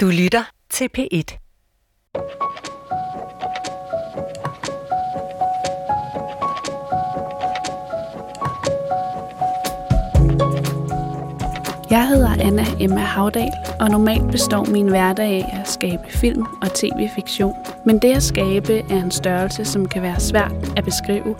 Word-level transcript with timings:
Du 0.00 0.06
lytter 0.06 0.42
til 0.70 0.88
P1. 0.98 1.38
Jeg 11.90 12.08
hedder 12.08 12.28
Anna 12.40 12.64
Emma 12.80 13.00
Havdal, 13.00 13.50
og 13.80 13.90
normalt 13.90 14.30
består 14.30 14.64
min 14.64 14.88
hverdag 14.88 15.44
af 15.44 15.60
at 15.60 15.68
skabe 15.68 16.02
film 16.08 16.42
og 16.62 16.74
tv-fiktion. 16.74 17.54
Men 17.86 17.98
det 17.98 18.16
at 18.16 18.22
skabe 18.22 18.78
er 18.78 19.02
en 19.02 19.10
størrelse, 19.10 19.64
som 19.64 19.88
kan 19.88 20.02
være 20.02 20.20
svært 20.20 20.52
at 20.76 20.84
beskrive 20.84 21.36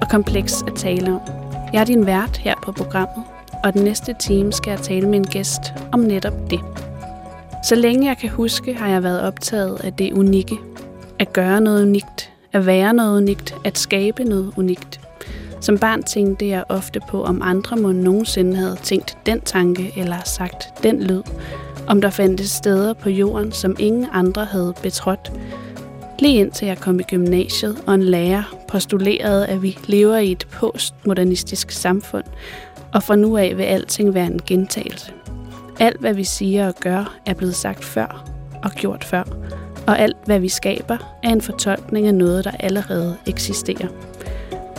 og 0.00 0.08
kompleks 0.10 0.62
at 0.66 0.72
tale 0.76 1.10
om. 1.14 1.20
Jeg 1.72 1.80
er 1.80 1.84
din 1.84 2.06
vært 2.06 2.36
her 2.36 2.54
på 2.64 2.72
programmet, 2.72 3.24
og 3.64 3.72
den 3.72 3.84
næste 3.84 4.14
time 4.20 4.52
skal 4.52 4.70
jeg 4.70 4.80
tale 4.80 5.08
med 5.08 5.18
en 5.18 5.26
gæst 5.26 5.74
om 5.92 6.00
netop 6.00 6.50
det. 6.50 6.89
Så 7.62 7.74
længe 7.74 8.08
jeg 8.08 8.18
kan 8.18 8.30
huske, 8.30 8.74
har 8.74 8.88
jeg 8.88 9.02
været 9.02 9.20
optaget 9.20 9.80
af 9.84 9.92
det 9.92 10.12
unikke. 10.12 10.56
At 11.18 11.32
gøre 11.32 11.60
noget 11.60 11.82
unikt, 11.82 12.30
at 12.52 12.66
være 12.66 12.94
noget 12.94 13.16
unikt, 13.16 13.54
at 13.64 13.78
skabe 13.78 14.24
noget 14.24 14.52
unikt. 14.56 15.00
Som 15.60 15.78
barn 15.78 16.02
tænkte 16.02 16.48
jeg 16.48 16.64
ofte 16.68 17.00
på, 17.08 17.24
om 17.24 17.42
andre 17.44 17.76
må 17.76 17.92
nogensinde 17.92 18.56
havde 18.56 18.76
tænkt 18.82 19.18
den 19.26 19.40
tanke 19.40 19.92
eller 19.96 20.16
sagt 20.24 20.82
den 20.82 21.02
lyd. 21.02 21.22
Om 21.86 22.00
der 22.00 22.10
fandtes 22.10 22.50
steder 22.50 22.92
på 22.92 23.10
jorden, 23.10 23.52
som 23.52 23.76
ingen 23.78 24.06
andre 24.12 24.44
havde 24.44 24.74
betrådt. 24.82 25.32
Lige 26.18 26.38
indtil 26.38 26.66
jeg 26.66 26.78
kom 26.78 27.00
i 27.00 27.02
gymnasiet, 27.02 27.82
og 27.86 27.94
en 27.94 28.02
lærer 28.02 28.42
postulerede, 28.68 29.46
at 29.46 29.62
vi 29.62 29.78
lever 29.86 30.16
i 30.16 30.32
et 30.32 30.46
postmodernistisk 30.52 31.70
samfund, 31.70 32.24
og 32.92 33.02
fra 33.02 33.16
nu 33.16 33.36
af 33.36 33.56
vil 33.56 33.64
alting 33.64 34.14
være 34.14 34.26
en 34.26 34.40
gentagelse. 34.46 35.12
Alt, 35.80 36.00
hvad 36.00 36.14
vi 36.14 36.24
siger 36.24 36.68
og 36.68 36.74
gør, 36.74 37.18
er 37.26 37.34
blevet 37.34 37.54
sagt 37.54 37.84
før 37.84 38.30
og 38.62 38.70
gjort 38.70 39.04
før, 39.04 39.22
og 39.86 39.98
alt, 39.98 40.16
hvad 40.24 40.40
vi 40.40 40.48
skaber, 40.48 41.20
er 41.22 41.28
en 41.28 41.40
fortolkning 41.40 42.06
af 42.06 42.14
noget, 42.14 42.44
der 42.44 42.50
allerede 42.50 43.16
eksisterer. 43.26 43.88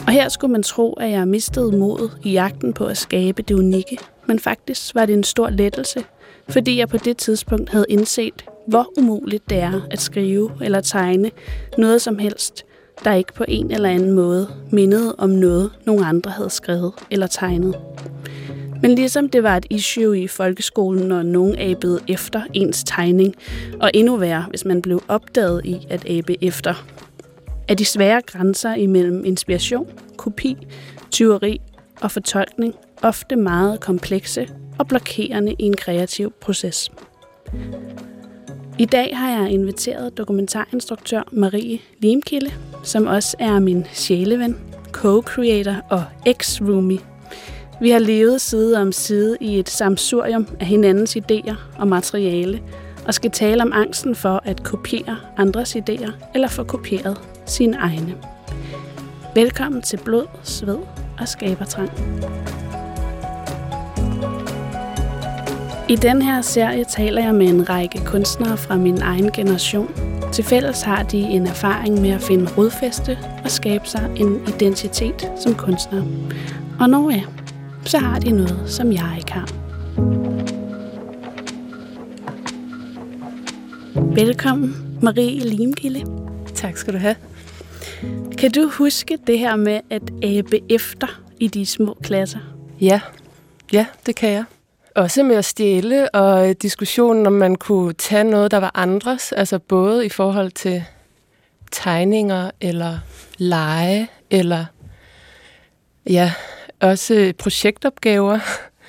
Og 0.08 0.14
her 0.14 0.30
skulle 0.30 0.52
man 0.52 0.64
tro, 0.64 0.94
at 0.94 1.12
jeg 1.12 1.28
mistede 1.28 1.78
modet 1.78 2.18
i 2.24 2.32
jagten 2.32 2.74
på 2.74 2.86
at 2.86 2.98
skabe 2.98 3.42
det 3.42 3.54
unikke, 3.56 3.98
men 4.26 4.40
faktisk 4.40 4.96
var 4.96 5.06
det 5.06 5.14
en 5.14 5.24
stor 5.24 5.50
lettelse, 5.50 6.04
fordi 6.50 6.80
jeg 6.80 6.90
på 6.90 6.98
det 6.98 7.18
tidspunkt 7.18 7.70
havde 7.70 7.86
indset, 7.90 8.46
hvor 8.68 8.88
umuligt 8.98 9.50
det 9.50 9.58
er 9.58 9.82
at 9.92 10.02
skrive 10.02 10.52
eller 10.62 10.82
tegne 10.82 11.32
noget 11.78 12.02
som 12.02 12.20
helst, 12.20 12.66
der 13.04 13.14
ikke 13.14 13.34
på 13.34 13.46
en 13.48 13.72
eller 13.72 13.90
anden 13.90 14.12
måde 14.12 14.48
mindede 14.72 15.16
om 15.18 15.30
noget, 15.30 15.72
nogen 15.86 16.04
andre 16.04 16.32
havde 16.32 16.50
skrevet 16.50 16.94
eller 17.12 17.28
tegnet. 17.28 17.76
Men 18.82 18.96
ligesom 18.96 19.30
det 19.30 19.44
var 19.44 19.58
et 19.58 19.66
issue 19.70 20.20
i 20.20 20.28
folkeskolen, 20.28 21.08
når 21.08 21.24
nogen 21.24 21.60
abede 21.60 22.00
efter 22.08 22.42
ens 22.54 22.84
tegning, 22.84 23.36
og 23.80 23.92
endnu 23.94 24.16
værre, 24.16 24.46
hvis 24.50 24.66
man 24.66 24.82
blev 24.82 25.04
opdaget 25.08 25.62
i 25.66 25.88
at 25.90 26.10
abe 26.10 26.44
efter, 26.44 26.86
er 27.68 27.74
de 27.74 27.86
svære 27.86 28.22
grænser 28.22 28.74
imellem 28.74 29.26
inspiration, 29.26 29.88
kopi, 30.18 30.58
tyveri 31.12 31.62
og 32.02 32.12
fortolkning 32.12 32.76
ofte 33.02 33.36
meget 33.36 33.80
komplekse 33.80 34.50
og 34.80 34.88
blokerende 34.88 35.52
i 35.60 35.64
en 35.64 35.76
kreativ 35.76 36.34
proces. 36.42 36.92
I 38.80 38.86
dag 38.86 39.18
har 39.18 39.42
jeg 39.42 39.52
inviteret 39.52 40.18
dokumentarinstruktør 40.18 41.22
Marie 41.32 41.80
Limkilde, 42.00 42.52
som 42.84 43.08
også 43.08 43.38
er 43.40 43.60
min 43.60 43.86
sjæleven, 43.94 44.58
co-creator 44.92 45.76
og 45.90 46.04
ex-roomie. 46.28 47.11
Vi 47.82 47.90
har 47.90 48.00
levet 48.00 48.42
side 48.42 48.82
om 48.82 48.92
side 48.92 49.38
i 49.40 49.60
et 49.60 49.70
samsurium 49.70 50.48
af 50.60 50.66
hinandens 50.66 51.18
idéer 51.18 51.56
og 51.78 51.88
materiale, 51.88 52.62
og 53.08 53.14
skal 53.14 53.32
tale 53.32 53.62
om 53.62 53.72
angsten 53.74 54.16
for 54.16 54.42
at 54.46 54.64
kopiere 54.64 55.18
andres 55.38 55.76
idéer 55.76 56.12
eller 56.34 56.48
få 56.48 56.64
kopieret 56.64 57.18
sine 57.46 57.78
egne. 57.78 58.16
Velkommen 59.36 59.82
til 59.82 59.98
Blod, 59.98 60.26
Sved 60.44 60.78
og 61.20 61.28
Skabertrang. 61.28 61.90
I 65.90 65.96
den 65.96 66.22
her 66.22 66.42
serie 66.42 66.84
taler 66.84 67.24
jeg 67.24 67.36
med 67.36 67.48
en 67.48 67.70
række 67.70 68.02
kunstnere 68.06 68.58
fra 68.58 68.78
min 68.78 69.02
egen 69.02 69.32
generation. 69.32 69.92
Til 70.32 70.44
fælles 70.44 70.82
har 70.82 71.04
de 71.04 71.18
en 71.18 71.48
erfaring 71.48 72.02
med 72.02 72.10
at 72.10 72.22
finde 72.22 72.52
rodfæste 72.58 73.18
og 73.44 73.52
skabe 73.52 73.88
sig 73.88 74.12
en 74.16 74.42
identitet 74.48 75.32
som 75.40 75.56
kunstner. 75.56 76.04
Og 76.80 76.90
når 76.90 77.12
ja, 77.12 77.24
så 77.86 77.98
har 77.98 78.20
de 78.20 78.32
noget, 78.32 78.64
som 78.68 78.92
jeg 78.92 79.16
ikke 79.18 79.32
har. 79.32 79.50
Velkommen, 84.16 84.98
Marie 85.02 85.40
Limgilde. 85.40 86.06
Tak 86.56 86.78
skal 86.78 86.94
du 86.94 86.98
have. 87.00 87.16
Kan 88.38 88.52
du 88.52 88.70
huske 88.70 89.18
det 89.28 89.40
her 89.40 89.56
med 89.56 89.82
at 89.90 90.02
abe 90.24 90.60
efter 90.74 91.22
i 91.40 91.48
de 91.48 91.66
små 91.66 91.98
klasser? 92.04 92.40
Ja, 92.82 93.02
ja, 93.74 93.86
det 94.06 94.16
kan 94.16 94.30
jeg. 94.30 94.44
Også 94.96 95.24
med 95.24 95.36
at 95.36 95.46
stjæle 95.46 96.10
og 96.16 96.62
diskussionen, 96.62 97.28
om 97.28 97.34
man 97.34 97.56
kunne 97.56 97.94
tage 97.94 98.24
noget, 98.24 98.52
der 98.52 98.58
var 98.58 98.72
andres, 98.74 99.32
altså 99.32 99.60
både 99.60 100.06
i 100.06 100.10
forhold 100.10 100.52
til 100.52 100.84
tegninger 101.72 102.52
eller 102.62 103.00
lege, 103.38 104.08
eller 104.30 104.66
ja, 106.10 106.34
også 106.82 107.34
projektopgaver, 107.38 108.40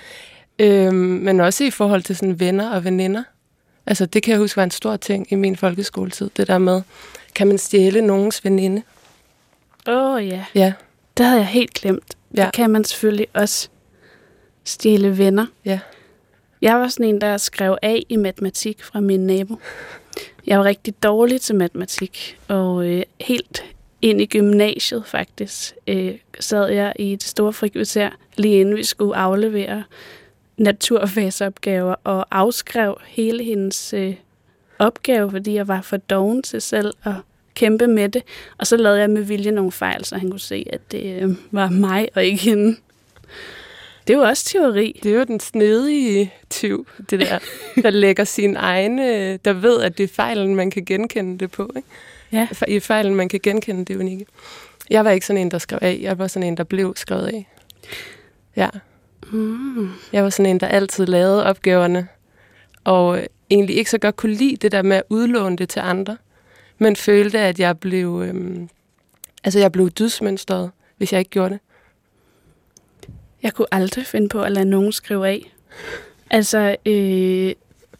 øhm, 0.58 0.94
men 0.94 1.40
også 1.40 1.64
i 1.64 1.70
forhold 1.70 2.02
til 2.02 2.16
sådan 2.16 2.40
venner 2.40 2.70
og 2.70 2.84
veninder. 2.84 3.22
Altså 3.86 4.06
det 4.06 4.22
kan 4.22 4.30
jeg 4.30 4.38
huske 4.38 4.56
var 4.56 4.64
en 4.64 4.70
stor 4.70 4.96
ting 4.96 5.32
i 5.32 5.34
min 5.34 5.56
folkeskoletid, 5.56 6.30
det 6.36 6.46
der 6.46 6.58
med, 6.58 6.82
kan 7.34 7.46
man 7.46 7.58
stjæle 7.58 8.02
nogens 8.02 8.44
veninde? 8.44 8.82
Åh 9.88 10.14
oh, 10.14 10.26
ja. 10.26 10.44
Ja. 10.54 10.72
Det 11.16 11.26
havde 11.26 11.38
jeg 11.38 11.48
helt 11.48 11.74
glemt. 11.74 12.16
Ja. 12.36 12.44
Det 12.44 12.52
kan 12.52 12.70
man 12.70 12.84
selvfølgelig 12.84 13.26
også 13.34 13.68
stjæle 14.64 15.18
venner. 15.18 15.46
Ja. 15.64 15.78
Jeg 16.62 16.76
var 16.76 16.88
sådan 16.88 17.06
en, 17.06 17.20
der 17.20 17.36
skrev 17.36 17.78
af 17.82 18.02
i 18.08 18.16
matematik 18.16 18.84
fra 18.84 19.00
min 19.00 19.26
nabo. 19.26 19.56
Jeg 20.46 20.58
var 20.58 20.64
rigtig 20.64 21.02
dårlig 21.02 21.40
til 21.40 21.54
matematik, 21.54 22.38
og 22.48 22.86
øh, 22.86 23.02
helt 23.20 23.64
ind 24.02 24.20
i 24.20 24.26
gymnasiet 24.26 25.02
faktisk 25.06 25.74
øh, 25.86 26.14
sad 26.40 26.68
jeg 26.68 26.92
i 26.98 27.12
et 27.12 27.22
stort 27.22 27.54
frikvarter, 27.54 28.10
lige 28.36 28.60
inden 28.60 28.76
vi 28.76 28.84
skulle 28.84 29.16
aflevere 29.16 29.84
naturfagsopgaver, 30.56 31.94
og 32.04 32.26
afskrev 32.30 32.98
hele 33.06 33.44
hendes 33.44 33.94
øh, 33.94 34.14
opgave, 34.78 35.30
fordi 35.30 35.54
jeg 35.54 35.68
var 35.68 35.80
for 35.80 35.96
doven 35.96 36.42
til 36.42 36.60
selv 36.60 36.94
at 37.04 37.14
kæmpe 37.54 37.86
med 37.86 38.08
det. 38.08 38.22
Og 38.58 38.66
så 38.66 38.76
lavede 38.76 39.00
jeg 39.00 39.10
med 39.10 39.22
vilje 39.22 39.50
nogle 39.50 39.72
fejl, 39.72 40.04
så 40.04 40.16
han 40.16 40.30
kunne 40.30 40.40
se, 40.40 40.66
at 40.72 40.80
det 40.92 41.22
øh, 41.22 41.30
var 41.50 41.68
mig 41.68 42.08
og 42.14 42.24
ikke 42.24 42.42
hende. 42.42 42.76
Det 44.06 44.14
er 44.14 44.18
jo 44.18 44.24
også 44.24 44.44
teori. 44.44 45.00
Det 45.02 45.12
er 45.12 45.16
jo 45.16 45.24
den 45.24 45.40
snedige 45.40 46.32
tyv, 46.50 46.86
det 47.10 47.20
der, 47.20 47.38
der 47.82 47.90
lægger 47.90 48.24
sin 48.24 48.56
egne, 48.56 49.36
der 49.36 49.52
ved, 49.52 49.82
at 49.82 49.98
det 49.98 50.04
er 50.04 50.08
fejlen, 50.08 50.54
man 50.54 50.70
kan 50.70 50.84
genkende 50.84 51.38
det 51.38 51.50
på. 51.50 51.70
Ikke? 51.76 51.88
Ja. 52.32 52.48
I 52.68 52.80
fejlen, 52.80 53.14
man 53.14 53.28
kan 53.28 53.40
genkende 53.42 53.84
det 53.84 53.96
unikke. 53.96 54.26
Jeg 54.90 55.04
var 55.04 55.10
ikke 55.10 55.26
sådan 55.26 55.40
en, 55.40 55.50
der 55.50 55.58
skrev 55.58 55.78
af. 55.82 55.98
Jeg 56.02 56.18
var 56.18 56.26
sådan 56.26 56.48
en, 56.48 56.56
der 56.56 56.64
blev 56.64 56.92
skrevet 56.96 57.26
af. 57.26 57.48
Ja. 58.56 58.68
Mm. 59.32 59.90
Jeg 60.12 60.24
var 60.24 60.30
sådan 60.30 60.50
en, 60.50 60.60
der 60.60 60.66
altid 60.66 61.06
lavede 61.06 61.44
opgaverne, 61.44 62.08
og 62.84 63.20
egentlig 63.50 63.76
ikke 63.76 63.90
så 63.90 63.98
godt 63.98 64.16
kunne 64.16 64.34
lide 64.34 64.56
det 64.56 64.72
der 64.72 64.82
med 64.82 64.96
at 64.96 65.02
udlåne 65.08 65.56
det 65.56 65.68
til 65.68 65.80
andre, 65.80 66.16
men 66.78 66.96
følte, 66.96 67.38
at 67.38 67.60
jeg 67.60 67.78
blev, 67.78 68.22
øhm, 68.26 68.68
altså 69.44 69.58
jeg 69.58 69.72
blev 69.72 69.90
dydsmønstret, 69.90 70.70
hvis 70.96 71.12
jeg 71.12 71.18
ikke 71.18 71.30
gjorde 71.30 71.50
det. 71.50 71.60
Jeg 73.42 73.52
kunne 73.52 73.66
aldrig 73.72 74.06
finde 74.06 74.28
på 74.28 74.42
at 74.42 74.52
lade 74.52 74.64
nogen 74.64 74.92
skrive 74.92 75.28
af. 75.28 75.54
Altså, 76.30 76.76
øh, 76.86 77.54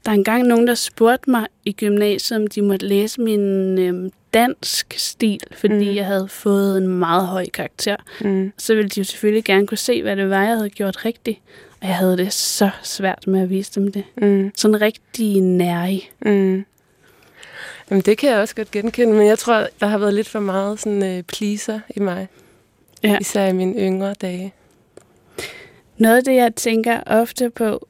der 0.05 0.11
er 0.11 0.15
engang 0.15 0.43
nogen, 0.43 0.67
der 0.67 0.75
spurgte 0.75 1.31
mig 1.31 1.47
i 1.65 1.73
gymnasiet, 1.73 2.41
om 2.41 2.47
de 2.47 2.63
måtte 2.63 2.87
læse 2.87 3.21
min 3.21 3.79
øh, 3.79 4.11
dansk 4.35 4.95
stil, 4.97 5.41
fordi 5.53 5.91
mm. 5.91 5.97
jeg 5.97 6.07
havde 6.07 6.29
fået 6.29 6.79
en 6.79 6.89
meget 6.89 7.27
høj 7.27 7.47
karakter. 7.55 7.97
Mm. 8.21 8.53
Så 8.59 8.75
ville 8.75 8.89
de 8.89 9.01
jo 9.01 9.05
selvfølgelig 9.05 9.45
gerne 9.45 9.67
kunne 9.67 9.79
se, 9.79 10.03
hvad 10.03 10.17
det 10.17 10.31
var, 10.31 10.43
jeg 10.43 10.57
havde 10.57 10.71
gjort 10.71 11.05
rigtigt. 11.05 11.39
Og 11.81 11.89
jeg 11.89 11.97
havde 11.97 12.17
det 12.17 12.33
så 12.33 12.71
svært 12.83 13.27
med 13.27 13.41
at 13.41 13.51
vise 13.51 13.81
dem 13.81 13.93
det. 13.93 14.05
Mm. 14.17 14.53
Sådan 14.57 14.81
rigtig 14.81 15.41
nærig. 15.41 16.11
Mm. 16.21 16.65
Jamen, 17.91 18.03
det 18.03 18.19
kan 18.19 18.31
jeg 18.31 18.39
også 18.39 18.55
godt 18.55 18.71
genkende, 18.71 19.15
men 19.15 19.27
jeg 19.27 19.39
tror, 19.39 19.67
der 19.81 19.87
har 19.87 19.99
været 19.99 20.15
lidt 20.15 20.29
for 20.29 20.41
meget 20.41 20.81
sådan 20.81 21.19
uh, 21.19 21.23
pleaser 21.23 21.81
i 21.97 22.01
mig. 22.01 22.29
Ja. 23.03 23.19
Især 23.21 23.47
i 23.47 23.53
mine 23.53 23.81
yngre 23.81 24.15
dage. 24.15 24.53
Noget 25.97 26.17
af 26.17 26.25
det, 26.25 26.35
jeg 26.35 26.55
tænker 26.55 27.01
ofte 27.07 27.51
på, 27.51 27.87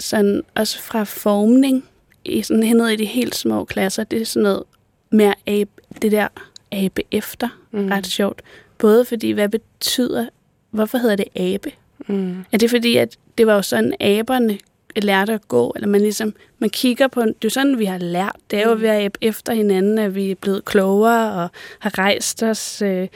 sådan 0.00 0.42
også 0.54 0.82
fra 0.82 1.04
formning, 1.04 1.84
i 2.24 2.42
sådan 2.42 2.62
hen 2.62 2.80
i 2.80 2.96
de 2.96 3.04
helt 3.04 3.34
små 3.34 3.64
klasser, 3.64 4.04
det 4.04 4.20
er 4.20 4.26
sådan 4.26 4.42
noget 4.42 4.62
med 5.10 5.24
at 5.24 5.34
abe, 5.46 5.70
det 6.02 6.12
der 6.12 6.28
abe 6.72 7.02
efter, 7.10 7.48
mm. 7.70 7.86
ret 7.88 8.06
sjovt. 8.06 8.42
Både 8.78 9.04
fordi, 9.04 9.30
hvad 9.30 9.48
betyder, 9.48 10.26
hvorfor 10.70 10.98
hedder 10.98 11.16
det 11.16 11.28
abe? 11.36 11.72
Mm. 12.06 12.44
Er 12.52 12.58
det 12.58 12.70
fordi, 12.70 12.96
at 12.96 13.16
det 13.38 13.46
var 13.46 13.54
jo 13.54 13.62
sådan, 13.62 13.94
aberne 14.00 14.58
lærte 14.96 15.32
at 15.32 15.48
gå, 15.48 15.72
eller 15.76 15.88
man 15.88 16.00
ligesom, 16.00 16.34
man 16.58 16.70
kigger 16.70 17.08
på, 17.08 17.20
det 17.20 17.28
er 17.28 17.34
jo 17.44 17.50
sådan, 17.50 17.78
vi 17.78 17.84
har 17.84 17.98
lært, 17.98 18.36
det 18.50 18.58
er 18.58 18.68
jo 18.68 18.74
Mm. 18.74 18.80
ved 18.80 18.88
at 18.88 19.18
efter 19.20 19.52
hinanden, 19.54 19.98
at 19.98 20.14
vi 20.14 20.30
er 20.30 20.34
blevet 20.34 20.64
klogere, 20.64 21.42
og 21.42 21.50
har 21.78 21.98
rejst 21.98 22.42
os 22.42 22.82
øh, 22.82 23.08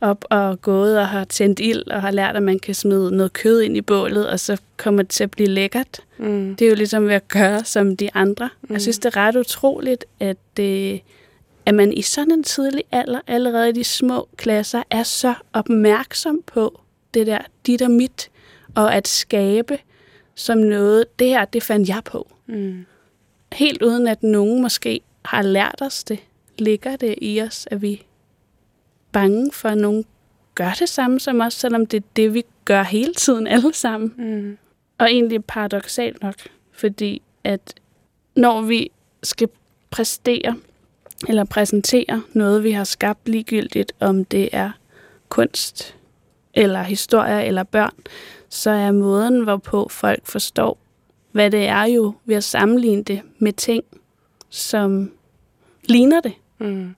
op 0.00 0.24
og 0.30 0.62
gået, 0.62 0.98
og 0.98 1.08
har 1.08 1.24
tændt 1.24 1.60
ild, 1.60 1.86
og 1.90 2.02
har 2.02 2.10
lært, 2.10 2.36
at 2.36 2.42
man 2.42 2.58
kan 2.58 2.74
smide 2.74 3.16
noget 3.16 3.32
kød 3.32 3.60
ind 3.60 3.76
i 3.76 3.80
bålet, 3.80 4.28
og 4.28 4.40
så 4.40 4.56
kommer 4.76 5.02
det 5.02 5.10
til 5.10 5.24
at 5.24 5.30
blive 5.30 5.48
lækkert. 5.48 6.00
Mm. 6.18 6.56
Det 6.56 6.64
er 6.64 6.68
jo 6.68 6.76
ligesom 6.76 7.06
ved 7.06 7.14
at 7.14 7.28
gøre 7.28 7.64
som 7.64 7.96
de 7.96 8.10
andre. 8.14 8.48
Mm. 8.62 8.72
Jeg 8.72 8.82
synes, 8.82 8.98
det 8.98 9.16
er 9.16 9.16
ret 9.16 9.36
utroligt, 9.36 10.04
at, 10.20 10.36
øh, 10.60 10.98
at 11.70 11.74
man 11.74 11.92
i 11.92 12.02
sådan 12.02 12.32
en 12.32 12.42
tidlig 12.42 12.84
alder, 12.92 13.20
allerede 13.26 13.68
i 13.68 13.72
de 13.72 13.84
små 13.84 14.28
klasser, 14.36 14.82
er 14.90 15.02
så 15.02 15.34
opmærksom 15.52 16.42
på 16.46 16.80
det 17.14 17.26
der 17.26 17.38
dit 17.66 17.82
og 17.82 17.90
mit, 17.90 18.30
og 18.74 18.94
at 18.94 19.08
skabe 19.08 19.78
som 20.34 20.58
noget, 20.58 21.18
det 21.18 21.28
her, 21.28 21.44
det 21.44 21.62
fandt 21.62 21.88
jeg 21.88 22.02
på. 22.04 22.28
Mm. 22.46 22.86
Helt 23.52 23.82
uden 23.82 24.06
at 24.06 24.22
nogen 24.22 24.62
måske 24.62 25.00
har 25.24 25.42
lært 25.42 25.82
os 25.82 26.04
det, 26.04 26.18
ligger 26.58 26.96
det 26.96 27.14
i 27.22 27.42
os, 27.42 27.68
at 27.70 27.82
vi 27.82 27.92
er 27.92 28.04
bange 29.12 29.52
for, 29.52 29.68
at 29.68 29.78
nogen 29.78 30.04
gør 30.54 30.72
det 30.78 30.88
samme 30.88 31.20
som 31.20 31.40
os, 31.40 31.54
selvom 31.54 31.86
det 31.86 31.96
er 31.96 32.06
det, 32.16 32.34
vi 32.34 32.44
gør 32.64 32.82
hele 32.82 33.14
tiden 33.14 33.46
alle 33.46 33.74
sammen. 33.74 34.14
Mm. 34.18 34.58
Og 34.98 35.10
egentlig 35.10 35.44
paradoxalt 35.44 36.22
nok, 36.22 36.34
fordi 36.72 37.22
at 37.44 37.74
når 38.36 38.62
vi 38.62 38.90
skal 39.22 39.48
præstere 39.90 40.56
eller 41.28 41.44
præsentere 41.44 42.22
noget, 42.32 42.64
vi 42.64 42.70
har 42.70 42.84
skabt 42.84 43.28
ligegyldigt, 43.28 43.92
om 44.00 44.24
det 44.24 44.48
er 44.52 44.70
kunst 45.28 45.96
eller 46.54 46.82
historie 46.82 47.44
eller 47.44 47.62
børn, 47.62 47.94
så 48.48 48.70
er 48.70 48.92
måden, 48.92 49.40
hvorpå 49.40 49.88
folk 49.90 50.26
forstår, 50.26 50.78
hvad 51.32 51.50
det 51.50 51.66
er 51.66 51.84
jo 51.84 52.14
ved 52.24 52.36
at 52.36 52.44
sammenligne 52.44 53.02
det 53.02 53.20
med 53.38 53.52
ting, 53.52 53.84
som 54.50 55.10
ligner 55.84 56.20
det, 56.20 56.32
Mm. 56.58 56.94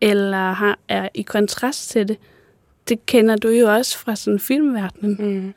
eller 0.00 0.52
har, 0.52 0.78
er 0.88 1.08
i 1.14 1.22
kontrast 1.22 1.90
til 1.90 2.08
det. 2.08 2.16
Det 2.88 3.06
kender 3.06 3.36
du 3.36 3.48
jo 3.48 3.74
også 3.74 3.98
fra 3.98 4.16
sådan 4.16 4.40
filmverdenen 4.40 5.16
Mm. 5.18 5.54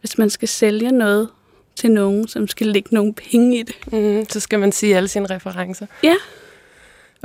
hvis 0.00 0.18
man 0.18 0.30
skal 0.30 0.48
sælge 0.48 0.92
noget 0.92 1.28
til 1.76 1.90
nogen, 1.90 2.28
som 2.28 2.48
skal 2.48 2.66
lægge 2.66 2.94
nogle 2.94 3.14
penge 3.14 3.58
i 3.58 3.62
det. 3.62 3.74
Mm. 3.92 4.26
Så 4.28 4.40
skal 4.40 4.58
man 4.60 4.72
sige 4.72 4.96
alle 4.96 5.08
sine 5.08 5.26
referencer. 5.26 5.86
Ja. 6.02 6.14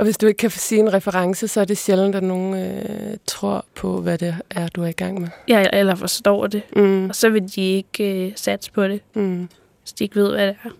Og 0.00 0.04
hvis 0.04 0.18
du 0.18 0.26
ikke 0.26 0.38
kan 0.38 0.50
få 0.50 0.58
sige 0.58 0.78
en 0.80 0.92
reference, 0.92 1.48
så 1.48 1.60
er 1.60 1.64
det 1.64 1.78
sjældent, 1.78 2.14
at 2.14 2.22
nogen 2.22 2.54
øh, 2.54 3.16
tror 3.26 3.64
på, 3.74 4.00
hvad 4.00 4.18
det 4.18 4.36
er, 4.50 4.68
du 4.68 4.82
er 4.82 4.86
i 4.86 4.92
gang 4.92 5.20
med. 5.20 5.28
Ja, 5.48 5.66
eller 5.72 5.94
forstår 5.94 6.46
det. 6.46 6.62
Mm. 6.76 7.08
Og 7.08 7.14
så 7.14 7.28
vil 7.28 7.54
de 7.54 7.60
ikke 7.60 8.26
øh, 8.26 8.32
satse 8.36 8.72
på 8.72 8.88
det, 8.88 9.00
Mm. 9.14 9.48
hvis 9.82 9.92
de 9.92 10.04
ikke 10.04 10.16
ved, 10.16 10.30
hvad 10.32 10.46
det 10.46 10.56
er. 10.64 10.70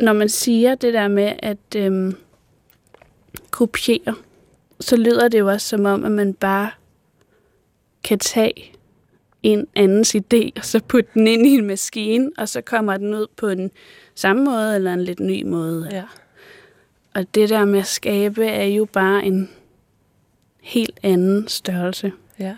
Når 0.00 0.12
man 0.12 0.28
siger 0.28 0.74
det 0.74 0.94
der 0.94 1.08
med 1.08 1.32
at 1.38 1.58
øhm, 1.76 2.16
kopiere, 3.50 4.14
så 4.80 4.96
lyder 4.96 5.28
det 5.28 5.38
jo 5.38 5.48
også 5.48 5.68
som 5.68 5.84
om, 5.84 6.04
at 6.04 6.10
man 6.12 6.34
bare 6.34 6.70
kan 8.04 8.18
tage 8.18 8.72
en 9.42 9.66
andens 9.74 10.14
idé, 10.14 10.50
og 10.56 10.64
så 10.64 10.80
putte 10.88 11.10
den 11.14 11.26
ind 11.26 11.46
i 11.46 11.50
en 11.54 11.66
maskine, 11.66 12.30
og 12.38 12.48
så 12.48 12.60
kommer 12.60 12.96
den 12.96 13.14
ud 13.14 13.26
på 13.36 13.48
en 13.48 13.70
samme 14.14 14.44
måde, 14.44 14.74
eller 14.76 14.92
en 14.94 15.04
lidt 15.04 15.20
ny 15.20 15.42
måde. 15.42 15.88
Ja. 15.92 16.02
Og 17.14 17.34
det 17.34 17.48
der 17.48 17.64
med 17.64 17.78
at 17.78 17.86
skabe 17.86 18.46
er 18.46 18.64
jo 18.64 18.84
bare 18.84 19.24
en 19.24 19.50
helt 20.60 21.00
anden 21.02 21.48
størrelse, 21.48 22.12
Ja. 22.38 22.56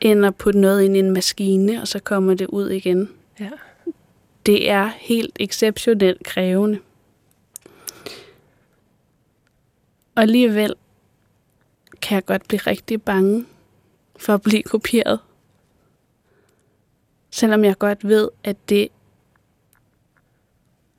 end 0.00 0.26
at 0.26 0.36
putte 0.36 0.60
noget 0.60 0.82
ind 0.82 0.96
i 0.96 0.98
en 0.98 1.10
maskine, 1.10 1.80
og 1.80 1.88
så 1.88 1.98
kommer 1.98 2.34
det 2.34 2.46
ud 2.46 2.68
igen. 2.70 3.10
Ja. 3.40 3.50
Det 4.46 4.70
er 4.70 4.86
helt 4.86 5.36
exceptionelt 5.40 6.24
krævende. 6.24 6.78
Og 10.14 10.22
alligevel 10.22 10.74
kan 12.02 12.14
jeg 12.14 12.24
godt 12.24 12.48
blive 12.48 12.60
rigtig 12.60 13.02
bange 13.02 13.46
for 14.16 14.34
at 14.34 14.42
blive 14.42 14.62
kopieret. 14.62 15.20
Selvom 17.30 17.64
jeg 17.64 17.78
godt 17.78 18.08
ved, 18.08 18.28
at 18.44 18.56
det 18.68 18.88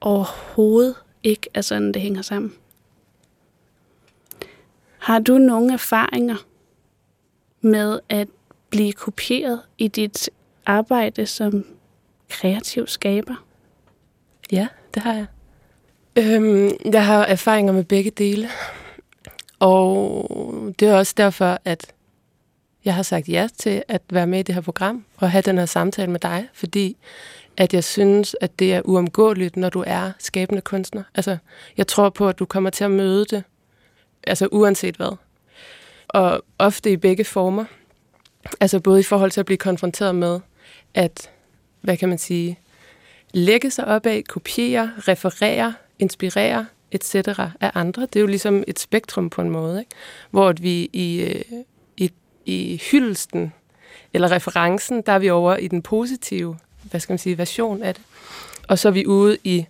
overhovedet 0.01 0.95
ikke 1.27 1.49
er 1.53 1.61
sådan, 1.61 1.91
det 1.91 2.01
hænger 2.01 2.21
sammen. 2.21 2.53
Har 4.97 5.19
du 5.19 5.37
nogle 5.37 5.73
erfaringer 5.73 6.35
med 7.61 7.99
at 8.09 8.27
blive 8.69 8.93
kopieret 8.93 9.61
i 9.77 9.87
dit 9.87 10.29
arbejde 10.65 11.25
som 11.25 11.65
kreativ 12.29 12.87
skaber? 12.87 13.45
Ja, 14.51 14.67
det 14.93 15.03
har 15.03 15.13
jeg. 15.13 15.25
Øhm, 16.15 16.71
jeg 16.93 17.05
har 17.05 17.25
erfaringer 17.25 17.73
med 17.73 17.83
begge 17.83 18.11
dele. 18.11 18.49
Og 19.59 20.75
det 20.79 20.87
er 20.87 20.97
også 20.97 21.13
derfor, 21.17 21.59
at 21.65 21.93
jeg 22.87 22.95
har 22.95 23.03
sagt 23.03 23.29
ja 23.29 23.47
til 23.57 23.83
at 23.87 24.01
være 24.09 24.27
med 24.27 24.39
i 24.39 24.43
det 24.43 24.55
her 24.55 24.61
program 24.61 25.05
og 25.17 25.31
have 25.31 25.41
den 25.41 25.57
her 25.57 25.65
samtale 25.65 26.11
med 26.11 26.19
dig, 26.19 26.47
fordi 26.53 26.97
at 27.57 27.73
jeg 27.73 27.83
synes, 27.83 28.35
at 28.41 28.59
det 28.59 28.73
er 28.73 28.81
uomgåeligt, 28.85 29.57
når 29.57 29.69
du 29.69 29.83
er 29.87 30.11
skabende 30.19 30.61
kunstner. 30.61 31.03
Altså, 31.15 31.37
jeg 31.77 31.87
tror 31.87 32.09
på, 32.09 32.29
at 32.29 32.39
du 32.39 32.45
kommer 32.45 32.69
til 32.69 32.83
at 32.83 32.91
møde 32.91 33.25
det, 33.25 33.43
altså 34.23 34.47
uanset 34.51 34.95
hvad. 34.95 35.17
Og 36.07 36.41
ofte 36.59 36.91
i 36.91 36.97
begge 36.97 37.23
former. 37.23 37.65
Altså 38.59 38.79
både 38.79 38.99
i 38.99 39.03
forhold 39.03 39.31
til 39.31 39.39
at 39.39 39.45
blive 39.45 39.57
konfronteret 39.57 40.15
med, 40.15 40.39
at, 40.93 41.29
hvad 41.81 41.97
kan 41.97 42.09
man 42.09 42.17
sige, 42.17 42.59
lægge 43.33 43.71
sig 43.71 43.85
op 43.85 44.05
af, 44.05 44.23
kopiere, 44.27 44.91
referere, 44.97 45.73
inspirere, 45.99 46.65
etc. 46.91 47.15
af 47.61 47.71
andre. 47.73 48.01
Det 48.01 48.15
er 48.15 48.21
jo 48.21 48.27
ligesom 48.27 48.63
et 48.67 48.79
spektrum 48.79 49.29
på 49.29 49.41
en 49.41 49.49
måde, 49.49 49.79
ikke? 49.79 49.91
hvor 50.31 50.49
at 50.49 50.63
vi 50.63 50.89
i, 50.93 51.21
øh, 51.21 51.41
i, 52.47 52.81
hyldesten 52.91 53.53
eller 54.13 54.31
referencen, 54.31 55.01
der 55.01 55.11
er 55.11 55.19
vi 55.19 55.29
over 55.29 55.55
i 55.55 55.67
den 55.67 55.81
positive 55.81 56.57
hvad 56.89 56.99
skal 56.99 57.13
man 57.13 57.17
sige, 57.17 57.37
version 57.37 57.83
af 57.83 57.95
det. 57.95 58.03
Og 58.67 58.79
så 58.79 58.87
er 58.87 58.91
vi 58.91 59.05
ude 59.05 59.37
i 59.43 59.65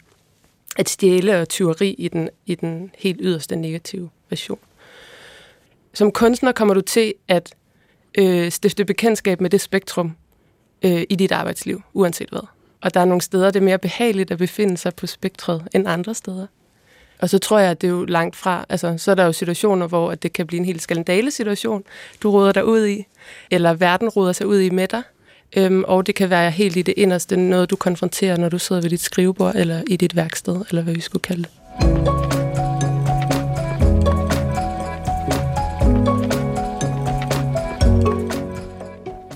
at 0.77 0.89
stjæle 0.89 1.41
og 1.41 1.49
tyveri 1.49 1.89
i 1.89 2.07
den, 2.07 2.29
i 2.45 2.55
den 2.55 2.91
helt 2.97 3.19
yderste 3.21 3.55
negative 3.55 4.09
version. 4.29 4.59
Som 5.93 6.11
kunstner 6.11 6.51
kommer 6.51 6.73
du 6.73 6.81
til 6.81 7.13
at 7.27 7.55
øh, 8.17 8.51
stifte 8.51 8.85
bekendtskab 8.85 9.41
med 9.41 9.49
det 9.49 9.61
spektrum 9.61 10.15
øh, 10.81 11.03
i 11.09 11.15
dit 11.15 11.31
arbejdsliv, 11.31 11.81
uanset 11.93 12.29
hvad. 12.29 12.47
Og 12.81 12.93
der 12.93 12.99
er 12.99 13.05
nogle 13.05 13.21
steder, 13.21 13.51
det 13.51 13.59
er 13.59 13.63
mere 13.63 13.77
behageligt 13.77 14.31
at 14.31 14.37
befinde 14.37 14.77
sig 14.77 14.95
på 14.95 15.07
spektret 15.07 15.67
end 15.73 15.87
andre 15.87 16.13
steder. 16.13 16.47
Og 17.19 17.29
så 17.29 17.39
tror 17.39 17.59
jeg, 17.59 17.71
at 17.71 17.81
det 17.81 17.87
er 17.87 17.91
jo 17.91 18.05
langt 18.05 18.35
fra, 18.35 18.65
altså 18.69 18.93
så 18.97 19.11
er 19.11 19.15
der 19.15 19.25
jo 19.25 19.31
situationer, 19.31 19.87
hvor 19.87 20.11
at 20.11 20.23
det 20.23 20.33
kan 20.33 20.47
blive 20.47 20.59
en 20.59 20.65
helt 20.65 20.81
skandale 20.81 21.31
situation, 21.31 21.83
du 22.23 22.31
råder 22.31 22.51
dig 22.51 22.65
ud 22.65 22.87
i, 22.87 23.05
eller 23.51 23.73
verden 23.73 24.09
råder 24.09 24.33
sig 24.33 24.47
ud 24.47 24.59
i 24.59 24.69
med 24.69 24.87
dig, 24.87 25.01
øhm, 25.57 25.83
og 25.87 26.07
det 26.07 26.15
kan 26.15 26.29
være 26.29 26.51
helt 26.51 26.77
i 26.77 26.81
det 26.81 26.93
inderste, 26.97 27.37
noget 27.37 27.69
du 27.69 27.75
konfronterer, 27.75 28.37
når 28.37 28.49
du 28.49 28.59
sidder 28.59 28.81
ved 28.81 28.89
dit 28.89 29.01
skrivebord, 29.01 29.55
eller 29.55 29.81
i 29.87 29.95
dit 29.95 30.15
værksted, 30.15 30.61
eller 30.69 30.81
hvad 30.81 30.93
vi 30.93 31.01
skulle 31.01 31.21
kalde 31.21 31.43
det. 31.43 31.51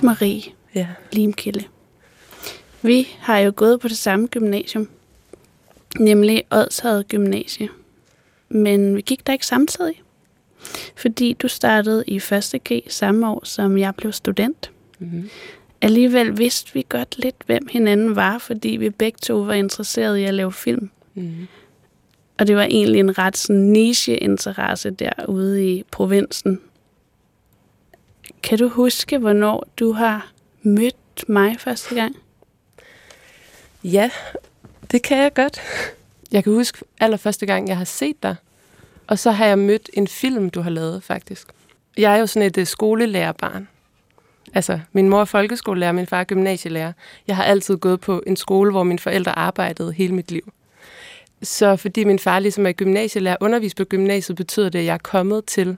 Marie 0.03 0.41
Ja. 0.75 0.87
Limkilde. 1.11 1.63
Vi 2.81 3.07
har 3.19 3.37
jo 3.37 3.53
gået 3.55 3.79
på 3.79 3.87
det 3.87 3.97
samme 3.97 4.27
gymnasium, 4.27 4.89
nemlig 5.99 6.43
Odshavet 6.51 7.07
Gymnasie. 7.07 7.69
Men 8.49 8.95
vi 8.95 9.01
gik 9.01 9.27
der 9.27 9.33
ikke 9.33 9.45
samtidig, 9.45 10.01
fordi 10.95 11.33
du 11.33 11.47
startede 11.47 12.03
i 12.07 12.15
1. 12.15 12.55
G 12.69 12.81
samme 12.87 13.29
år, 13.29 13.41
som 13.45 13.77
jeg 13.77 13.95
blev 13.95 14.11
student. 14.11 14.71
Mm-hmm. 14.99 15.29
Alligevel 15.81 16.37
vidste 16.37 16.73
vi 16.73 16.85
godt 16.89 17.17
lidt, 17.17 17.35
hvem 17.45 17.67
hinanden 17.71 18.15
var, 18.15 18.37
fordi 18.37 18.69
vi 18.69 18.89
begge 18.89 19.17
to 19.21 19.37
var 19.37 19.53
interesserede 19.53 20.21
i 20.21 20.23
at 20.23 20.33
lave 20.33 20.53
film. 20.53 20.89
Mm-hmm. 21.13 21.47
Og 22.37 22.47
det 22.47 22.55
var 22.55 22.63
egentlig 22.63 22.99
en 22.99 23.17
ret 23.17 23.37
sådan 23.37 23.61
niche-interesse 23.61 24.89
derude 24.89 25.67
i 25.67 25.83
provinsen. 25.91 26.61
Kan 28.43 28.57
du 28.57 28.67
huske, 28.67 29.17
hvornår 29.17 29.67
du 29.79 29.91
har 29.91 30.31
mødt 30.61 31.29
mig 31.29 31.55
første 31.59 31.95
gang? 31.95 32.15
Ja, 33.83 34.09
det 34.91 35.01
kan 35.01 35.17
jeg 35.17 35.33
godt. 35.33 35.61
Jeg 36.31 36.43
kan 36.43 36.53
huske 36.53 36.77
allerførste 36.99 37.45
gang, 37.45 37.67
jeg 37.67 37.77
har 37.77 37.85
set 37.85 38.23
dig. 38.23 38.35
Og 39.07 39.19
så 39.19 39.31
har 39.31 39.45
jeg 39.45 39.59
mødt 39.59 39.89
en 39.93 40.07
film, 40.07 40.49
du 40.49 40.61
har 40.61 40.69
lavet, 40.69 41.03
faktisk. 41.03 41.47
Jeg 41.97 42.13
er 42.13 42.17
jo 42.17 42.27
sådan 42.27 42.47
et 42.47 42.57
uh, 42.57 42.63
skolelærerbarn. 42.63 43.67
Altså, 44.53 44.79
min 44.93 45.09
mor 45.09 45.21
er 45.21 45.25
folkeskolelærer, 45.25 45.91
min 45.91 46.07
far 46.07 46.19
er 46.19 46.23
gymnasielærer. 46.23 46.93
Jeg 47.27 47.35
har 47.35 47.43
altid 47.43 47.77
gået 47.77 48.01
på 48.01 48.23
en 48.27 48.35
skole, 48.35 48.71
hvor 48.71 48.83
mine 48.83 48.99
forældre 48.99 49.37
arbejdede 49.37 49.93
hele 49.93 50.15
mit 50.15 50.31
liv. 50.31 50.53
Så 51.43 51.75
fordi 51.75 52.03
min 52.03 52.19
far 52.19 52.39
ligesom 52.39 52.65
er 52.65 52.71
gymnasielærer, 52.71 53.37
undervist 53.41 53.77
på 53.77 53.83
gymnasiet, 53.83 54.37
betyder 54.37 54.69
det, 54.69 54.79
at 54.79 54.85
jeg 54.85 54.93
er 54.93 54.97
kommet 54.97 55.45
til 55.45 55.77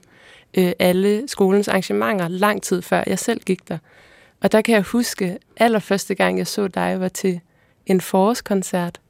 øh, 0.54 0.72
alle 0.78 1.24
skolens 1.26 1.68
arrangementer 1.68 2.28
lang 2.28 2.62
tid 2.62 2.82
før 2.82 3.04
jeg 3.06 3.18
selv 3.18 3.40
gik 3.40 3.68
der. 3.68 3.78
Og 4.40 4.52
der 4.52 4.60
kan 4.60 4.74
jeg 4.74 4.82
huske, 4.82 5.38
allerførste 5.56 6.14
gang 6.14 6.38
jeg 6.38 6.46
så 6.46 6.68
dig, 6.68 7.00
var 7.00 7.08
til 7.08 7.40
en 7.86 8.00
forårskoncert, 8.00 9.00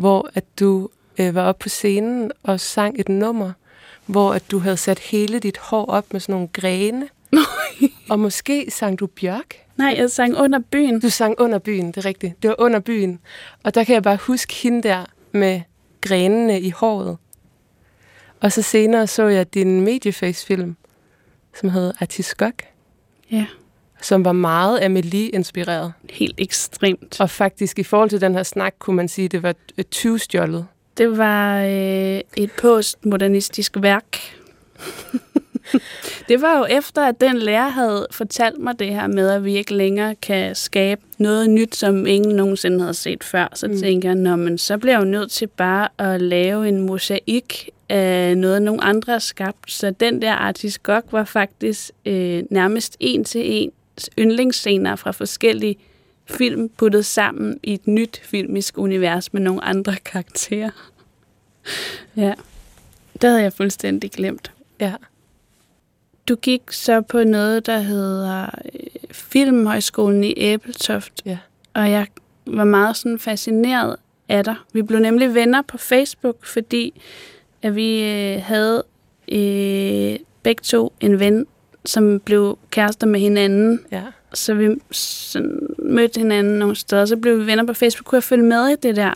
hvor 0.00 0.30
at 0.34 0.44
du 0.60 0.88
øh, 1.18 1.34
var 1.34 1.42
oppe 1.42 1.62
på 1.62 1.68
scenen 1.68 2.32
og 2.42 2.60
sang 2.60 3.00
et 3.00 3.08
nummer, 3.08 3.52
hvor 4.06 4.34
at 4.34 4.50
du 4.50 4.58
havde 4.58 4.76
sat 4.76 4.98
hele 4.98 5.38
dit 5.38 5.58
hår 5.58 5.86
op 5.86 6.12
med 6.12 6.20
sådan 6.20 6.32
nogle 6.32 6.48
grene. 6.52 7.08
og 8.10 8.20
måske 8.20 8.66
sang 8.70 8.98
du 8.98 9.06
bjørk. 9.06 9.54
Nej, 9.76 9.94
jeg 9.98 10.10
sang 10.10 10.36
under 10.36 10.58
byen. 10.70 11.00
Du 11.00 11.10
sang 11.10 11.34
under 11.40 11.58
byen, 11.58 11.86
det 11.86 11.96
er 11.96 12.04
rigtigt. 12.04 12.42
Det 12.42 12.48
var 12.48 12.54
under 12.58 12.80
byen. 12.80 13.18
Og 13.62 13.74
der 13.74 13.84
kan 13.84 13.94
jeg 13.94 14.02
bare 14.02 14.16
huske 14.16 14.54
hende 14.54 14.88
der 14.88 15.04
med 15.32 15.60
grenene 16.00 16.60
i 16.60 16.70
håret. 16.70 17.16
Og 18.40 18.52
så 18.52 18.62
senere 18.62 19.06
så 19.06 19.26
jeg 19.26 19.54
din 19.54 19.80
Medieface-film, 19.80 20.76
som 21.60 21.68
hed 21.68 21.92
Artiskok. 22.00 22.62
Ja. 23.30 23.46
Som 24.02 24.24
var 24.24 24.32
meget 24.32 24.82
Amelie-inspireret. 24.82 25.92
Helt 26.10 26.34
ekstremt. 26.38 27.20
Og 27.20 27.30
faktisk 27.30 27.78
i 27.78 27.82
forhold 27.82 28.10
til 28.10 28.20
den 28.20 28.34
her 28.34 28.42
snak, 28.42 28.74
kunne 28.78 28.96
man 28.96 29.08
sige, 29.08 29.24
at 29.24 29.32
det 29.32 29.42
var 29.42 29.54
20 29.90 30.18
stjålet. 30.18 30.66
Det 30.98 31.18
var 31.18 31.62
øh, 31.62 32.20
et 32.36 32.50
postmodernistisk 32.60 33.76
værk. 33.76 34.18
det 36.28 36.42
var 36.42 36.58
jo 36.58 36.66
efter, 36.70 37.02
at 37.02 37.20
den 37.20 37.36
lærer 37.36 37.68
havde 37.68 38.06
fortalt 38.10 38.58
mig 38.58 38.78
det 38.78 38.94
her 38.94 39.06
med, 39.06 39.30
at 39.30 39.44
vi 39.44 39.54
ikke 39.54 39.74
længere 39.74 40.14
kan 40.14 40.54
skabe 40.54 41.00
noget 41.18 41.50
nyt, 41.50 41.76
som 41.76 42.06
ingen 42.06 42.36
nogensinde 42.36 42.80
havde 42.80 42.94
set 42.94 43.24
før. 43.24 43.48
Så 43.54 43.68
mm. 43.68 43.78
tænker 43.78 44.08
jeg, 44.08 44.16
Nå, 44.16 44.36
men 44.36 44.58
så 44.58 44.78
bliver 44.78 44.94
jeg 44.94 45.00
jo 45.00 45.10
nødt 45.10 45.30
til 45.30 45.46
bare 45.46 45.88
at 45.98 46.22
lave 46.22 46.68
en 46.68 46.80
mosaik 46.80 47.70
af 47.88 48.36
noget, 48.36 48.62
nogle 48.62 48.84
andre 48.84 49.12
har 49.12 49.18
skabt. 49.18 49.72
Så 49.72 49.90
den 49.90 50.22
der 50.22 50.32
Artis 50.32 50.78
Gok 50.78 51.04
var 51.10 51.24
faktisk 51.24 51.90
øh, 52.06 52.42
nærmest 52.50 52.96
en 53.00 53.24
til 53.24 53.42
en 53.44 53.70
yndlingsscener 54.18 54.96
fra 54.96 55.10
forskellige 55.10 55.76
film 56.26 56.68
puttet 56.68 57.06
sammen 57.06 57.60
i 57.62 57.74
et 57.74 57.86
nyt 57.86 58.20
filmisk 58.24 58.78
univers 58.78 59.32
med 59.32 59.40
nogle 59.40 59.64
andre 59.64 59.96
karakterer. 60.12 60.70
ja, 62.16 62.34
det 63.22 63.30
havde 63.30 63.42
jeg 63.42 63.52
fuldstændig 63.52 64.10
glemt. 64.10 64.52
Ja. 64.80 64.94
Du 66.28 66.36
gik 66.36 66.62
så 66.70 67.00
på 67.00 67.24
noget, 67.24 67.66
der 67.66 67.78
hedder 67.78 68.44
øh, 68.44 68.80
Filmhøjskolen 69.10 70.24
i 70.24 70.34
Æbeltoft. 70.36 71.22
Ja. 71.24 71.38
Og 71.74 71.90
jeg 71.90 72.06
var 72.46 72.64
meget 72.64 72.96
sådan 72.96 73.18
fascineret 73.18 73.96
af 74.28 74.44
dig. 74.44 74.54
Vi 74.72 74.82
blev 74.82 75.00
nemlig 75.00 75.34
venner 75.34 75.62
på 75.62 75.78
Facebook, 75.78 76.44
fordi 76.44 77.02
at 77.62 77.76
vi 77.76 78.02
øh, 78.02 78.42
havde 78.42 78.84
øh, 79.32 80.18
begge 80.42 80.62
to 80.62 80.92
en 81.00 81.20
ven, 81.20 81.46
som 81.84 82.20
blev 82.20 82.58
kærester 82.70 83.06
med 83.06 83.20
hinanden. 83.20 83.80
Ja. 83.92 84.02
Så 84.34 84.54
vi 84.54 84.68
sådan, 84.90 85.68
mødte 85.78 86.20
hinanden 86.20 86.58
nogle 86.58 86.76
steder, 86.76 87.04
så 87.04 87.16
blev 87.16 87.40
vi 87.40 87.46
venner 87.46 87.64
på 87.64 87.74
Facebook. 87.74 88.04
Kunne 88.04 88.16
jeg 88.16 88.22
følge 88.22 88.44
med 88.44 88.68
i 88.68 88.76
det 88.82 88.96
der 88.96 89.14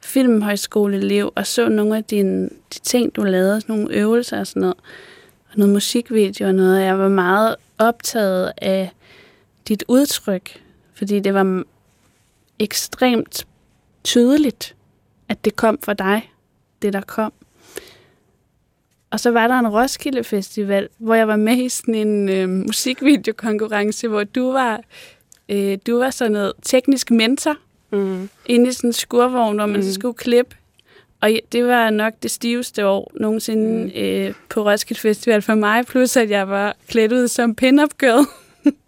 filmhøjskoleliv, 0.00 1.32
og 1.34 1.46
så 1.46 1.68
nogle 1.68 1.96
af 1.96 2.04
dine, 2.04 2.44
de 2.44 2.78
ting, 2.82 3.16
du 3.16 3.22
lavede, 3.22 3.60
nogle 3.68 3.94
øvelser 3.94 4.40
og 4.40 4.46
sådan 4.46 4.60
noget, 4.60 4.76
og 5.50 5.58
noget 5.58 5.72
musikvideo 5.72 6.46
og 6.46 6.54
noget. 6.54 6.82
Jeg 6.82 6.98
var 6.98 7.08
meget 7.08 7.56
optaget 7.78 8.52
af 8.56 8.90
dit 9.68 9.84
udtryk, 9.88 10.62
fordi 10.94 11.20
det 11.20 11.34
var 11.34 11.64
ekstremt 12.58 13.46
tydeligt, 14.04 14.76
at 15.28 15.44
det 15.44 15.56
kom 15.56 15.78
fra 15.82 15.94
dig, 15.94 16.32
det 16.82 16.92
der 16.92 17.00
kom. 17.00 17.32
Og 19.14 19.20
så 19.20 19.30
var 19.30 19.48
der 19.48 19.58
en 19.58 19.68
Roskilde 19.68 20.24
Festival, 20.24 20.88
hvor 20.98 21.14
jeg 21.14 21.28
var 21.28 21.36
med 21.36 21.56
i 21.56 21.68
sådan 21.68 21.94
en 21.94 22.28
øh, 22.28 22.48
musikvideokonkurrence, 22.48 24.08
hvor 24.08 24.24
du 24.24 24.52
var, 24.52 24.80
øh, 25.48 25.78
du 25.86 25.98
var 25.98 26.10
sådan 26.10 26.32
noget 26.32 26.52
teknisk 26.62 27.10
mentor 27.10 27.56
mm. 27.90 28.28
inde 28.46 28.68
i 28.70 28.72
sådan 28.72 28.88
en 28.88 28.92
skurvogn, 28.92 29.56
hvor 29.56 29.66
man 29.66 29.80
mm. 29.80 29.92
skulle 29.92 30.14
klippe. 30.14 30.56
Og 31.20 31.30
det 31.52 31.66
var 31.66 31.90
nok 31.90 32.12
det 32.22 32.30
stiveste 32.30 32.86
år 32.86 33.12
nogensinde 33.20 33.84
mm. 33.84 34.00
øh, 34.00 34.34
på 34.48 34.70
Roskilde 34.70 35.00
Festival 35.00 35.42
for 35.42 35.54
mig, 35.54 35.86
plus 35.86 36.16
at 36.16 36.30
jeg 36.30 36.48
var 36.48 36.76
klædt 36.88 37.12
ud 37.12 37.28
som 37.28 37.54
pin-up 37.54 37.98
girl. 37.98 38.26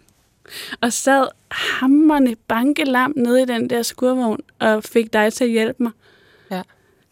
og 0.82 0.92
sad 0.92 1.26
hammerne 1.50 2.36
bankelam 2.48 3.12
nede 3.16 3.42
i 3.42 3.44
den 3.44 3.70
der 3.70 3.82
skurvogn 3.82 4.40
og 4.58 4.84
fik 4.84 5.12
dig 5.12 5.32
til 5.32 5.44
at 5.44 5.50
hjælpe 5.50 5.82
mig. 5.82 5.92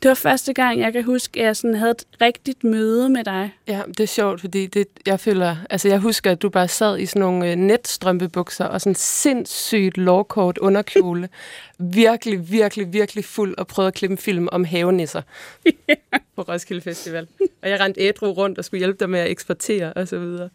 Det 0.03 0.09
var 0.09 0.15
første 0.15 0.53
gang, 0.53 0.81
jeg 0.81 0.93
kan 0.93 1.05
huske, 1.05 1.41
at 1.41 1.47
jeg 1.47 1.57
sådan 1.57 1.75
havde 1.75 1.91
et 1.91 2.05
rigtigt 2.21 2.65
møde 2.65 3.09
med 3.09 3.25
dig. 3.25 3.55
Ja, 3.69 3.83
det 3.89 4.01
er 4.01 4.07
sjovt, 4.07 4.41
fordi 4.41 4.67
det, 4.67 4.87
jeg 5.07 5.21
føler, 5.21 5.57
altså 5.71 5.89
jeg 5.89 5.99
husker, 5.99 6.31
at 6.31 6.43
du 6.43 6.49
bare 6.49 6.69
sad 6.69 6.99
i 6.99 7.07
sådan 7.07 7.21
nogle 7.21 7.51
øh, 7.51 7.57
netstrømpebukser 7.57 8.65
og 8.65 8.81
sådan 8.81 8.95
sindssygt 8.95 9.97
lovkort 9.97 10.59
underkjole. 10.59 11.29
virkelig, 11.79 12.51
virkelig, 12.51 12.93
virkelig 12.93 13.25
fuld 13.25 13.55
og 13.59 13.67
prøvede 13.67 13.89
at 13.89 13.95
klippe 13.95 14.13
en 14.13 14.19
film 14.19 14.49
om 14.53 14.65
havenisser 14.65 15.23
yeah. 15.67 15.99
på 16.37 16.43
Roskilde 16.43 16.83
Festival. 16.83 17.27
Og 17.63 17.71
jeg 17.71 17.81
rendte 17.81 18.01
ædru 18.01 18.27
rundt 18.27 18.59
og 18.59 18.65
skulle 18.65 18.79
hjælpe 18.79 18.99
dig 19.01 19.11
med 19.11 19.21
at 19.21 19.31
eksportere 19.31 19.93
og 19.93 20.09
så 20.09 20.19
videre. 20.19 20.49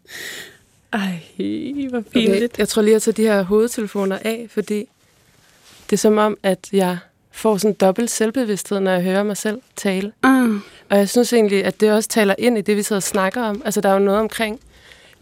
Ej, 0.92 1.20
hvor 1.90 2.00
pinligt. 2.00 2.52
Okay, 2.52 2.58
jeg 2.58 2.68
tror 2.68 2.82
lige 2.82 2.96
at 2.96 3.02
tage 3.02 3.14
de 3.14 3.22
her 3.22 3.42
hovedtelefoner 3.42 4.18
af, 4.24 4.46
fordi 4.50 4.88
det 5.90 5.92
er 5.92 5.96
som 5.96 6.18
om, 6.18 6.38
at 6.42 6.68
jeg 6.72 6.98
får 7.40 7.56
sådan 7.56 7.74
dobbelt 7.74 8.10
selvbevidsthed, 8.10 8.80
når 8.80 8.90
jeg 8.90 9.02
hører 9.02 9.22
mig 9.22 9.36
selv 9.36 9.60
tale. 9.76 10.12
Mm. 10.24 10.60
Og 10.88 10.98
jeg 10.98 11.08
synes 11.08 11.32
egentlig, 11.32 11.64
at 11.64 11.80
det 11.80 11.92
også 11.92 12.08
taler 12.08 12.34
ind 12.38 12.58
i 12.58 12.60
det, 12.60 12.76
vi 12.76 12.82
sidder 12.82 12.98
og 12.98 13.02
snakker 13.02 13.42
om. 13.42 13.62
Altså, 13.64 13.80
der 13.80 13.88
er 13.88 13.92
jo 13.92 13.98
noget 13.98 14.20
omkring 14.20 14.60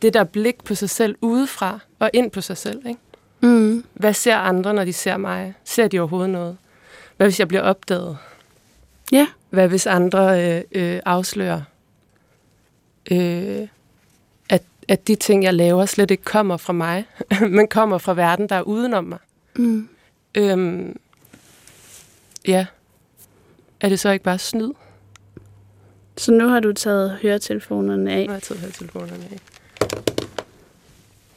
det 0.03 0.15
der 0.15 0.25
blik 0.25 0.65
på 0.65 0.75
sig 0.75 0.91
selv 0.91 1.17
udefra 1.21 1.79
og 1.99 2.11
ind 2.13 2.31
på 2.31 2.41
sig 2.41 2.57
selv. 2.57 2.87
Ikke? 2.87 3.01
Mm. 3.41 3.85
Hvad 3.95 4.15
ser 4.15 4.37
andre, 4.37 4.75
når 4.75 4.85
de 4.85 4.93
ser 4.93 5.17
mig? 5.17 5.55
Ser 5.65 5.89
de 5.89 5.99
overhovedet 5.99 6.31
noget? 6.31 6.57
Hvad 7.17 7.27
hvis 7.27 7.39
jeg 7.39 7.49
bliver 7.49 7.63
opdaget? 7.63 8.17
Ja. 9.13 9.27
Hvad 9.51 9.69
hvis 9.69 9.87
andre 9.87 10.45
øh, 10.57 10.63
øh, 10.73 11.01
afslører, 11.05 11.63
øh, 13.11 13.69
at, 14.49 14.63
at 14.89 15.09
de 15.09 15.15
ting, 15.15 15.45
jeg 15.45 15.55
laver, 15.55 15.87
slet 15.87 16.11
ikke 16.11 16.25
kommer 16.25 16.57
fra 16.57 16.73
mig, 16.73 17.05
men 17.57 17.69
kommer 17.69 17.99
fra 17.99 18.15
verden, 18.15 18.49
der 18.49 18.57
er 18.57 18.63
udenom 18.63 19.05
mig? 19.05 19.19
Mm. 19.57 19.89
Øhm, 20.35 20.97
Ja. 22.49 22.67
Er 23.81 23.88
det 23.88 24.00
så 24.00 24.11
ikke 24.11 24.25
bare 24.25 24.38
snyd? 24.38 24.71
Så 26.17 26.33
nu 26.33 26.49
har 26.49 26.61
du 26.61 26.73
taget 26.73 27.19
høretelefonerne 27.23 28.12
af? 28.12 28.21
Nu 28.21 28.28
har 28.28 28.35
jeg 28.35 28.43
taget 28.43 28.61
høretelefonerne 28.61 29.25
af. 29.33 29.38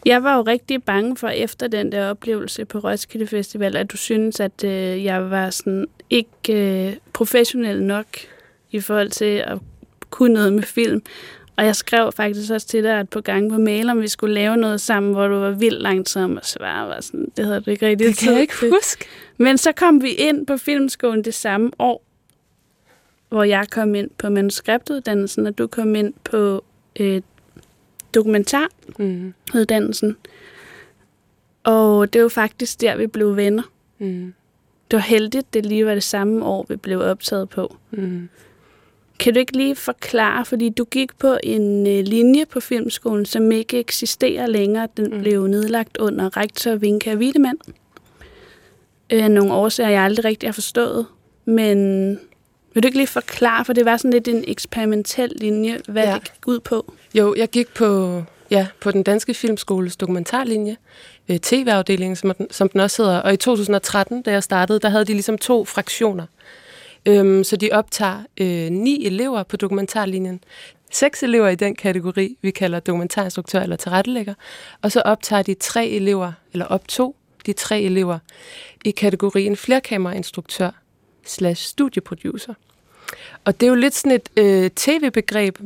Jeg 0.06 0.24
var 0.24 0.36
jo 0.36 0.42
rigtig 0.42 0.84
bange 0.84 1.18
for 1.18 1.28
efter 1.28 1.68
den 1.68 1.92
der 1.92 2.10
oplevelse 2.10 2.66
på 2.66 2.80
Roskilde 2.80 3.28
Festival, 3.28 3.78
at 3.78 3.92
du 3.92 3.98
synes, 3.98 4.40
at 4.40 4.64
øh, 4.64 5.04
jeg 5.04 5.32
var 5.32 5.50
sådan 5.50 5.88
ikke 6.10 6.88
øh, 6.88 6.96
professionel 7.14 7.84
nok 7.84 8.06
i 8.72 8.80
forhold 8.80 9.10
til 9.10 9.44
at 9.48 9.58
kunne 10.10 10.34
noget 10.34 10.54
med 10.54 10.64
film. 10.64 11.02
Og 11.56 11.66
jeg 11.66 11.76
skrev 11.76 12.12
faktisk 12.12 12.52
også 12.52 12.68
til 12.68 12.84
dig 12.84 13.00
et 13.00 13.10
par 13.10 13.22
gange 13.22 13.50
på 13.50 13.58
mail, 13.58 13.90
om 13.90 14.02
vi 14.02 14.08
skulle 14.08 14.34
lave 14.34 14.58
noget 14.58 14.82
sammen, 14.82 15.14
hvor 15.14 15.28
du 15.28 15.36
var 15.36 15.52
vildt 15.52 15.82
langsom 15.82 16.38
og 16.38 16.46
svare. 16.46 16.88
Var 16.88 17.02
sådan, 17.02 17.32
det 17.38 17.46
havde 17.46 17.62
du 17.62 17.72
ikke 17.72 17.88
rigtig 17.88 18.08
Det 18.08 18.18
kan 18.18 18.34
jeg 18.34 18.42
ikke 18.42 18.54
huske. 18.60 19.06
Men 19.38 19.58
så 19.58 19.72
kom 19.72 20.02
vi 20.02 20.10
ind 20.10 20.48
på 20.48 20.58
filmskolen 20.58 21.24
det 21.24 21.34
samme 21.34 21.72
år, 21.80 22.04
hvor 23.30 23.44
jeg 23.44 23.70
kom 23.70 23.96
ind 23.96 24.10
på 24.18 24.30
manuskriptuddannelsen, 24.30 25.48
og 25.48 25.58
du 25.58 25.68
kom 25.68 25.96
ind 25.96 26.14
på 26.24 26.64
øh, 27.00 27.22
dokumentaruddannelsen. 28.16 30.10
Mm. 30.10 30.16
Og 31.64 32.14
det 32.14 32.24
var 32.24 32.30
faktisk 32.30 32.82
der, 32.82 32.96
vi 32.98 33.08
blev 33.08 33.36
venner. 33.36 33.64
Mm. 34.00 34.34
Det 34.92 34.98
var 34.98 35.04
heldigt, 35.04 35.54
det 35.54 35.66
lige 35.66 35.86
var 35.86 35.94
det 35.94 36.04
samme 36.04 36.46
år, 36.46 36.66
vi 36.70 36.76
blev 36.76 37.02
optaget 37.02 37.50
på. 37.50 37.78
Mm. 37.92 38.30
Kan 39.22 39.34
du 39.34 39.40
ikke 39.40 39.58
lige 39.58 39.76
forklare, 39.76 40.46
fordi 40.46 40.70
du 40.70 40.84
gik 40.84 41.18
på 41.20 41.38
en 41.44 41.88
øh, 41.88 42.04
linje 42.04 42.46
på 42.46 42.60
filmskolen, 42.60 43.26
som 43.26 43.52
ikke 43.52 43.80
eksisterer 43.80 44.48
længere. 44.48 44.88
Den 44.98 45.14
mm. 45.14 45.22
blev 45.22 45.48
nedlagt 45.48 45.98
under 45.98 46.38
rektor 46.38 46.76
Vinka 46.76 47.16
Wiedemann. 47.16 47.58
Øh, 49.10 49.28
nogle 49.28 49.54
årsager, 49.54 49.90
jeg 49.90 50.02
aldrig 50.02 50.26
rigtig 50.26 50.48
har 50.48 50.54
forstået. 50.54 51.06
Men 51.46 52.10
vil 52.74 52.84
du 52.84 52.88
ikke 52.88 52.98
lige 52.98 53.08
forklare, 53.08 53.66
for 53.66 53.74
det 53.74 53.86
var 53.86 53.98
sådan 53.98 54.12
lidt 54.12 54.28
en 54.28 54.44
eksperimentel 54.48 55.34
linje, 55.36 55.80
hvad 55.88 56.04
ja. 56.04 56.14
det 56.14 56.24
gik 56.24 56.48
ud 56.48 56.60
på? 56.60 56.94
Jo, 57.14 57.36
jeg 57.38 57.50
gik 57.50 57.74
på, 57.74 58.24
ja, 58.52 58.68
på 58.80 58.92
den 58.92 59.04
danske 59.04 59.34
filmskoles 59.34 59.96
dokumentarlinje, 59.96 60.78
øh, 61.30 61.40
TV-afdelingen, 61.40 62.16
som, 62.16 62.34
som 62.52 62.70
den 62.70 62.80
også 62.80 63.04
hedder. 63.04 63.18
Og 63.18 63.34
i 63.34 63.38
2013, 63.38 64.22
da 64.22 64.32
jeg 64.32 64.44
startede, 64.44 64.80
der 64.80 64.90
havde 64.90 65.06
de 65.06 65.14
ligesom 65.14 65.38
to 65.38 65.66
fraktioner. 65.66 66.26
Øhm, 67.06 67.44
så 67.44 67.56
de 67.56 67.70
optager 67.72 68.24
øh, 68.38 68.70
ni 68.70 69.06
elever 69.06 69.44
på 69.44 69.58
dokumentarlinjen. 69.58 70.44
Seks 70.92 71.24
elever 71.24 71.48
i 71.48 71.56
den 71.56 71.76
kategori, 71.76 72.38
vi 72.42 72.52
kalder 72.52 72.80
dokumentarinstruktør 72.80 73.60
eller 73.62 73.76
tilrettelægger. 73.76 74.34
Og 74.82 74.92
så 74.92 75.02
optager 75.02 75.44
de 75.44 75.54
tre 75.54 75.88
elever, 75.88 76.32
eller 76.54 76.66
op 76.66 76.88
to, 76.88 77.16
de 77.46 77.54
tre 77.54 77.82
elever, 77.82 78.20
i 78.86 78.92
kategorien 78.92 79.58
flerkamerainstruktør 79.58 80.70
slash 81.26 81.68
studieproducer. 81.68 82.54
Og 83.46 83.60
det 83.60 83.66
er 83.66 83.70
jo 83.70 83.76
lidt 83.76 83.96
sådan 83.96 84.12
et 84.12 84.30
øh, 84.38 84.70
tv-begreb, 84.70 85.58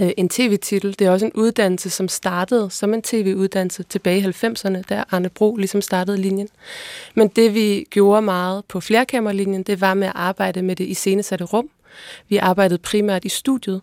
øh, 0.00 0.10
en 0.16 0.28
tv-titel. 0.28 0.98
Det 0.98 1.06
er 1.06 1.10
også 1.10 1.26
en 1.26 1.32
uddannelse, 1.34 1.90
som 1.90 2.08
startede 2.08 2.70
som 2.70 2.94
en 2.94 3.02
tv-uddannelse 3.02 3.82
tilbage 3.82 4.18
i 4.18 4.24
90'erne, 4.24 4.82
da 4.82 5.04
Arne 5.10 5.28
Bro 5.28 5.56
ligesom 5.56 5.82
startede 5.82 6.18
linjen. 6.18 6.48
Men 7.14 7.28
det 7.28 7.54
vi 7.54 7.86
gjorde 7.90 8.22
meget 8.22 8.64
på 8.64 8.80
flerkammerlinjen, 8.80 9.62
det 9.62 9.80
var 9.80 9.94
med 9.94 10.06
at 10.06 10.12
arbejde 10.16 10.62
med 10.62 10.76
det 10.76 10.84
iscenesatte 10.84 11.44
rum. 11.44 11.68
Vi 12.28 12.36
arbejdede 12.36 12.78
primært 12.78 13.24
i 13.24 13.28
studiet, 13.28 13.80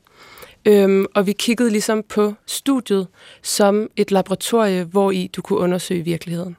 øhm, 0.65 1.05
og 1.15 1.27
vi 1.27 1.31
kiggede 1.31 1.69
ligesom 1.69 2.03
på 2.03 2.33
studiet 2.45 3.07
som 3.41 3.89
et 3.95 4.11
laboratorie, 4.11 4.83
hvor 4.83 5.11
i 5.11 5.29
du 5.35 5.41
kunne 5.41 5.59
undersøge 5.59 6.03
virkeligheden. 6.03 6.57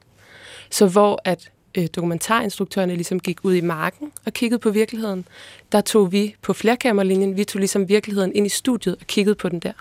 Så 0.69 0.87
hvor 0.87 1.21
at 1.25 1.51
øh, 1.75 1.87
dokumentarinstruktørerne 1.95 2.95
ligesom 2.95 3.19
gik 3.19 3.37
ud 3.43 3.53
i 3.53 3.61
marken 3.61 4.11
og 4.25 4.33
kiggede 4.33 4.59
på 4.59 4.69
virkeligheden, 4.69 5.25
der 5.71 5.81
tog 5.81 6.11
vi 6.11 6.35
på 6.41 6.53
flerkammerlinjen, 6.53 7.37
vi 7.37 7.43
tog 7.43 7.59
ligesom 7.59 7.89
virkeligheden 7.89 8.35
ind 8.35 8.45
i 8.45 8.49
studiet 8.49 8.95
og 8.95 9.07
kiggede 9.07 9.35
på 9.35 9.49
den 9.49 9.59
der. 9.59 9.73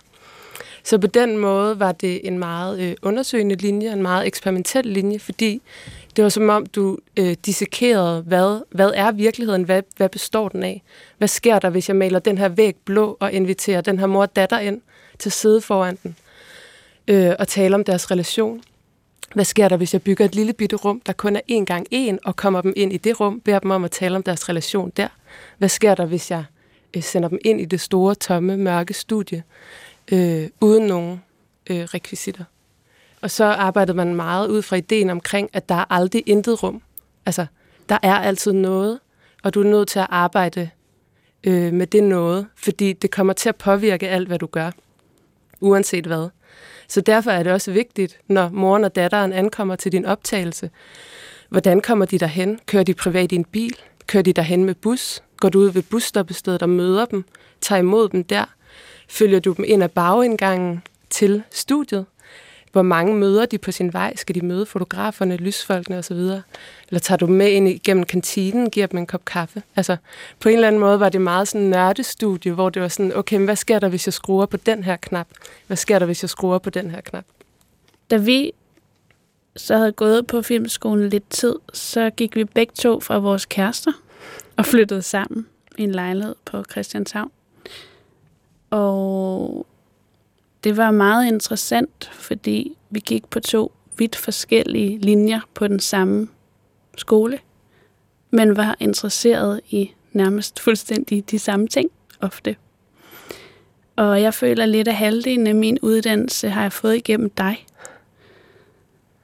Så 0.84 0.98
på 0.98 1.06
den 1.06 1.38
måde 1.38 1.80
var 1.80 1.92
det 1.92 2.26
en 2.26 2.38
meget 2.38 2.80
øh, 2.80 2.94
undersøgende 3.02 3.54
linje, 3.54 3.92
en 3.92 4.02
meget 4.02 4.26
eksperimentel 4.26 4.86
linje, 4.86 5.18
fordi 5.18 5.62
det 6.16 6.24
var 6.24 6.28
som 6.28 6.48
om, 6.48 6.66
du 6.66 6.98
øh, 7.16 7.36
dissekerede, 7.46 8.22
hvad, 8.22 8.60
hvad 8.70 8.90
er 8.94 9.12
virkeligheden, 9.12 9.62
hvad, 9.62 9.82
hvad 9.96 10.08
består 10.08 10.48
den 10.48 10.62
af? 10.62 10.82
Hvad 11.18 11.28
sker 11.28 11.58
der, 11.58 11.70
hvis 11.70 11.88
jeg 11.88 11.96
maler 11.96 12.18
den 12.18 12.38
her 12.38 12.48
væg 12.48 12.76
blå 12.84 13.16
og 13.20 13.32
inviterer 13.32 13.80
den 13.80 13.98
her 13.98 14.06
mor 14.06 14.22
og 14.22 14.36
datter 14.36 14.58
ind 14.58 14.80
til 15.18 15.28
at 15.28 15.32
sidde 15.32 15.60
foran 15.60 15.98
den 16.02 16.16
øh, 17.08 17.32
og 17.38 17.48
tale 17.48 17.74
om 17.74 17.84
deres 17.84 18.10
relation? 18.10 18.62
Hvad 19.34 19.44
sker 19.44 19.68
der, 19.68 19.76
hvis 19.76 19.92
jeg 19.92 20.02
bygger 20.02 20.24
et 20.24 20.34
lille 20.34 20.52
bitte 20.52 20.76
rum, 20.76 21.00
der 21.06 21.12
kun 21.12 21.36
er 21.36 21.40
én 21.50 21.64
gang 21.64 21.86
én, 21.94 22.18
og 22.24 22.36
kommer 22.36 22.60
dem 22.60 22.72
ind 22.76 22.92
i 22.92 22.96
det 22.96 23.20
rum, 23.20 23.40
beder 23.40 23.58
dem 23.58 23.70
om 23.70 23.84
at 23.84 23.90
tale 23.90 24.16
om 24.16 24.22
deres 24.22 24.48
relation 24.48 24.92
der? 24.96 25.08
Hvad 25.58 25.68
sker 25.68 25.94
der, 25.94 26.06
hvis 26.06 26.30
jeg 26.30 26.44
øh, 26.96 27.02
sender 27.02 27.28
dem 27.28 27.38
ind 27.44 27.60
i 27.60 27.64
det 27.64 27.80
store, 27.80 28.14
tomme, 28.14 28.56
mørke 28.56 28.94
studie, 28.94 29.42
øh, 30.12 30.48
uden 30.60 30.86
nogen 30.86 31.22
øh, 31.70 31.82
rekvisitter? 31.82 32.44
Og 33.20 33.30
så 33.30 33.44
arbejdede 33.44 33.96
man 33.96 34.14
meget 34.14 34.48
ud 34.48 34.62
fra 34.62 34.76
ideen 34.76 35.10
omkring, 35.10 35.50
at 35.52 35.68
der 35.68 35.74
er 35.74 35.84
aldrig 35.92 36.22
intet 36.26 36.62
rum. 36.62 36.82
Altså, 37.26 37.46
der 37.88 37.98
er 38.02 38.14
altid 38.14 38.52
noget, 38.52 39.00
og 39.42 39.54
du 39.54 39.60
er 39.60 39.64
nødt 39.64 39.88
til 39.88 39.98
at 39.98 40.06
arbejde 40.10 40.70
øh, 41.44 41.72
med 41.72 41.86
det 41.86 42.02
noget, 42.02 42.46
fordi 42.56 42.92
det 42.92 43.10
kommer 43.10 43.32
til 43.32 43.48
at 43.48 43.56
påvirke 43.56 44.08
alt, 44.08 44.28
hvad 44.28 44.38
du 44.38 44.46
gør, 44.46 44.70
uanset 45.60 46.06
hvad. 46.06 46.28
Så 46.92 47.00
derfor 47.00 47.30
er 47.30 47.42
det 47.42 47.52
også 47.52 47.72
vigtigt, 47.72 48.18
når 48.28 48.48
moren 48.48 48.84
og 48.84 48.96
datteren 48.96 49.32
ankommer 49.32 49.76
til 49.76 49.92
din 49.92 50.04
optagelse, 50.04 50.70
hvordan 51.48 51.80
kommer 51.80 52.04
de 52.04 52.18
derhen? 52.18 52.60
Kører 52.66 52.82
de 52.82 52.94
privat 52.94 53.32
i 53.32 53.34
en 53.34 53.44
bil? 53.44 53.76
Kører 54.06 54.22
de 54.22 54.32
derhen 54.32 54.64
med 54.64 54.74
bus? 54.74 55.22
Går 55.36 55.48
du 55.48 55.58
ud 55.58 55.70
ved 55.70 55.82
busstoppestedet 55.82 56.62
og 56.62 56.68
møder 56.68 57.04
dem? 57.04 57.24
Tager 57.60 57.78
imod 57.78 58.08
dem 58.08 58.24
der? 58.24 58.44
Følger 59.08 59.40
du 59.40 59.52
dem 59.52 59.64
ind 59.68 59.82
ad 59.82 59.88
bagindgangen 59.88 60.82
til 61.10 61.42
studiet? 61.50 62.06
Hvor 62.72 62.82
mange 62.82 63.14
møder 63.14 63.46
de 63.46 63.58
på 63.58 63.72
sin 63.72 63.92
vej? 63.92 64.16
Skal 64.16 64.34
de 64.34 64.40
møde 64.40 64.66
fotograferne, 64.66 65.36
lysfolkene 65.36 65.98
osv.? 65.98 66.16
Eller 66.16 67.00
tager 67.02 67.16
du 67.16 67.26
dem 67.26 67.34
med 67.34 67.50
ind 67.50 67.68
igennem 67.68 68.04
kantinen, 68.04 68.70
giver 68.70 68.86
dem 68.86 68.98
en 68.98 69.06
kop 69.06 69.24
kaffe? 69.24 69.62
Altså, 69.76 69.96
på 70.40 70.48
en 70.48 70.54
eller 70.54 70.68
anden 70.68 70.80
måde 70.80 71.00
var 71.00 71.08
det 71.08 71.20
meget 71.20 71.48
sådan 71.48 71.60
en 71.60 71.70
nørdestudie, 71.70 72.52
hvor 72.52 72.70
det 72.70 72.82
var 72.82 72.88
sådan, 72.88 73.16
okay, 73.16 73.36
men 73.36 73.44
hvad 73.44 73.56
sker 73.56 73.78
der, 73.78 73.88
hvis 73.88 74.06
jeg 74.06 74.12
skruer 74.12 74.46
på 74.46 74.56
den 74.56 74.84
her 74.84 74.96
knap? 74.96 75.26
Hvad 75.66 75.76
sker 75.76 75.98
der, 75.98 76.06
hvis 76.06 76.22
jeg 76.22 76.30
skruer 76.30 76.58
på 76.58 76.70
den 76.70 76.90
her 76.90 77.00
knap? 77.00 77.24
Da 78.10 78.16
vi 78.16 78.52
så 79.56 79.76
havde 79.76 79.92
gået 79.92 80.26
på 80.26 80.42
filmskolen 80.42 81.08
lidt 81.08 81.30
tid, 81.30 81.56
så 81.72 82.10
gik 82.10 82.36
vi 82.36 82.44
begge 82.44 82.72
to 82.74 83.00
fra 83.00 83.18
vores 83.18 83.46
kærester 83.46 83.92
og 84.56 84.66
flyttede 84.66 85.02
sammen 85.02 85.46
i 85.78 85.82
en 85.82 85.92
lejlighed 85.92 86.34
på 86.44 86.64
Christianshavn. 86.70 87.30
Og 88.70 89.66
det 90.64 90.76
var 90.76 90.90
meget 90.90 91.26
interessant, 91.26 92.10
fordi 92.12 92.76
vi 92.90 93.00
gik 93.00 93.26
på 93.26 93.40
to 93.40 93.72
vidt 93.98 94.16
forskellige 94.16 94.98
linjer 94.98 95.40
på 95.54 95.68
den 95.68 95.80
samme 95.80 96.28
skole, 96.96 97.38
men 98.30 98.56
var 98.56 98.76
interesseret 98.80 99.60
i 99.70 99.92
nærmest 100.12 100.60
fuldstændig 100.60 101.30
de 101.30 101.38
samme 101.38 101.68
ting 101.68 101.90
ofte. 102.20 102.56
Og 103.96 104.22
jeg 104.22 104.34
føler 104.34 104.66
lidt 104.66 104.88
af 104.88 104.96
halvdelen 104.96 105.46
af 105.46 105.54
min 105.54 105.78
uddannelse 105.82 106.48
har 106.48 106.62
jeg 106.62 106.72
fået 106.72 106.96
igennem 106.96 107.30
dig. 107.30 107.66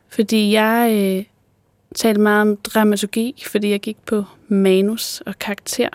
Fordi 0.08 0.52
jeg 0.52 0.90
øh, 0.92 1.24
talte 1.94 2.20
meget 2.20 2.40
om 2.40 2.56
dramaturgi, 2.56 3.44
fordi 3.46 3.70
jeg 3.70 3.80
gik 3.80 3.96
på 4.06 4.24
manus 4.48 5.20
og 5.20 5.38
karakter. 5.38 5.88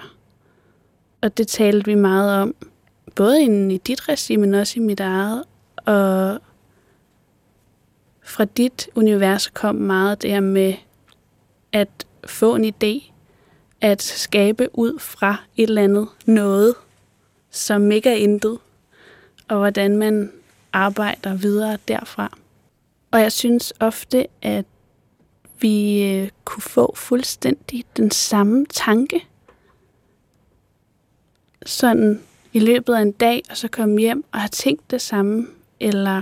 Og 1.21 1.37
det 1.37 1.47
talte 1.47 1.85
vi 1.85 1.95
meget 1.95 2.41
om 2.41 2.55
både 3.15 3.43
i 3.73 3.77
dit 3.77 4.09
regi, 4.09 4.35
men 4.35 4.53
også 4.53 4.79
i 4.79 4.83
mit 4.83 4.99
eget. 4.99 5.43
Og 5.85 6.39
fra 8.23 8.45
dit 8.45 8.89
univers 8.95 9.47
kom 9.47 9.75
meget 9.75 10.21
det 10.21 10.31
her 10.31 10.39
med 10.39 10.73
at 11.71 11.89
få 12.25 12.55
en 12.55 12.65
idé, 12.65 13.11
at 13.81 14.01
skabe 14.01 14.69
ud 14.73 14.99
fra 14.99 15.37
et 15.57 15.69
eller 15.69 15.83
andet 15.83 16.07
noget, 16.25 16.75
som 17.49 17.91
ikke 17.91 18.09
er 18.09 18.15
intet, 18.15 18.59
og 19.47 19.57
hvordan 19.57 19.97
man 19.97 20.31
arbejder 20.73 21.33
videre 21.35 21.77
derfra. 21.87 22.37
Og 23.11 23.21
jeg 23.21 23.31
synes 23.31 23.73
ofte, 23.79 24.27
at 24.41 24.65
vi 25.59 26.03
øh, 26.03 26.29
kunne 26.45 26.61
få 26.61 26.93
fuldstændig 26.95 27.85
den 27.97 28.11
samme 28.11 28.65
tanke. 28.65 29.27
Sådan 31.65 32.21
i 32.53 32.59
løbet 32.59 32.93
af 32.93 33.01
en 33.01 33.11
dag, 33.11 33.43
og 33.49 33.57
så 33.57 33.67
komme 33.67 33.99
hjem 33.99 34.25
og 34.31 34.39
have 34.39 34.49
tænkt 34.49 34.91
det 34.91 35.01
samme, 35.01 35.47
eller 35.79 36.21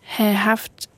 have 0.00 0.34
haft 0.34 0.88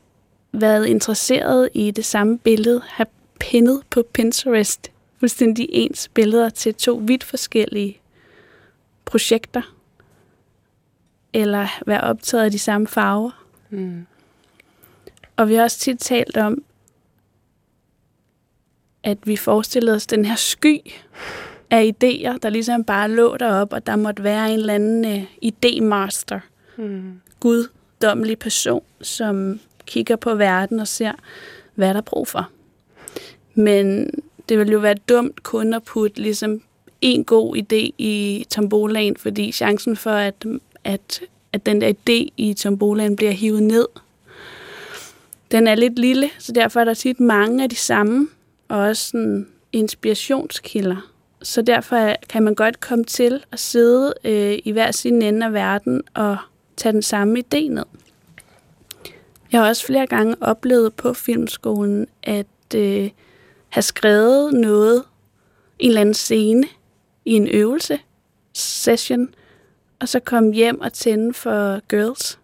været 0.53 0.87
interesseret 0.87 1.69
i 1.75 1.91
det 1.91 2.05
samme 2.05 2.39
billede, 2.39 2.83
have 2.87 3.07
pinnet 3.41 3.83
på 3.91 4.03
Pinterest 4.13 4.91
fuldstændig 5.19 5.69
ens 5.71 6.09
billeder 6.15 6.49
til 6.49 6.75
to 6.75 7.03
vidt 7.05 7.25
forskellige 7.25 8.01
projekter, 9.05 9.75
eller 11.33 11.83
være 11.87 12.01
optaget 12.01 12.45
af 12.45 12.51
de 12.51 12.59
samme 12.59 12.87
farver. 12.87 13.45
Mm. 13.71 14.07
Og 15.37 15.49
vi 15.49 15.55
har 15.55 15.63
også 15.63 15.79
tit 15.79 15.99
talt 15.99 16.37
om, 16.37 16.65
at 19.03 19.19
vi 19.25 19.37
forestillede 19.37 19.97
os 19.97 20.07
den 20.07 20.25
her 20.25 20.37
sky 20.37 20.79
af 21.73 21.93
idéer, 21.95 22.39
der 22.39 22.51
ligesom 22.51 22.85
bare 22.85 23.11
lå 23.11 23.37
derop, 23.37 23.73
og 23.73 23.87
der 23.87 23.97
måtte 23.97 24.23
være 24.23 24.53
en 24.53 24.61
eller 24.61 24.75
anden 24.75 25.05
uh, 25.05 25.23
idémaster, 25.43 26.39
mm. 26.77 27.21
guddommelig 27.41 28.39
person, 28.39 28.83
som 29.01 29.61
kigger 29.87 30.17
på 30.17 30.35
verden 30.35 30.81
og 30.81 30.89
ser, 30.89 31.13
hvad 31.75 31.89
der 31.89 31.97
er 31.97 32.01
brug 32.01 32.29
for. 32.29 32.49
Men 33.55 34.11
det 34.49 34.59
ville 34.59 34.73
jo 34.73 34.79
være 34.79 34.95
dumt 34.95 35.43
kun 35.43 35.75
at 35.75 35.83
putte 35.83 36.23
ligesom 36.23 36.63
en 37.01 37.25
god 37.25 37.57
idé 37.57 37.91
i 37.99 38.47
tombolaen, 38.51 39.17
fordi 39.17 39.53
chancen 39.53 39.97
for, 39.97 40.11
at, 40.11 40.45
at, 40.85 41.21
at 41.53 41.67
den 41.67 41.81
der 41.81 41.93
idé 41.93 42.33
i 42.37 42.55
tombolaen 42.55 43.17
bliver 43.17 43.33
hivet 43.33 43.63
ned, 43.63 43.87
den 45.51 45.67
er 45.67 45.75
lidt 45.75 45.99
lille, 45.99 46.31
så 46.39 46.53
derfor 46.53 46.81
er 46.81 46.85
der 46.85 46.95
tit 46.95 47.21
mange 47.21 47.63
af 47.63 47.71
de 47.71 47.77
samme, 47.77 48.29
og 48.69 48.79
også 48.79 49.09
sådan 49.09 49.47
inspirationskilder. 49.73 51.12
Så 51.43 51.63
derfor 51.63 52.17
kan 52.29 52.43
man 52.43 52.55
godt 52.55 52.81
komme 52.81 53.05
til 53.05 53.45
at 53.53 53.61
sidde 53.61 54.15
øh, 54.25 54.59
i 54.65 54.71
hver 54.71 54.91
sin 54.91 55.23
ende 55.23 55.47
af 55.47 55.53
verden 55.53 56.03
og 56.15 56.37
tage 56.77 56.93
den 56.93 57.03
samme 57.03 57.39
idé 57.39 57.69
ned. 57.69 57.85
Jeg 59.53 59.61
har 59.61 59.69
også 59.69 59.87
flere 59.87 60.07
gange 60.07 60.37
oplevet 60.41 60.95
på 60.95 61.13
filmskolen 61.13 62.07
at 62.23 62.47
øh, 62.75 63.11
have 63.69 63.83
skrevet 63.83 64.55
noget, 64.55 65.05
en 65.79 65.89
eller 65.89 66.01
anden 66.01 66.15
scene 66.15 66.67
i 67.25 67.33
en 67.33 67.49
øvelse, 67.49 67.99
session, 68.53 69.35
og 70.01 70.09
så 70.09 70.21
komme 70.21 70.53
hjem 70.53 70.81
og 70.81 70.93
tænde 70.93 71.35
for 71.35 71.81
Girls, 71.89 72.39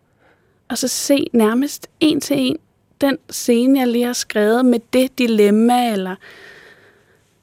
og 0.69 0.79
så 0.79 0.89
se 0.89 1.27
nærmest 1.33 1.89
en 2.01 2.21
til 2.21 2.37
en 2.39 2.59
den 3.01 3.19
scene, 3.31 3.79
jeg 3.79 3.89
lige 3.89 4.05
har 4.05 4.13
skrevet 4.13 4.65
med 4.65 4.81
det 4.93 5.19
dilemma, 5.19 5.93
eller 5.93 6.17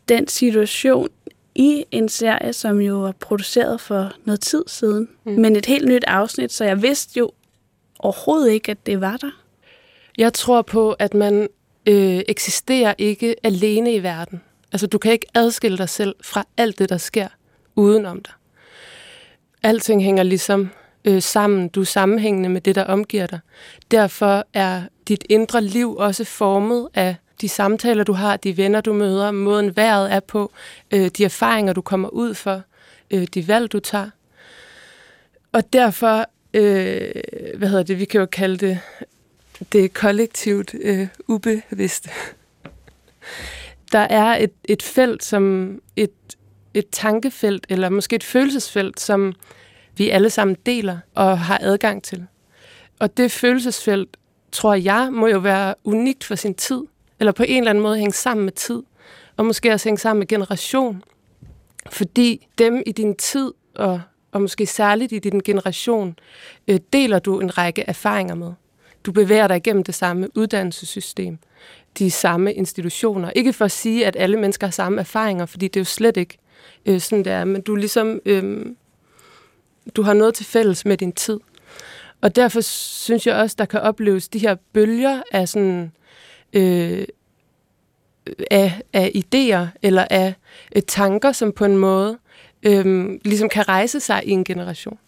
den 0.09 0.27
situation 0.27 1.09
i 1.55 1.85
en 1.91 2.09
serie, 2.09 2.53
som 2.53 2.81
jo 2.81 2.99
var 2.99 3.11
produceret 3.11 3.81
for 3.81 4.11
noget 4.25 4.41
tid 4.41 4.63
siden, 4.67 5.09
mm. 5.23 5.31
men 5.31 5.55
et 5.55 5.65
helt 5.65 5.87
nyt 5.87 6.03
afsnit, 6.07 6.51
så 6.51 6.65
jeg 6.65 6.81
vidste 6.81 7.19
jo 7.19 7.31
overhovedet 7.99 8.51
ikke, 8.51 8.71
at 8.71 8.85
det 8.85 9.01
var 9.01 9.17
der. 9.17 9.31
Jeg 10.17 10.33
tror 10.33 10.61
på, 10.61 10.91
at 10.91 11.13
man 11.13 11.47
øh, 11.85 12.21
eksisterer 12.27 12.93
ikke 12.97 13.35
alene 13.43 13.93
i 13.93 14.03
verden. 14.03 14.41
Altså, 14.71 14.87
du 14.87 14.97
kan 14.97 15.11
ikke 15.11 15.27
adskille 15.33 15.77
dig 15.77 15.89
selv 15.89 16.15
fra 16.23 16.45
alt 16.57 16.79
det, 16.79 16.89
der 16.89 16.97
sker 16.97 17.27
udenom 17.75 18.21
dig. 18.21 18.33
Alting 19.63 20.03
hænger 20.03 20.23
ligesom 20.23 20.69
øh, 21.05 21.21
sammen. 21.21 21.67
Du 21.67 21.81
er 21.81 21.85
sammenhængende 21.85 22.49
med 22.49 22.61
det, 22.61 22.75
der 22.75 22.83
omgiver 22.83 23.27
dig. 23.27 23.39
Derfor 23.91 24.47
er 24.53 24.81
dit 25.07 25.25
indre 25.29 25.61
liv 25.61 25.95
også 25.95 26.23
formet 26.23 26.89
af 26.93 27.15
de 27.41 27.49
samtaler, 27.49 28.03
du 28.03 28.13
har, 28.13 28.37
de 28.37 28.57
venner, 28.57 28.81
du 28.81 28.93
møder, 28.93 29.31
måden 29.31 29.75
vejret 29.75 30.13
er 30.13 30.19
på, 30.19 30.51
øh, 30.91 31.07
de 31.17 31.25
erfaringer, 31.25 31.73
du 31.73 31.81
kommer 31.81 32.09
ud 32.09 32.33
for, 32.33 32.61
øh, 33.11 33.27
de 33.33 33.47
valg, 33.47 33.71
du 33.71 33.79
tager. 33.79 34.09
og 35.51 35.73
derfor, 35.73 36.25
øh, 36.53 37.11
hvad 37.57 37.69
hedder 37.69 37.83
det, 37.83 37.99
vi 37.99 38.05
kan 38.05 38.19
jo 38.19 38.25
kalde 38.25 38.57
det, 38.57 38.79
det 39.73 39.93
kollektivt 39.93 40.75
øh, 40.81 41.07
ubevidste. 41.27 42.09
Der 43.91 43.99
er 43.99 44.37
et, 44.37 44.51
et 44.63 44.83
felt, 44.83 45.23
som 45.23 45.75
et, 45.95 46.11
et 46.73 46.89
tankefelt, 46.91 47.65
eller 47.69 47.89
måske 47.89 48.15
et 48.15 48.23
følelsesfelt, 48.23 48.99
som 48.99 49.33
vi 49.97 50.09
alle 50.09 50.29
sammen 50.29 50.57
deler 50.65 50.97
og 51.15 51.39
har 51.39 51.59
adgang 51.61 52.03
til. 52.03 52.25
Og 52.99 53.17
det 53.17 53.31
følelsesfelt, 53.31 54.17
tror 54.51 54.73
jeg, 54.73 55.09
må 55.11 55.27
jo 55.27 55.39
være 55.39 55.75
unikt 55.83 56.23
for 56.23 56.35
sin 56.35 56.55
tid, 56.55 56.81
eller 57.19 57.31
på 57.31 57.43
en 57.43 57.57
eller 57.57 57.69
anden 57.69 57.81
måde 57.81 57.97
hænge 57.97 58.13
sammen 58.13 58.43
med 58.43 58.53
tid, 58.53 58.83
og 59.37 59.45
måske 59.45 59.73
også 59.73 59.89
hænge 59.89 59.99
sammen 59.99 60.19
med 60.19 60.27
generation. 60.27 61.03
Fordi 61.89 62.47
dem 62.57 62.83
i 62.85 62.91
din 62.91 63.15
tid, 63.15 63.51
og, 63.75 64.01
og 64.31 64.41
måske 64.41 64.65
særligt 64.65 65.11
i 65.11 65.19
din 65.19 65.39
generation, 65.39 66.19
øh, 66.67 66.79
deler 66.93 67.19
du 67.19 67.39
en 67.39 67.57
række 67.57 67.83
erfaringer 67.87 68.35
med. 68.35 68.53
Du 69.05 69.11
bevæger 69.11 69.47
dig 69.47 69.57
igennem 69.57 69.83
det 69.83 69.95
samme 69.95 70.37
uddannelsessystem, 70.37 71.37
de 71.97 72.11
samme 72.11 72.53
institutioner. 72.53 73.31
Ikke 73.31 73.53
for 73.53 73.65
at 73.65 73.71
sige, 73.71 74.05
at 74.05 74.15
alle 74.19 74.37
mennesker 74.37 74.67
har 74.67 74.71
samme 74.71 74.99
erfaringer, 74.99 75.45
fordi 75.45 75.67
det 75.67 75.79
er 75.79 75.81
jo 75.81 75.85
slet 75.85 76.17
ikke 76.17 76.37
øh, 76.85 77.01
sådan, 77.01 77.25
det 77.25 77.33
er, 77.33 77.45
men 77.45 77.61
du 77.61 77.75
ligesom, 77.75 78.19
øh, 78.25 78.65
du 79.95 80.01
har 80.01 80.13
noget 80.13 80.33
til 80.33 80.45
fælles 80.45 80.85
med 80.85 80.97
din 80.97 81.11
tid. 81.11 81.39
Og 82.21 82.35
derfor 82.35 82.61
synes 82.61 83.27
jeg 83.27 83.35
også, 83.35 83.55
der 83.59 83.65
kan 83.65 83.81
opleves 83.81 84.27
de 84.27 84.39
her 84.39 84.55
bølger 84.73 85.21
af 85.31 85.49
sådan, 85.49 85.91
øh, 86.55 87.05
af, 88.51 88.81
af 88.93 89.11
idéer 89.15 89.79
eller 89.81 90.05
af 90.09 90.33
øh, 90.75 90.81
tanker, 90.81 91.31
som 91.31 91.51
på 91.51 91.65
en 91.65 91.77
måde 91.77 92.17
øh, 92.63 93.09
ligesom 93.25 93.49
kan 93.49 93.67
rejse 93.67 93.99
sig 93.99 94.21
i 94.25 94.29
en 94.29 94.43
generation. 94.43 94.99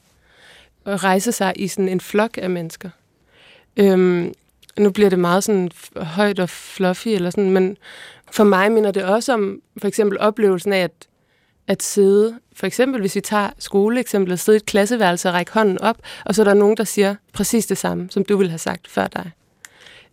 Og 0.86 1.04
rejse 1.04 1.32
sig 1.32 1.54
i 1.56 1.68
sådan 1.68 1.90
en 1.90 2.02
flok 2.02 2.38
af 2.38 2.50
mennesker. 2.50 2.90
Øh, 3.78 4.32
nu 4.80 4.90
bliver 4.90 5.10
det 5.10 5.20
meget 5.20 5.44
sådan 5.44 5.72
højt 5.96 6.40
og 6.40 6.50
fluffy, 6.50 7.08
eller 7.08 7.30
sådan, 7.30 7.50
men 7.50 7.78
for 8.32 8.44
mig 8.44 8.72
minder 8.72 8.92
det 8.92 9.04
også 9.04 9.34
om 9.34 9.62
for 9.78 9.88
eksempel 9.88 10.20
oplevelsen 10.20 10.74
af 10.74 10.80
at, 10.80 11.08
at 11.68 11.84
sidde, 11.84 12.40
for 12.54 12.66
eksempel 12.66 13.02
hvis 13.02 13.16
vi 13.16 13.22
tager 13.22 13.50
skoleeksemplet, 13.60 14.40
sidde 14.40 14.56
i 14.56 14.60
et 14.60 14.66
klasseværelse 14.66 15.30
og 15.30 15.34
række 15.34 15.52
hånden 15.52 15.82
op, 15.82 15.98
og 16.26 16.36
så 16.36 16.42
er 16.42 16.44
der 16.44 16.54
nogen, 16.54 16.78
der 16.78 16.84
siger 16.84 17.16
præcis 17.34 17.66
det 17.66 17.78
samme, 17.78 18.08
som 18.12 18.26
du 18.26 18.38
ville 18.38 18.50
have 18.50 18.60
sagt 18.60 18.88
før 18.88 19.08
dig. 19.08 19.32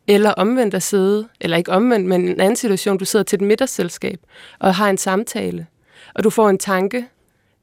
Eller 0.06 0.30
omvendt 0.30 0.74
at 0.74 0.82
sidde, 0.82 1.28
eller 1.40 1.56
ikke 1.56 1.72
omvendt, 1.72 2.06
men 2.06 2.28
en 2.28 2.40
anden 2.40 2.56
situation, 2.56 2.98
du 2.98 3.04
sidder 3.04 3.22
til 3.22 3.36
et 3.36 3.40
middagsselskab 3.40 4.20
og 4.58 4.74
har 4.74 4.90
en 4.90 4.98
samtale, 4.98 5.66
og 6.14 6.24
du 6.24 6.30
får 6.30 6.50
en 6.50 6.58
tanke 6.58 7.06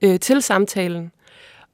øh, 0.01 0.19
til 0.19 0.41
samtalen. 0.41 1.11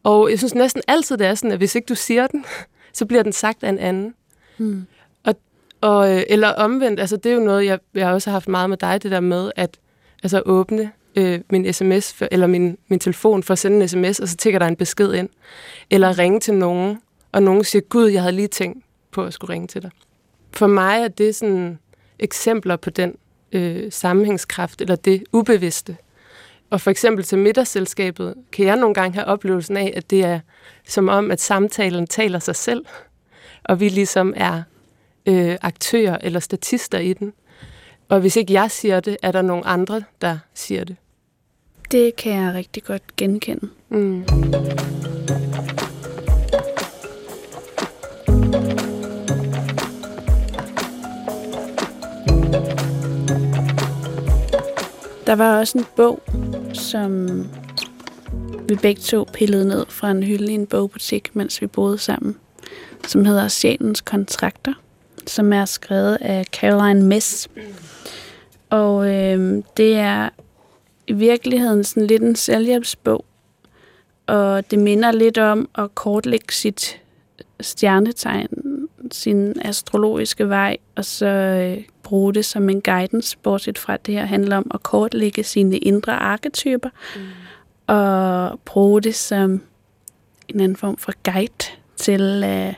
Og 0.03 0.29
jeg 0.29 0.37
synes 0.37 0.55
næsten 0.55 0.81
altid, 0.87 1.17
det 1.17 1.27
er 1.27 1.35
sådan, 1.35 1.51
at 1.51 1.57
hvis 1.57 1.75
ikke 1.75 1.85
du 1.85 1.95
siger 1.95 2.27
den, 2.27 2.45
så 2.93 3.05
bliver 3.05 3.23
den 3.23 3.33
sagt 3.33 3.63
af 3.63 3.69
en 3.69 3.79
anden. 3.79 4.13
Hmm. 4.57 4.85
Og, 5.23 5.35
og, 5.81 6.15
øh, 6.15 6.23
eller 6.29 6.49
omvendt, 6.49 6.99
altså 6.99 7.17
det 7.17 7.31
er 7.31 7.35
jo 7.35 7.41
noget, 7.41 7.65
jeg, 7.65 7.79
jeg 7.93 8.07
også 8.07 8.29
har 8.29 8.35
haft 8.35 8.47
meget 8.47 8.69
med 8.69 8.77
dig, 8.77 9.03
det 9.03 9.11
der 9.11 9.19
med 9.19 9.51
at 9.55 9.79
altså 10.23 10.41
åbne 10.45 10.91
øh, 11.15 11.39
min 11.49 11.73
sms, 11.73 12.13
for, 12.13 12.27
eller 12.31 12.47
min, 12.47 12.77
min 12.87 12.99
telefon 12.99 13.43
for 13.43 13.51
at 13.51 13.59
sende 13.59 13.81
en 13.81 13.87
sms, 13.87 14.19
og 14.19 14.27
så 14.27 14.37
tækker 14.37 14.59
der 14.59 14.65
en 14.67 14.75
besked 14.75 15.13
ind. 15.13 15.29
Eller 15.89 16.19
ringe 16.19 16.39
til 16.39 16.53
nogen, 16.53 16.99
og 17.31 17.43
nogen 17.43 17.63
siger, 17.63 17.81
gud, 17.81 18.07
jeg 18.07 18.21
havde 18.21 18.35
lige 18.35 18.47
tænkt 18.47 18.85
på 19.11 19.23
at 19.23 19.33
skulle 19.33 19.53
ringe 19.53 19.67
til 19.67 19.81
dig 19.81 19.91
for 20.51 20.67
mig 20.67 21.01
er 21.03 21.07
det 21.07 21.35
sådan 21.35 21.79
eksempler 22.19 22.75
på 22.75 22.89
den 22.89 23.15
øh, 23.51 23.91
sammenhængskraft, 23.91 24.81
eller 24.81 24.95
det 24.95 25.23
ubevidste. 25.33 25.97
Og 26.69 26.81
for 26.81 26.91
eksempel 26.91 27.25
til 27.25 27.37
middagsselskabet 27.37 28.35
kan 28.51 28.65
jeg 28.65 28.75
nogle 28.75 28.93
gange 28.93 29.13
have 29.13 29.25
oplevelsen 29.25 29.77
af, 29.77 29.93
at 29.95 30.09
det 30.09 30.23
er 30.23 30.39
som 30.87 31.07
om, 31.07 31.31
at 31.31 31.41
samtalen 31.41 32.07
taler 32.07 32.39
sig 32.39 32.55
selv, 32.55 32.85
og 33.63 33.79
vi 33.79 33.89
ligesom 33.89 34.33
er 34.35 34.63
øh, 35.25 35.57
aktører 35.61 36.17
eller 36.21 36.39
statister 36.39 36.99
i 36.99 37.13
den. 37.13 37.33
Og 38.09 38.19
hvis 38.19 38.35
ikke 38.35 38.53
jeg 38.53 38.71
siger 38.71 38.99
det, 38.99 39.17
er 39.21 39.31
der 39.31 39.41
nogle 39.41 39.65
andre, 39.65 40.03
der 40.21 40.37
siger 40.53 40.83
det. 40.83 40.95
Det 41.91 42.15
kan 42.15 42.31
jeg 42.31 42.53
rigtig 42.53 42.83
godt 42.83 43.15
genkende. 43.15 43.69
Mm. 43.89 44.25
Der 55.27 55.35
var 55.35 55.59
også 55.59 55.77
en 55.77 55.85
bog, 55.95 56.21
som 56.73 57.27
vi 58.69 58.75
begge 58.75 59.01
to 59.01 59.27
pillede 59.33 59.67
ned 59.67 59.85
fra 59.89 60.11
en 60.11 60.23
hylde 60.23 60.51
i 60.51 60.55
en 60.55 60.67
bogbutik, 60.67 61.35
mens 61.35 61.61
vi 61.61 61.67
boede 61.67 61.97
sammen, 61.97 62.35
som 63.07 63.25
hedder 63.25 63.47
Sjælens 63.47 64.01
Kontrakter, 64.01 64.73
som 65.25 65.53
er 65.53 65.65
skrevet 65.65 66.17
af 66.21 66.45
Caroline 66.45 67.03
Mess. 67.03 67.49
Og 68.69 69.13
øh, 69.13 69.63
det 69.77 69.95
er 69.95 70.29
i 71.07 71.13
virkeligheden 71.13 71.83
sådan 71.83 72.07
lidt 72.07 72.21
en 72.21 72.35
selvhjælpsbog, 72.35 73.25
og 74.27 74.71
det 74.71 74.79
minder 74.79 75.11
lidt 75.11 75.37
om 75.37 75.69
at 75.77 75.95
kortlægge 75.95 76.53
sit 76.53 77.01
stjernetegn, 77.61 78.47
sin 79.11 79.61
astrologiske 79.61 80.49
vej, 80.49 80.77
og 80.95 81.05
så 81.05 81.25
øh, 81.25 81.83
bruge 82.07 82.33
det 82.33 82.45
som 82.45 82.69
en 82.69 82.81
guidance, 82.81 83.37
bortset 83.37 83.77
fra 83.77 83.93
at 83.93 84.05
det 84.05 84.13
her 84.13 84.25
handler 84.25 84.57
om 84.57 84.71
at 84.73 84.83
kortlægge 84.83 85.43
sine 85.43 85.77
indre 85.77 86.13
arketyper, 86.13 86.89
mm. 87.15 87.21
og 87.87 88.59
bruge 88.65 89.01
det 89.01 89.15
som 89.15 89.61
en 90.47 90.59
anden 90.59 90.75
form 90.75 90.97
for 90.97 91.13
guide 91.23 91.77
til 91.95 92.43
at 92.43 92.75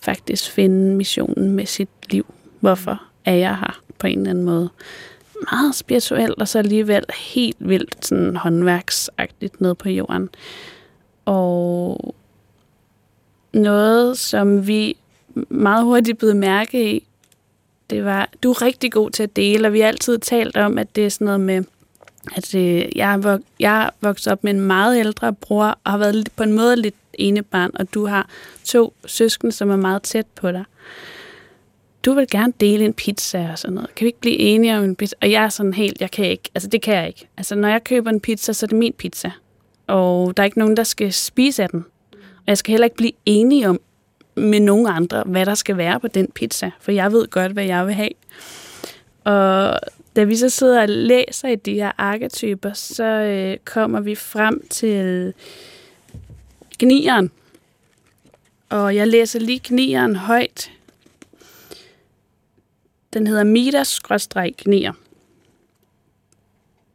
faktisk 0.00 0.50
finde 0.50 0.94
missionen 0.94 1.52
med 1.52 1.66
sit 1.66 1.88
liv. 2.10 2.34
Hvorfor 2.60 3.02
er 3.24 3.34
jeg 3.34 3.56
her 3.56 3.80
på 3.98 4.06
en 4.06 4.18
eller 4.18 4.30
anden 4.30 4.44
måde? 4.44 4.70
Meget 5.52 5.74
spirituelt, 5.74 6.38
og 6.38 6.48
så 6.48 6.58
alligevel 6.58 7.04
helt 7.32 7.68
vildt 7.68 8.06
sådan 8.06 8.36
håndværksagtigt 8.36 9.60
ned 9.60 9.74
på 9.74 9.88
jorden. 9.88 10.28
Og 11.24 12.14
noget, 13.52 14.18
som 14.18 14.66
vi 14.66 14.96
meget 15.48 15.84
hurtigt 15.84 16.18
blev 16.18 16.36
mærke 16.36 16.94
i, 16.94 17.07
det 17.90 18.04
var, 18.04 18.28
du 18.42 18.50
er 18.50 18.62
rigtig 18.62 18.92
god 18.92 19.10
til 19.10 19.22
at 19.22 19.36
dele, 19.36 19.68
og 19.68 19.72
vi 19.72 19.80
har 19.80 19.88
altid 19.88 20.18
talt 20.18 20.56
om, 20.56 20.78
at 20.78 20.96
det 20.96 21.06
er 21.06 21.08
sådan 21.08 21.24
noget 21.24 21.40
med, 21.40 21.64
at 22.36 22.54
øh, 22.54 22.84
jeg, 22.96 23.14
er 23.14 23.18
vok- 23.18 23.44
jeg 23.60 23.84
er 23.84 23.90
vokset 24.00 24.32
op 24.32 24.44
med 24.44 24.52
en 24.52 24.60
meget 24.60 24.98
ældre 24.98 25.32
bror, 25.32 25.78
og 25.84 25.90
har 25.90 25.98
været 25.98 26.28
på 26.36 26.42
en 26.42 26.52
måde 26.52 26.76
lidt 26.76 26.94
ene 27.14 27.42
barn, 27.42 27.70
og 27.74 27.94
du 27.94 28.06
har 28.06 28.28
to 28.64 28.94
søskende, 29.06 29.52
som 29.52 29.70
er 29.70 29.76
meget 29.76 30.02
tæt 30.02 30.26
på 30.26 30.52
dig. 30.52 30.64
Du 32.04 32.12
vil 32.12 32.26
gerne 32.30 32.52
dele 32.60 32.84
en 32.84 32.92
pizza 32.94 33.48
og 33.52 33.58
sådan 33.58 33.74
noget. 33.74 33.94
Kan 33.94 34.04
vi 34.04 34.08
ikke 34.08 34.20
blive 34.20 34.38
enige 34.38 34.78
om 34.78 34.84
en 34.84 34.96
pizza? 34.96 35.16
Og 35.22 35.30
jeg 35.30 35.44
er 35.44 35.48
sådan 35.48 35.74
helt, 35.74 36.00
jeg 36.00 36.10
kan 36.10 36.24
ikke. 36.24 36.50
Altså, 36.54 36.68
det 36.68 36.82
kan 36.82 36.94
jeg 36.94 37.06
ikke. 37.06 37.28
Altså, 37.36 37.54
når 37.54 37.68
jeg 37.68 37.84
køber 37.84 38.10
en 38.10 38.20
pizza, 38.20 38.52
så 38.52 38.66
er 38.66 38.68
det 38.68 38.78
min 38.78 38.92
pizza. 38.92 39.30
Og 39.86 40.36
der 40.36 40.42
er 40.42 40.44
ikke 40.44 40.58
nogen, 40.58 40.76
der 40.76 40.82
skal 40.82 41.12
spise 41.12 41.62
af 41.62 41.68
den. 41.68 41.84
Og 42.12 42.44
jeg 42.46 42.58
skal 42.58 42.70
heller 42.70 42.84
ikke 42.84 42.96
blive 42.96 43.12
enige 43.26 43.68
om, 43.68 43.80
med 44.38 44.60
nogen 44.60 44.86
andre, 44.86 45.22
hvad 45.26 45.46
der 45.46 45.54
skal 45.54 45.76
være 45.76 46.00
på 46.00 46.08
den 46.08 46.30
pizza, 46.34 46.70
for 46.80 46.92
jeg 46.92 47.12
ved 47.12 47.28
godt, 47.28 47.52
hvad 47.52 47.64
jeg 47.64 47.86
vil 47.86 47.94
have. 47.94 48.10
Og 49.24 49.80
da 50.16 50.24
vi 50.24 50.36
så 50.36 50.48
sidder 50.48 50.82
og 50.82 50.88
læser 50.88 51.48
i 51.48 51.56
de 51.56 51.74
her 51.74 51.92
arketyper, 51.98 52.72
så 52.72 53.04
øh, 53.04 53.56
kommer 53.64 54.00
vi 54.00 54.14
frem 54.14 54.68
til 54.68 55.34
gnieren. 56.78 57.30
Og 58.68 58.96
jeg 58.96 59.08
læser 59.08 59.40
lige 59.40 59.60
gnieren 59.64 60.16
højt. 60.16 60.70
Den 63.12 63.26
hedder 63.26 63.44
Midas-gnier. 63.44 64.92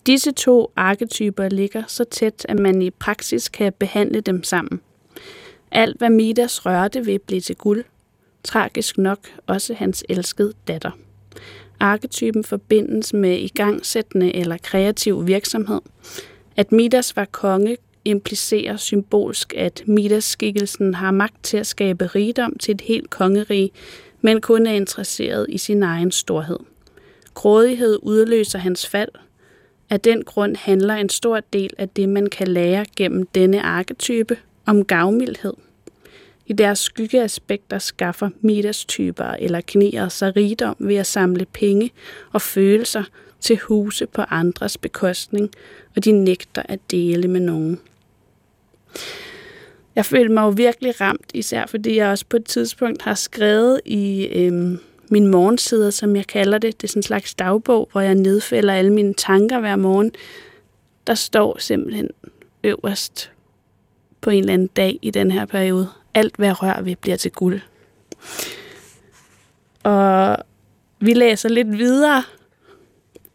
Disse 0.05 0.31
to 0.31 0.71
arketyper 0.75 1.49
ligger 1.49 1.83
så 1.87 2.03
tæt, 2.03 2.45
at 2.49 2.59
man 2.59 2.81
i 2.81 2.89
praksis 2.89 3.49
kan 3.49 3.73
behandle 3.73 4.21
dem 4.21 4.43
sammen– 4.43 4.81
alt, 5.73 5.97
hvad 5.97 6.09
Midas 6.09 6.65
rørte 6.65 7.05
ved, 7.05 7.19
blev 7.19 7.41
til 7.41 7.55
guld. 7.55 7.83
Tragisk 8.43 8.97
nok 8.97 9.19
også 9.47 9.73
hans 9.73 10.03
elskede 10.09 10.53
datter. 10.67 10.91
Arketypen 11.79 12.43
forbindes 12.43 13.13
med 13.13 13.37
igangsættende 13.37 14.35
eller 14.35 14.57
kreativ 14.57 15.27
virksomhed. 15.27 15.81
At 16.55 16.71
Midas 16.71 17.15
var 17.15 17.25
konge 17.25 17.77
implicerer 18.05 18.77
symbolsk, 18.77 19.53
at 19.57 19.83
Midas-skikkelsen 19.87 20.93
har 20.93 21.11
magt 21.11 21.43
til 21.43 21.57
at 21.57 21.67
skabe 21.67 22.07
rigdom 22.07 22.57
til 22.57 22.73
et 22.73 22.81
helt 22.81 23.09
kongerige, 23.09 23.71
men 24.21 24.41
kun 24.41 24.67
er 24.67 24.71
interesseret 24.71 25.45
i 25.49 25.57
sin 25.57 25.83
egen 25.83 26.11
storhed. 26.11 26.59
Grådighed 27.33 27.99
udløser 28.01 28.59
hans 28.59 28.87
fald. 28.87 29.09
Af 29.89 29.99
den 29.99 30.23
grund 30.23 30.55
handler 30.55 30.95
en 30.95 31.09
stor 31.09 31.39
del 31.39 31.69
af 31.77 31.89
det, 31.89 32.09
man 32.09 32.27
kan 32.27 32.47
lære 32.47 32.85
gennem 32.97 33.27
denne 33.27 33.61
arketype, 33.61 34.37
om 34.65 34.85
gavmildhed. 34.85 35.53
I 36.45 36.53
deres 36.53 36.79
skyggeaspekter 36.79 37.79
skaffer 37.79 38.29
Midas-typer 38.41 39.25
eller 39.25 39.61
knier 39.61 40.09
sig 40.09 40.35
rigdom 40.35 40.75
ved 40.79 40.95
at 40.95 41.07
samle 41.07 41.45
penge 41.45 41.91
og 42.31 42.41
følelser 42.41 43.03
til 43.39 43.57
huse 43.57 44.05
på 44.05 44.21
andres 44.21 44.77
bekostning, 44.77 45.51
og 45.95 46.05
de 46.05 46.11
nægter 46.11 46.61
at 46.65 46.79
dele 46.91 47.27
med 47.27 47.39
nogen. 47.39 47.79
jeg 49.95 50.05
følte 50.05 50.33
mig 50.33 50.41
jo 50.41 50.49
virkelig 50.49 51.01
ramt, 51.01 51.31
især 51.33 51.65
fordi 51.65 51.95
jeg 51.95 52.07
også 52.07 52.25
på 52.29 52.37
et 52.37 52.45
tidspunkt 52.45 53.01
har 53.01 53.13
skrevet 53.13 53.81
i 53.85 54.25
øhm, 54.25 54.79
min 55.09 55.27
morgensider, 55.27 55.89
som 55.89 56.15
jeg 56.15 56.27
kalder 56.27 56.57
det. 56.57 56.81
Det 56.81 56.87
er 56.87 56.91
sådan 56.91 56.99
en 56.99 57.03
slags 57.03 57.35
dagbog, 57.35 57.89
hvor 57.91 58.01
jeg 58.01 58.15
nedfælder 58.15 58.73
alle 58.73 58.93
mine 58.93 59.13
tanker 59.13 59.59
hver 59.59 59.75
morgen. 59.75 60.11
Der 61.07 61.13
står 61.13 61.57
simpelthen 61.59 62.09
øverst 62.63 63.32
på 64.23 64.29
en 64.29 64.39
eller 64.39 64.53
anden 64.53 64.67
dag 64.67 64.99
i 65.01 65.11
den 65.11 65.31
her 65.31 65.45
periode. 65.45 65.89
Alt, 66.13 66.35
hvad 66.35 66.47
jeg 66.47 66.63
rører 66.63 66.81
ved, 66.81 66.95
bliver 66.95 67.17
til 67.17 67.31
guld. 67.31 67.61
Og 69.83 70.37
vi 70.99 71.13
læser 71.13 71.49
lidt 71.49 71.77
videre, 71.77 72.23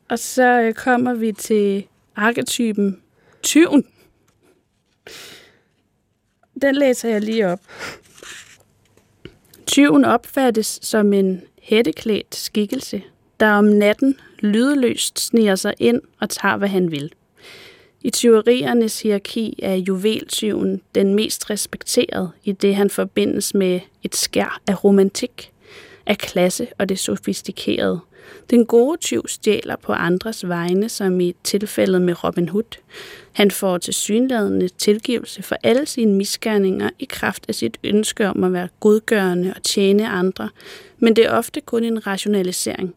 og 0.09 0.18
så 0.18 0.61
øh, 0.61 0.74
kommer 0.74 1.14
vi 1.14 1.33
til 1.33 1.87
arketypen 2.16 3.01
tyven. 3.42 3.85
Den 6.62 6.74
læser 6.74 7.09
jeg 7.09 7.20
lige 7.20 7.46
op. 7.46 7.61
Tyven 9.66 10.05
opfattes 10.05 10.79
som 10.83 11.12
en 11.12 11.42
hætteklædt 11.62 12.35
skikkelse, 12.35 13.03
der 13.40 13.51
om 13.51 13.64
natten 13.64 14.16
lydeløst 14.38 15.20
sniger 15.20 15.55
sig 15.55 15.74
ind 15.79 16.01
og 16.20 16.31
tager, 16.31 16.57
hvad 16.57 16.68
han 16.68 16.90
vil. 16.90 17.12
I 18.02 18.11
tyveriernes 18.11 19.00
hierarki 19.00 19.58
er 19.62 19.74
juveltyven 19.74 20.80
den 20.94 21.14
mest 21.14 21.50
respekteret, 21.50 22.30
i 22.44 22.52
det 22.52 22.74
han 22.74 22.90
forbindes 22.90 23.54
med 23.54 23.80
et 24.02 24.16
skær 24.16 24.61
af 24.66 24.84
romantik, 24.84 25.52
af 26.06 26.18
klasse 26.18 26.66
og 26.78 26.88
det 26.88 26.98
sofistikerede. 26.98 28.00
Den 28.50 28.66
gode 28.66 28.96
tyv 28.96 29.28
stjæler 29.28 29.76
på 29.76 29.92
andres 29.92 30.48
vegne, 30.48 30.88
som 30.88 31.20
i 31.20 31.34
tilfældet 31.44 32.02
med 32.02 32.24
Robin 32.24 32.48
Hood. 32.48 32.78
Han 33.32 33.50
får 33.50 33.78
til 33.78 33.94
synlædende 33.94 34.68
tilgivelse 34.68 35.42
for 35.42 35.56
alle 35.62 35.87
sine 35.87 36.14
misgerninger 36.14 36.90
i 36.98 37.04
kraft 37.04 37.44
af 37.48 37.54
sit 37.54 37.78
ønske 37.84 38.28
om 38.28 38.44
at 38.44 38.52
være 38.52 38.68
godgørende 38.80 39.52
og 39.56 39.62
tjene 39.62 40.08
andre, 40.08 40.48
men 40.98 41.16
det 41.16 41.26
er 41.26 41.30
ofte 41.30 41.61
kun 41.61 41.84
en 41.84 42.06
rationalisering. 42.06 42.94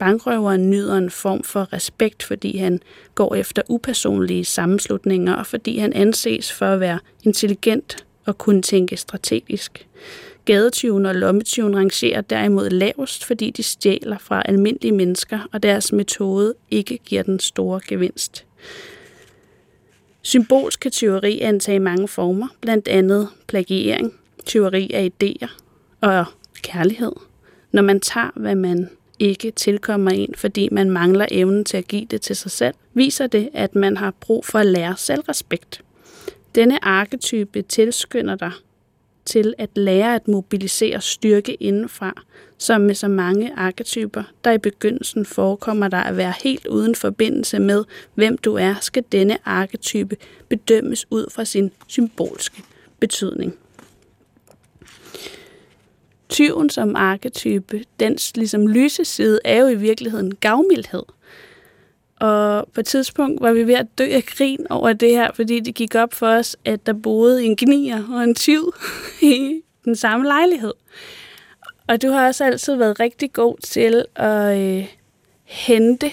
Bankrøveren 0.00 0.70
nyder 0.70 0.96
en 0.96 1.10
form 1.10 1.42
for 1.42 1.72
respekt, 1.72 2.22
fordi 2.22 2.56
han 2.56 2.80
går 3.14 3.34
efter 3.34 3.62
upersonlige 3.68 4.44
sammenslutninger, 4.44 5.34
og 5.34 5.46
fordi 5.46 5.78
han 5.78 5.92
anses 5.92 6.52
for 6.52 6.66
at 6.66 6.80
være 6.80 6.98
intelligent 7.24 8.04
og 8.26 8.38
kunne 8.38 8.62
tænke 8.62 8.96
strategisk. 8.96 9.86
Gadetyven 10.44 11.06
og 11.06 11.14
lommetyven 11.14 11.76
rangerer 11.76 12.20
derimod 12.20 12.70
lavest, 12.70 13.24
fordi 13.24 13.50
de 13.50 13.62
stjæler 13.62 14.18
fra 14.18 14.42
almindelige 14.44 14.92
mennesker, 14.92 15.38
og 15.52 15.62
deres 15.62 15.92
metode 15.92 16.54
ikke 16.70 16.98
giver 16.98 17.22
den 17.22 17.40
store 17.40 17.80
gevinst. 17.88 18.44
Symbolsk 20.22 20.80
kan 20.80 20.90
tyveri 20.90 21.40
antage 21.40 21.80
mange 21.80 22.08
former, 22.08 22.48
blandt 22.60 22.88
andet 22.88 23.28
plagiering, 23.46 24.14
tyveri 24.46 24.90
af 24.94 25.10
idéer 25.12 25.48
og 26.00 26.24
kærlighed. 26.62 27.12
Når 27.72 27.82
man 27.82 28.00
tager, 28.00 28.30
hvad 28.36 28.54
man 28.54 28.88
ikke 29.20 29.50
tilkommer 29.50 30.10
en, 30.10 30.34
fordi 30.36 30.68
man 30.72 30.90
mangler 30.90 31.26
evnen 31.30 31.64
til 31.64 31.76
at 31.76 31.88
give 31.88 32.04
det 32.04 32.20
til 32.20 32.36
sig 32.36 32.50
selv, 32.50 32.74
viser 32.94 33.26
det, 33.26 33.50
at 33.54 33.74
man 33.74 33.96
har 33.96 34.14
brug 34.20 34.44
for 34.44 34.58
at 34.58 34.66
lære 34.66 34.96
selvrespekt. 34.96 35.82
Denne 36.54 36.84
arketype 36.84 37.62
tilskynder 37.62 38.34
dig 38.34 38.52
til 39.24 39.54
at 39.58 39.70
lære 39.74 40.14
at 40.14 40.28
mobilisere 40.28 41.00
styrke 41.00 41.54
indenfra, 41.54 42.22
som 42.58 42.80
med 42.80 42.94
så 42.94 43.08
mange 43.08 43.52
arketyper, 43.56 44.22
der 44.44 44.52
i 44.52 44.58
begyndelsen 44.58 45.26
forekommer 45.26 45.88
dig 45.88 46.04
at 46.04 46.16
være 46.16 46.34
helt 46.42 46.66
uden 46.66 46.94
forbindelse 46.94 47.58
med, 47.58 47.84
hvem 48.14 48.38
du 48.38 48.54
er, 48.54 48.74
skal 48.80 49.04
denne 49.12 49.38
arketype 49.44 50.16
bedømmes 50.48 51.06
ud 51.10 51.30
fra 51.30 51.44
sin 51.44 51.70
symbolske 51.86 52.62
betydning. 53.00 53.58
Tyven 56.30 56.70
som 56.70 56.96
arketype, 56.96 57.84
dens 58.00 58.36
ligesom 58.36 58.66
lyse 58.68 59.04
side, 59.04 59.40
er 59.44 59.60
jo 59.60 59.66
i 59.66 59.74
virkeligheden 59.74 60.34
gavmildhed. 60.34 61.02
Og 62.20 62.68
på 62.74 62.80
et 62.80 62.86
tidspunkt 62.86 63.42
var 63.42 63.52
vi 63.52 63.66
ved 63.66 63.74
at 63.74 63.86
dø 63.98 64.04
af 64.04 64.24
grin 64.24 64.66
over 64.70 64.92
det 64.92 65.10
her, 65.10 65.30
fordi 65.34 65.60
det 65.60 65.74
gik 65.74 65.94
op 65.94 66.14
for 66.14 66.26
os, 66.26 66.56
at 66.64 66.86
der 66.86 66.92
boede 66.92 67.44
en 67.44 67.56
gnier 67.56 68.02
og 68.12 68.24
en 68.24 68.34
tyv 68.34 68.74
i 69.22 69.62
den 69.84 69.96
samme 69.96 70.26
lejlighed. 70.26 70.72
Og 71.88 72.02
du 72.02 72.08
har 72.08 72.26
også 72.26 72.44
altid 72.44 72.76
været 72.76 73.00
rigtig 73.00 73.32
god 73.32 73.56
til 73.62 74.04
at 74.16 74.58
øh, 74.58 74.86
hente 75.44 76.10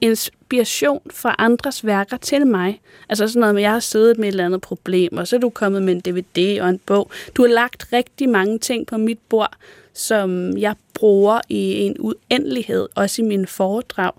inspiration 0.00 1.00
fra 1.10 1.34
andres 1.38 1.86
værker 1.86 2.16
til 2.16 2.46
mig. 2.46 2.80
Altså 3.08 3.28
sådan 3.28 3.40
noget 3.40 3.54
med, 3.54 3.62
at 3.62 3.64
jeg 3.64 3.72
har 3.72 3.80
siddet 3.80 4.18
med 4.18 4.28
et 4.28 4.32
eller 4.32 4.44
andet 4.44 4.60
problem, 4.60 5.16
og 5.16 5.28
så 5.28 5.36
er 5.36 5.40
du 5.40 5.50
kommet 5.50 5.82
med 5.82 5.94
en 5.94 6.00
DVD 6.00 6.60
og 6.60 6.68
en 6.68 6.80
bog. 6.86 7.10
Du 7.34 7.42
har 7.42 7.48
lagt 7.48 7.86
rigtig 7.92 8.28
mange 8.28 8.58
ting 8.58 8.86
på 8.86 8.96
mit 8.96 9.18
bord, 9.28 9.56
som 9.92 10.58
jeg 10.58 10.74
bruger 10.94 11.40
i 11.48 11.74
en 11.74 11.96
uendelighed, 11.98 12.88
også 12.94 13.22
i 13.22 13.24
mine 13.24 13.46
foredrag. 13.46 14.12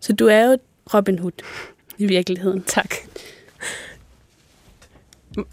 Så 0.00 0.12
du 0.12 0.26
er 0.26 0.44
jo 0.44 0.58
Robin 0.94 1.18
Hood 1.18 1.42
i 1.98 2.06
virkeligheden. 2.06 2.62
Tak. 2.62 2.94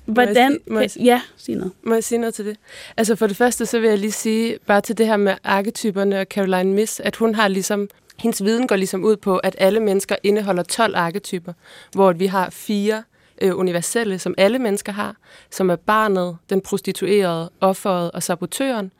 Hvordan? 0.05 0.51
Må 0.51 0.51
jeg, 0.51 0.59
må 0.67 0.79
jeg, 0.79 1.05
ja, 1.05 1.21
sig 1.37 1.55
noget. 1.55 1.71
Må 1.83 1.93
jeg 1.93 2.03
sige 2.03 2.19
noget 2.19 2.33
til 2.33 2.45
det? 2.45 2.57
Altså 2.97 3.15
for 3.15 3.27
det 3.27 3.37
første, 3.37 3.65
så 3.65 3.79
vil 3.79 3.89
jeg 3.89 3.97
lige 3.97 4.11
sige, 4.11 4.59
bare 4.65 4.81
til 4.81 4.97
det 4.97 5.07
her 5.07 5.17
med 5.17 5.35
arketyperne 5.43 6.19
og 6.19 6.25
Caroline 6.29 6.73
Miss, 6.73 6.99
at 6.99 7.15
hun 7.15 7.35
har 7.35 7.47
ligesom, 7.47 7.89
hendes 8.19 8.43
viden 8.43 8.67
går 8.67 8.75
ligesom 8.75 9.03
ud 9.03 9.17
på, 9.17 9.37
at 9.37 9.55
alle 9.59 9.79
mennesker 9.79 10.15
indeholder 10.23 10.63
12 10.63 10.95
arketyper, 10.95 11.53
hvor 11.91 12.13
vi 12.13 12.25
har 12.25 12.49
fire 12.49 13.03
øh, 13.41 13.57
universelle, 13.57 14.19
som 14.19 14.35
alle 14.37 14.59
mennesker 14.59 14.91
har, 14.91 15.15
som 15.51 15.69
er 15.69 15.75
barnet, 15.75 16.37
den 16.49 16.61
prostituerede, 16.61 17.49
offeret 17.61 18.11
og 18.11 18.23
sabotøren. 18.23 18.91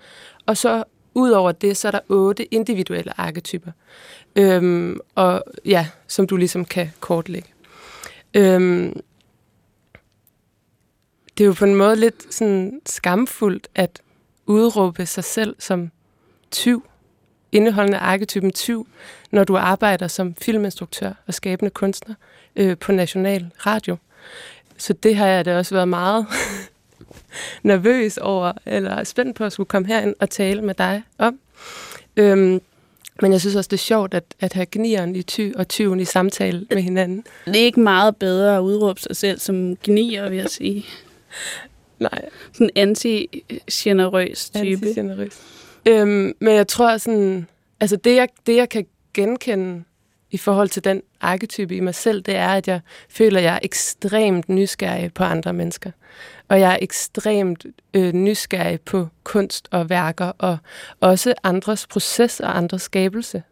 Og 0.46 0.58
så 0.58 0.84
ud 1.14 1.32
over 1.32 1.52
det, 1.52 1.78
så 1.78 1.88
er 1.88 1.92
der 1.92 2.00
otte 2.10 2.54
individuelle 2.54 3.20
arketyper. 3.20 3.72
Øhm, 4.36 5.00
og 5.16 5.44
ja, 5.66 5.88
som 6.08 6.28
du 6.28 6.38
ligesom 6.38 6.66
kan 6.66 6.92
kortlægge. 7.00 7.50
Øhm, 8.34 9.00
det 11.38 11.44
er 11.44 11.48
jo 11.48 11.54
på 11.54 11.66
en 11.66 11.76
måde 11.76 11.96
lidt 11.96 12.34
sådan 12.34 12.82
skamfuldt 12.86 13.68
at 13.76 14.02
udråbe 14.46 15.06
sig 15.06 15.24
selv 15.24 15.56
som 15.60 15.92
tyv, 16.52 16.84
indeholdende 17.58 17.98
arketypen 17.98 18.52
tyv, 18.52 18.88
når 19.32 19.44
du 19.44 19.58
arbejder 19.58 20.08
som 20.08 20.36
filminstruktør 20.36 21.12
og 21.28 21.34
skabende 21.34 21.70
kunstner 21.70 22.16
øh, 22.56 22.78
på 22.78 22.92
National 22.92 23.50
Radio. 23.66 23.98
Så 24.78 24.94
det 24.94 25.16
har 25.16 25.28
jeg 25.28 25.46
da 25.46 25.58
også 25.58 25.76
været 25.76 25.88
meget 25.88 26.26
nervøs 27.64 28.18
over, 28.18 28.52
eller 28.66 29.04
spændt 29.04 29.36
på 29.36 29.44
at 29.44 29.52
skulle 29.52 29.68
komme 29.68 29.88
herind 29.88 30.16
og 30.20 30.30
tale 30.30 30.62
med 30.62 30.74
dig 30.74 31.04
om. 31.18 31.40
Øhm, 32.18 32.62
men 33.22 33.32
jeg 33.32 33.40
synes 33.40 33.56
også, 33.56 33.68
det 33.68 33.78
er 33.78 33.82
sjovt 33.82 34.14
at, 34.14 34.24
at 34.40 34.54
have 34.54 34.66
gnieren 34.72 35.16
i 35.16 35.22
ty 35.22 35.52
og 35.56 35.68
tyven 35.68 36.00
i 36.00 36.06
samtale 36.06 36.68
med 36.70 36.82
hinanden. 36.82 37.24
Det 37.46 37.62
er 37.62 37.66
ikke 37.66 37.80
meget 37.80 38.16
bedre 38.16 38.58
at 38.58 38.62
udråbe 38.62 39.02
sig 39.02 39.16
selv 39.16 39.40
som 39.40 39.78
gnier, 39.84 40.30
vil 40.30 40.38
jeg 40.38 40.50
sige. 40.50 40.86
Nej. 42.00 42.30
Sådan 42.54 42.70
anti-generøs 42.76 44.50
type. 44.50 44.86
Anti-generøs. 44.86 45.57
Øhm, 45.88 46.34
men 46.42 46.56
jeg 46.56 46.68
tror 46.68 46.98
sådan, 46.98 47.48
altså 47.80 47.96
det 47.96 48.16
jeg, 48.16 48.30
det 48.46 48.56
jeg 48.56 48.70
kan 48.70 48.86
genkende 49.14 49.84
i 50.32 50.38
forhold 50.38 50.70
til 50.70 50.84
den 50.84 51.02
arketype 51.22 51.76
i 51.76 51.80
mig 51.80 51.96
selv, 51.96 52.22
det 52.22 52.36
er, 52.36 52.50
at 52.50 52.68
jeg 52.68 52.80
føler, 53.10 53.38
at 53.38 53.44
jeg 53.44 53.54
er 53.54 53.60
ekstremt 53.62 54.50
nysgerrig 54.50 55.14
på 55.14 55.24
andre 55.24 55.54
mennesker. 55.54 55.92
Og 56.50 56.60
jeg 56.60 56.74
er 56.74 56.78
ekstremt 56.82 57.66
øh, 57.94 58.14
nysgerrig 58.14 58.82
på 58.82 59.08
kunst 59.24 59.68
og 59.72 59.90
værker, 59.90 60.32
og 60.38 60.58
også 61.00 61.34
andres 61.44 61.88
proces 61.88 62.40
og 62.40 62.58
andres 62.58 62.82
skabelse. 62.82 63.44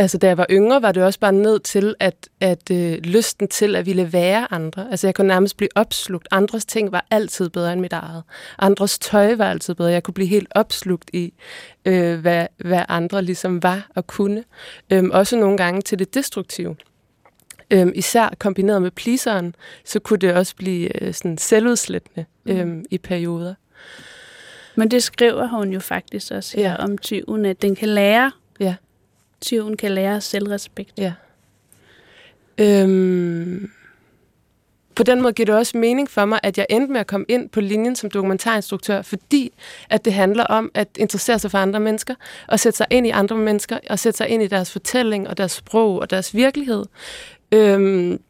Altså, 0.00 0.18
da 0.18 0.26
jeg 0.26 0.38
var 0.38 0.46
yngre, 0.50 0.82
var 0.82 0.92
det 0.92 1.04
også 1.04 1.20
bare 1.20 1.32
ned 1.32 1.60
til, 1.60 1.94
at, 2.00 2.28
at 2.40 2.70
øh, 2.70 2.98
lysten 2.98 3.48
til 3.48 3.76
at 3.76 3.86
ville 3.86 4.12
være 4.12 4.52
andre. 4.52 4.90
Altså, 4.90 5.06
jeg 5.06 5.14
kunne 5.14 5.26
nærmest 5.28 5.56
blive 5.56 5.68
opslugt. 5.74 6.28
Andres 6.30 6.64
ting 6.64 6.92
var 6.92 7.06
altid 7.10 7.48
bedre 7.50 7.72
end 7.72 7.80
mit 7.80 7.92
eget. 7.92 8.22
Andres 8.58 8.98
tøj 8.98 9.34
var 9.34 9.50
altid 9.50 9.74
bedre. 9.74 9.90
Jeg 9.90 10.02
kunne 10.02 10.14
blive 10.14 10.28
helt 10.28 10.48
opslugt 10.50 11.10
i, 11.12 11.32
øh, 11.84 12.20
hvad, 12.20 12.46
hvad 12.56 12.82
andre 12.88 13.22
ligesom 13.22 13.62
var 13.62 13.90
og 13.94 14.06
kunne. 14.06 14.44
Øhm, 14.90 15.10
også 15.10 15.36
nogle 15.36 15.56
gange 15.56 15.82
til 15.82 15.98
det 15.98 16.14
destruktive. 16.14 16.76
Øhm, 17.70 17.92
især 17.94 18.34
kombineret 18.38 18.82
med 18.82 18.90
pleaseren, 18.90 19.54
så 19.84 20.00
kunne 20.00 20.18
det 20.18 20.34
også 20.34 20.56
blive 20.56 21.02
øh, 21.02 21.14
sådan 21.14 21.38
selvudslættende 21.38 22.26
mm. 22.44 22.52
øhm, 22.52 22.68
mm. 22.68 22.84
i 22.90 22.98
perioder. 22.98 23.54
Men 24.74 24.90
det 24.90 25.02
skriver 25.02 25.46
hun 25.46 25.72
jo 25.72 25.80
faktisk 25.80 26.32
også 26.32 26.56
her 26.56 26.70
ja. 26.70 26.76
om 26.76 26.98
tyven, 26.98 27.44
at 27.44 27.62
den 27.62 27.76
kan 27.76 27.88
lære 27.88 28.32
tyven 29.40 29.76
kan 29.76 29.90
lære 29.90 30.20
selvrespekt. 30.20 30.98
Ja. 30.98 31.12
Øhm, 32.58 33.70
på 34.94 35.02
den 35.02 35.22
måde 35.22 35.32
giver 35.32 35.46
det 35.46 35.54
også 35.54 35.78
mening 35.78 36.10
for 36.10 36.24
mig, 36.24 36.40
at 36.42 36.58
jeg 36.58 36.66
endte 36.70 36.92
med 36.92 37.00
at 37.00 37.06
komme 37.06 37.26
ind 37.28 37.48
på 37.48 37.60
linjen 37.60 37.96
som 37.96 38.10
dokumentarinstruktør, 38.10 39.02
fordi 39.02 39.52
at 39.90 40.04
det 40.04 40.12
handler 40.12 40.44
om 40.44 40.70
at 40.74 40.88
interessere 40.96 41.38
sig 41.38 41.50
for 41.50 41.58
andre 41.58 41.80
mennesker, 41.80 42.14
og 42.48 42.60
sætte 42.60 42.76
sig 42.76 42.86
ind 42.90 43.06
i 43.06 43.10
andre 43.10 43.36
mennesker, 43.36 43.78
og 43.90 43.98
sætte 43.98 44.16
sig 44.16 44.28
ind 44.28 44.42
i 44.42 44.46
deres 44.46 44.72
fortælling, 44.72 45.28
og 45.28 45.38
deres 45.38 45.52
sprog, 45.52 45.98
og 45.98 46.10
deres 46.10 46.34
virkelighed. 46.34 46.84
Øhm, 47.52 48.20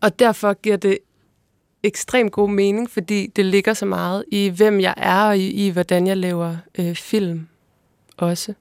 og 0.00 0.18
derfor 0.18 0.52
giver 0.52 0.76
det 0.76 0.98
ekstremt 1.82 2.32
god 2.32 2.50
mening, 2.50 2.90
fordi 2.90 3.26
det 3.26 3.44
ligger 3.44 3.74
så 3.74 3.86
meget 3.86 4.24
i, 4.32 4.48
hvem 4.48 4.80
jeg 4.80 4.94
er, 4.96 5.24
og 5.24 5.38
i, 5.38 5.66
i 5.66 5.70
hvordan 5.70 6.06
jeg 6.06 6.16
laver 6.16 6.56
øh, 6.78 6.94
film 6.94 7.46
også. 8.16 8.54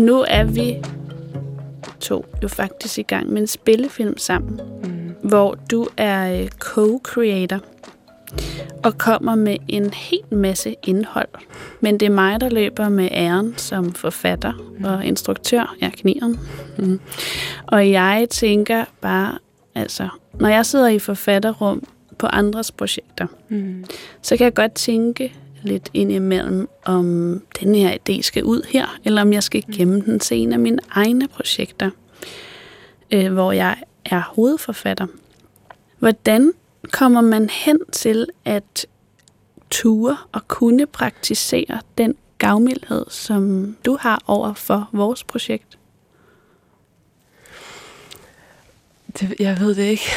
Nu 0.00 0.24
er 0.28 0.44
vi 0.44 0.76
to 2.00 2.24
jo 2.42 2.48
faktisk 2.48 2.98
i 2.98 3.02
gang 3.02 3.32
med 3.32 3.40
en 3.40 3.46
spillefilm 3.46 4.18
sammen, 4.18 4.60
mm. 4.84 5.28
hvor 5.28 5.58
du 5.70 5.86
er 5.96 6.42
øh, 6.42 6.48
co-creator 6.64 7.64
og 8.84 8.98
kommer 8.98 9.34
med 9.34 9.56
en 9.68 9.90
hel 9.90 10.24
masse 10.30 10.76
indhold. 10.82 11.28
Men 11.80 12.00
det 12.00 12.06
er 12.06 12.10
mig, 12.10 12.40
der 12.40 12.48
løber 12.48 12.88
med 12.88 13.08
æren 13.12 13.54
som 13.56 13.92
forfatter 13.92 14.52
mm. 14.78 14.84
og 14.84 15.04
instruktør. 15.04 15.76
Jeg 15.80 15.86
er 15.86 15.90
knigeren. 15.90 16.38
Mm. 16.78 17.00
Og 17.66 17.90
jeg 17.90 18.26
tænker 18.30 18.84
bare, 19.00 19.38
altså, 19.74 20.08
når 20.34 20.48
jeg 20.48 20.66
sidder 20.66 20.88
i 20.88 20.98
forfatterrum 20.98 21.82
på 22.18 22.26
andres 22.26 22.72
projekter, 22.72 23.26
mm. 23.48 23.84
så 24.22 24.36
kan 24.36 24.44
jeg 24.44 24.54
godt 24.54 24.72
tænke 24.72 25.32
lidt 25.62 25.90
indimellem, 25.94 26.68
om 26.84 27.06
den 27.60 27.74
her 27.74 27.96
idé 27.96 28.22
skal 28.22 28.44
ud 28.44 28.62
her, 28.68 28.98
eller 29.04 29.22
om 29.22 29.32
jeg 29.32 29.42
skal 29.42 29.64
mm. 29.66 29.74
gemme 29.74 30.00
den 30.00 30.18
til 30.18 30.36
en 30.36 30.52
af 30.52 30.58
mine 30.58 30.78
egne 30.90 31.28
projekter, 31.28 31.90
øh, 33.10 33.32
hvor 33.32 33.52
jeg 33.52 33.76
er 34.04 34.20
hovedforfatter. 34.20 35.06
Hvordan 35.98 36.52
kommer 36.92 37.20
man 37.20 37.50
hen 37.50 37.78
til 37.92 38.26
at 38.44 38.86
ture 39.70 40.16
og 40.32 40.48
kunne 40.48 40.86
praktisere 40.86 41.80
den 41.98 42.14
gavmildhed, 42.38 43.06
som 43.08 43.76
du 43.86 43.98
har 44.00 44.22
over 44.26 44.54
for 44.54 44.88
vores 44.92 45.24
projekt? 45.24 45.78
Det, 49.20 49.34
jeg 49.38 49.60
ved 49.60 49.74
det 49.74 49.82
ikke. 49.82 50.10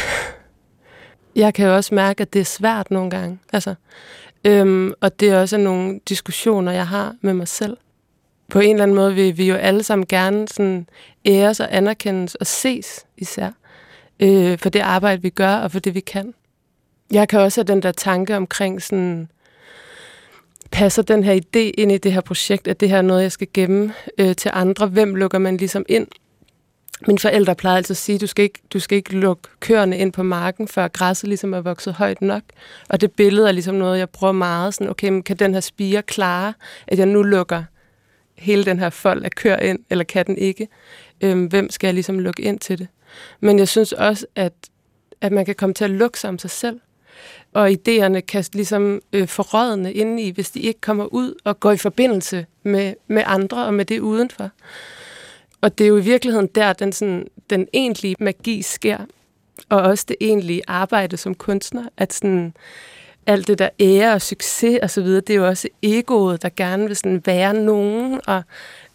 Jeg 1.36 1.54
kan 1.54 1.68
jo 1.68 1.76
også 1.76 1.96
mærke, 1.96 2.22
at 2.22 2.34
det 2.34 2.40
er 2.40 2.46
svært 2.46 2.92
nogle 2.92 3.10
gange. 3.10 3.40
Altså, 3.54 3.76
øhm, 4.44 4.94
og 5.02 5.20
det 5.20 5.30
er 5.30 5.40
også 5.40 5.58
nogle 5.58 6.00
diskussioner, 6.10 6.72
jeg 6.72 6.88
har 6.88 7.16
med 7.22 7.34
mig 7.34 7.48
selv. 7.48 7.78
På 8.50 8.60
en 8.60 8.70
eller 8.70 8.84
anden 8.84 8.96
måde 8.96 9.16
vil 9.16 9.38
vi 9.38 9.50
jo 9.50 9.56
alle 9.56 9.84
sammen 9.84 10.08
gerne 10.08 10.48
sådan 10.48 10.88
æres 11.26 11.60
og 11.60 11.76
anerkendes 11.76 12.36
og 12.36 12.48
ses 12.48 13.06
især 13.18 13.52
øh, 14.20 14.58
for 14.58 14.70
det 14.70 14.80
arbejde, 14.80 15.22
vi 15.22 15.30
gør 15.30 15.56
og 15.56 15.72
for 15.72 15.80
det, 15.80 15.96
vi 15.96 16.00
kan. 16.00 16.34
Jeg 17.12 17.28
kan 17.28 17.40
også 17.40 17.62
have 17.62 17.74
den 17.74 17.82
der 17.82 17.92
tanke 17.92 18.38
omkring 18.38 18.82
sådan, 18.82 19.28
passer 20.72 21.02
den 21.02 21.24
her 21.24 21.36
idé 21.36 21.60
ind 21.78 21.92
i 21.92 21.98
det 21.98 22.14
her 22.14 22.22
projekt, 22.22 22.68
at 22.68 22.80
det 22.80 22.90
her 22.90 22.98
er 22.98 23.02
noget, 23.02 23.24
jeg 23.24 23.32
skal 23.32 23.48
gemme 23.54 23.94
øh, 24.18 24.36
til 24.36 24.52
andre? 24.54 24.88
Hvem 24.88 25.16
lukker 25.16 25.38
man 25.38 25.58
ligesom 25.58 25.86
ind? 25.90 26.08
Mine 27.08 27.20
forældre 27.20 27.56
plejede 27.56 27.78
altså 27.78 27.94
at 27.94 27.98
sige, 27.98 28.20
du 28.20 28.28
skal 28.28 28.44
ikke, 28.44 28.60
du 28.74 28.80
skal 28.80 28.96
ikke 28.96 29.16
lukke 29.16 29.44
køerne 29.60 29.98
ind 29.98 30.14
på 30.14 30.24
marken, 30.24 30.68
før 30.68 30.88
græsset 30.88 31.28
ligesom 31.28 31.54
er 31.54 31.62
vokset 31.62 31.94
højt 31.94 32.22
nok. 32.22 32.44
Og 32.90 33.02
det 33.02 33.12
billede 33.12 33.48
er 33.48 33.52
ligesom 33.52 33.76
noget, 33.76 34.00
jeg 34.00 34.10
bruger 34.10 34.34
meget. 34.34 34.74
Sådan, 34.74 34.90
okay, 34.90 35.10
men 35.10 35.24
kan 35.24 35.38
den 35.38 35.54
her 35.54 35.62
spire 35.62 36.02
klare, 36.02 36.54
at 36.88 37.00
jeg 37.00 37.06
nu 37.06 37.24
lukker 37.24 37.64
hele 38.36 38.66
den 38.66 38.80
her 38.80 38.90
fold 38.90 39.24
af 39.24 39.32
køer 39.32 39.60
ind, 39.60 39.80
eller 39.90 40.04
kan 40.04 40.26
den 40.26 40.38
ikke? 40.38 40.68
Øhm, 41.22 41.46
hvem 41.46 41.70
skal 41.70 41.88
jeg 41.88 41.94
ligesom 41.94 42.20
lukke 42.20 42.44
ind 42.44 42.60
til 42.60 42.80
det? 42.80 42.88
Men 43.40 43.60
jeg 43.60 43.68
synes 43.68 43.92
også, 43.92 44.26
at, 44.36 44.54
at 45.22 45.32
man 45.32 45.46
kan 45.46 45.56
komme 45.56 45.74
til 45.74 45.84
at 45.84 45.90
lukke 45.90 46.20
sig 46.20 46.30
om 46.30 46.40
sig 46.40 46.50
selv 46.50 46.80
og 47.54 47.70
idéerne 47.70 48.20
kan 48.20 48.46
ligesom 48.54 49.02
øh, 49.14 49.28
forrådne 49.28 49.94
indeni, 49.94 50.24
i, 50.24 50.32
hvis 50.32 50.52
de 50.52 50.60
ikke 50.60 50.82
kommer 50.82 51.06
ud 51.06 51.34
og 51.44 51.60
går 51.60 51.72
i 51.72 51.78
forbindelse 51.78 52.46
med, 52.64 52.94
med 53.08 53.24
andre 53.26 53.66
og 53.66 53.74
med 53.74 53.86
det 53.86 54.00
udenfor. 54.00 54.50
Og 55.64 55.78
det 55.78 55.84
er 55.84 55.88
jo 55.88 55.98
i 55.98 56.02
virkeligheden 56.02 56.48
der, 56.48 56.74
den, 56.74 56.92
sådan, 56.92 57.28
den 57.50 57.68
egentlige 57.74 58.16
magi 58.20 58.62
sker, 58.62 58.98
og 59.70 59.82
også 59.82 60.06
det 60.08 60.16
egentlige 60.22 60.62
arbejde 60.68 61.18
som 61.18 61.36
kunstner, 61.36 61.84
at 61.98 62.14
sådan, 62.14 62.54
alt 63.28 63.48
det 63.48 63.60
der 63.60 63.70
ære 63.80 64.14
og 64.14 64.22
succes 64.22 64.80
og 64.84 64.90
så 64.90 65.02
videre, 65.02 65.22
det 65.22 65.34
er 65.34 65.38
jo 65.38 65.48
også 65.48 65.68
egoet, 65.82 66.42
der 66.42 66.50
gerne 66.58 66.88
vil 66.88 66.96
sådan 66.96 67.22
være 67.26 67.54
nogen 67.54 68.22
og 68.28 68.44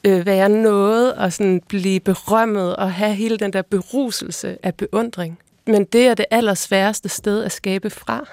øh, 0.05 0.27
være 0.27 0.49
noget 0.49 1.15
og 1.15 1.33
sådan 1.33 1.63
blive 1.69 2.01
berømmet 2.01 2.77
og 2.77 2.93
have 2.93 3.15
hele 3.15 3.37
den 3.37 3.53
der 3.53 3.63
beruselse 3.63 4.59
af 4.63 4.75
beundring. 4.75 5.39
Men 5.67 5.85
det 5.85 6.07
er 6.07 6.15
det 6.15 6.27
allersværeste 6.31 7.09
sted 7.09 7.45
at 7.45 7.53
skabe 7.53 7.91
fra. 7.91 8.29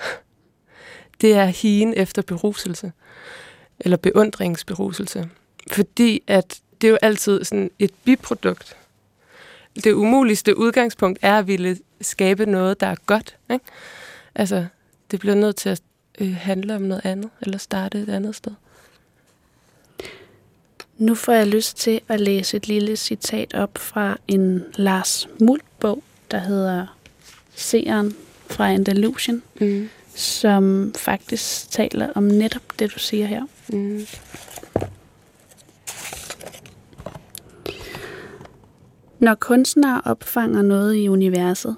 Det 1.22 1.34
er 1.34 1.46
higen 1.46 1.94
efter 1.98 2.22
beruselse. 2.22 2.92
Eller 3.80 3.98
beundringsberuselse. 3.98 5.30
Fordi 5.72 6.24
at 6.28 6.62
det 6.82 6.88
er 6.88 6.92
jo 6.92 6.98
altid 7.02 7.44
sådan 7.44 7.72
et 7.80 7.92
biprodukt. 8.04 8.78
Det 9.84 9.94
umuligste 9.94 10.58
udgangspunkt 10.58 11.20
er 11.22 11.38
at 11.38 11.48
ville 11.48 11.78
skabe 12.02 12.46
noget, 12.46 12.80
der 12.80 12.88
er 12.88 12.96
godt. 13.06 13.38
Ikke? 13.52 13.66
Altså, 14.36 14.66
det 15.12 15.20
bliver 15.20 15.36
nødt 15.36 15.56
til 15.56 15.70
at 15.70 15.82
øh, 16.22 16.36
handle 16.36 16.76
om 16.76 16.82
noget 16.82 17.02
andet, 17.06 17.30
eller 17.42 17.58
starte 17.58 18.00
et 18.00 18.10
andet 18.10 18.36
sted. 18.36 18.52
Nu 20.98 21.16
får 21.16 21.34
jeg 21.34 21.48
lyst 21.48 21.78
til 21.78 22.02
at 22.08 22.20
læse 22.20 22.58
et 22.58 22.68
lille 22.68 22.96
citat 22.96 23.54
op 23.54 23.78
fra 23.78 24.18
en 24.28 24.64
Lars 24.76 25.28
Mult-bog, 25.40 26.04
der 26.32 26.38
hedder 26.38 26.98
seeren 27.56 28.16
fra 28.48 28.72
Andalusien, 28.72 29.44
mm. 29.60 29.90
som 30.16 30.94
faktisk 30.98 31.72
taler 31.72 32.10
om 32.16 32.24
netop 32.24 32.80
det, 32.80 32.94
du 32.94 33.00
siger 33.00 33.26
her. 33.26 33.44
Mm. 33.68 34.08
Når 39.20 39.36
kunstnere 39.36 40.02
opfanger 40.06 40.62
noget 40.62 40.96
i 40.96 41.10
universet, 41.10 41.76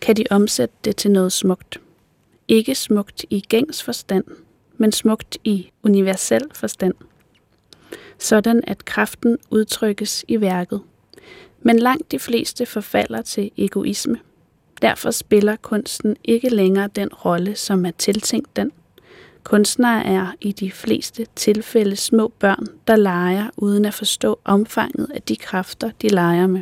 kan 0.00 0.16
de 0.16 0.24
omsætte 0.30 0.74
det 0.84 0.96
til 0.96 1.10
noget 1.10 1.32
smukt. 1.32 1.80
Ikke 2.48 2.74
smukt 2.74 3.24
i 3.30 3.40
gængs 3.40 3.82
forstand, 3.82 4.24
men 4.76 4.92
smukt 4.92 5.38
i 5.44 5.70
universel 5.82 6.42
forstand. 6.54 6.94
Sådan 8.18 8.64
at 8.66 8.84
kraften 8.84 9.38
udtrykkes 9.50 10.24
i 10.28 10.40
værket. 10.40 10.80
Men 11.60 11.78
langt 11.78 12.12
de 12.12 12.18
fleste 12.18 12.66
forfalder 12.66 13.22
til 13.22 13.50
egoisme– 13.56 14.18
Derfor 14.82 15.10
spiller 15.10 15.56
kunsten 15.56 16.16
ikke 16.24 16.48
længere 16.48 16.88
den 16.96 17.08
rolle, 17.08 17.56
som 17.56 17.86
er 17.86 17.90
tiltænkt 17.90 18.56
den. 18.56 18.72
Kunstnere 19.44 20.06
er 20.06 20.32
i 20.40 20.52
de 20.52 20.70
fleste 20.70 21.26
tilfælde 21.36 21.96
små 21.96 22.32
børn, 22.38 22.66
der 22.86 22.96
leger 22.96 23.50
uden 23.56 23.84
at 23.84 23.94
forstå 23.94 24.40
omfanget 24.44 25.10
af 25.14 25.22
de 25.22 25.36
kræfter, 25.36 25.90
de 26.02 26.08
leger 26.08 26.46
med. 26.46 26.60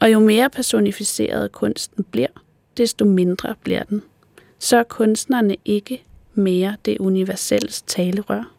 Og 0.00 0.12
jo 0.12 0.18
mere 0.18 0.50
personificeret 0.50 1.52
kunsten 1.52 2.04
bliver, 2.04 2.28
desto 2.76 3.04
mindre 3.04 3.54
bliver 3.62 3.82
den. 3.82 4.02
Så 4.58 4.76
er 4.76 4.82
kunstnerne 4.82 5.56
ikke 5.64 6.04
mere 6.34 6.76
det 6.84 6.98
universelle 6.98 7.68
talerør. 7.86 8.52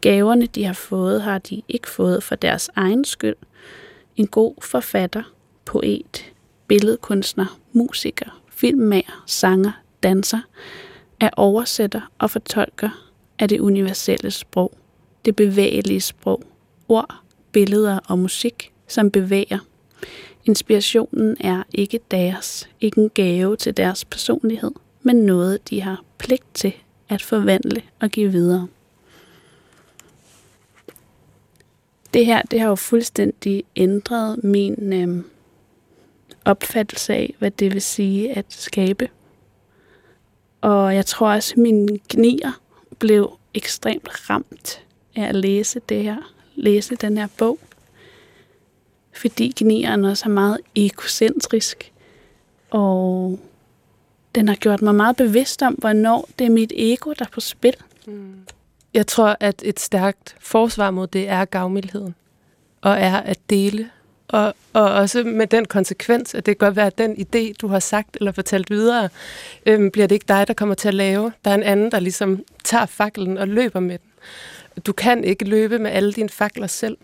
Gaverne, 0.00 0.46
de 0.46 0.64
har 0.64 0.72
fået, 0.72 1.22
har 1.22 1.38
de 1.38 1.62
ikke 1.68 1.90
fået 1.90 2.22
for 2.22 2.34
deres 2.34 2.70
egen 2.76 3.04
skyld. 3.04 3.36
En 4.16 4.26
god 4.26 4.54
forfatter, 4.62 5.22
poet, 5.64 6.32
billedkunstner, 6.66 7.58
musiker, 7.72 8.40
filmmager, 8.50 9.24
sanger, 9.26 9.72
danser, 10.02 10.40
er 11.20 11.30
oversætter 11.36 12.00
og 12.18 12.30
fortolker 12.30 12.90
af 13.38 13.48
det 13.48 13.60
universelle 13.60 14.30
sprog, 14.30 14.72
det 15.24 15.36
bevægelige 15.36 16.00
sprog, 16.00 16.42
ord, 16.88 17.14
billeder 17.52 17.98
og 18.08 18.18
musik, 18.18 18.72
som 18.88 19.10
bevæger. 19.10 19.58
Inspirationen 20.44 21.36
er 21.40 21.62
ikke 21.72 22.00
deres, 22.10 22.68
ikke 22.80 23.00
en 23.00 23.10
gave 23.10 23.56
til 23.56 23.76
deres 23.76 24.04
personlighed, 24.04 24.70
men 25.02 25.16
noget, 25.16 25.70
de 25.70 25.80
har 25.80 26.02
pligt 26.18 26.54
til 26.54 26.72
at 27.08 27.22
forvandle 27.22 27.82
og 28.00 28.10
give 28.10 28.32
videre. 28.32 28.68
Det 32.14 32.26
her, 32.26 32.42
det 32.42 32.60
har 32.60 32.68
jo 32.68 32.74
fuldstændig 32.74 33.64
ændret 33.76 34.44
min 34.44 34.92
øh, 34.92 35.24
opfattelse 36.44 37.14
af, 37.14 37.34
hvad 37.38 37.50
det 37.50 37.72
vil 37.74 37.82
sige 37.82 38.36
at 38.36 38.46
skabe. 38.48 39.08
Og 40.64 40.94
jeg 40.94 41.06
tror 41.06 41.32
også, 41.32 41.52
at 41.52 41.58
mine 41.58 41.98
gnier 42.08 42.60
blev 42.98 43.38
ekstremt 43.54 44.30
ramt 44.30 44.82
af 45.16 45.22
at 45.22 45.34
læse 45.34 45.80
det 45.88 46.02
her, 46.02 46.16
læse 46.54 46.96
den 46.96 47.18
her 47.18 47.26
bog. 47.38 47.58
Fordi 49.12 49.52
gnieren 49.56 50.04
også 50.04 50.24
er 50.24 50.32
meget 50.32 50.58
ekocentrisk, 50.74 51.92
og 52.70 53.38
den 54.34 54.48
har 54.48 54.54
gjort 54.54 54.82
mig 54.82 54.94
meget 54.94 55.16
bevidst 55.16 55.62
om, 55.62 55.74
hvornår 55.74 56.28
det 56.38 56.44
er 56.44 56.50
mit 56.50 56.72
ego, 56.76 57.12
der 57.18 57.24
er 57.24 57.30
på 57.32 57.40
spil. 57.40 57.76
Mm. 58.06 58.34
Jeg 58.94 59.06
tror, 59.06 59.36
at 59.40 59.62
et 59.64 59.80
stærkt 59.80 60.36
forsvar 60.40 60.90
mod 60.90 61.06
det 61.06 61.28
er 61.28 61.44
gavmildheden, 61.44 62.14
og 62.80 62.92
er 62.92 63.16
at 63.16 63.38
dele 63.50 63.90
og, 64.28 64.54
og 64.72 64.92
også 64.92 65.22
med 65.24 65.46
den 65.46 65.64
konsekvens, 65.64 66.34
at 66.34 66.46
det 66.46 66.58
kan 66.58 66.66
godt 66.66 66.76
være, 66.76 66.86
at 66.86 66.98
den 66.98 67.12
idé, 67.12 67.52
du 67.60 67.68
har 67.68 67.78
sagt 67.78 68.16
eller 68.16 68.32
fortalt 68.32 68.70
videre, 68.70 69.08
øhm, 69.66 69.90
bliver 69.90 70.06
det 70.06 70.14
ikke 70.14 70.26
dig, 70.28 70.48
der 70.48 70.54
kommer 70.54 70.74
til 70.74 70.88
at 70.88 70.94
lave. 70.94 71.32
Der 71.44 71.50
er 71.50 71.54
en 71.54 71.62
anden, 71.62 71.90
der 71.90 72.00
ligesom 72.00 72.44
tager 72.64 72.86
faklen 72.86 73.38
og 73.38 73.48
løber 73.48 73.80
med 73.80 73.98
den. 73.98 74.10
Du 74.86 74.92
kan 74.92 75.24
ikke 75.24 75.44
løbe 75.44 75.78
med 75.78 75.90
alle 75.90 76.12
dine 76.12 76.28
fakler 76.28 76.66
selv. 76.66 76.96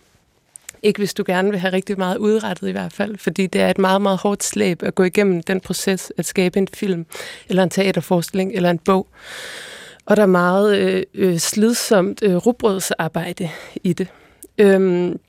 Ikke 0.82 0.98
hvis 0.98 1.14
du 1.14 1.24
gerne 1.26 1.50
vil 1.50 1.58
have 1.58 1.72
rigtig 1.72 1.98
meget 1.98 2.16
udrettet 2.16 2.68
i 2.68 2.72
hvert 2.72 2.92
fald, 2.92 3.18
fordi 3.18 3.46
det 3.46 3.60
er 3.60 3.70
et 3.70 3.78
meget, 3.78 4.02
meget 4.02 4.18
hårdt 4.18 4.44
slæb 4.44 4.82
at 4.82 4.94
gå 4.94 5.02
igennem 5.02 5.42
den 5.42 5.60
proces 5.60 6.12
at 6.16 6.26
skabe 6.26 6.58
en 6.58 6.68
film, 6.74 7.06
eller 7.48 7.62
en 7.62 7.70
teaterforestilling, 7.70 8.52
eller 8.52 8.70
en 8.70 8.78
bog. 8.78 9.06
Og 10.06 10.16
der 10.16 10.22
er 10.22 10.26
meget 10.26 10.78
øh, 10.78 11.02
øh, 11.14 11.38
slidsomt 11.38 12.22
øh, 12.22 12.36
rubrødsarbejde 12.36 13.50
i 13.82 13.92
det. 13.92 14.08
Øhm, 14.58 15.20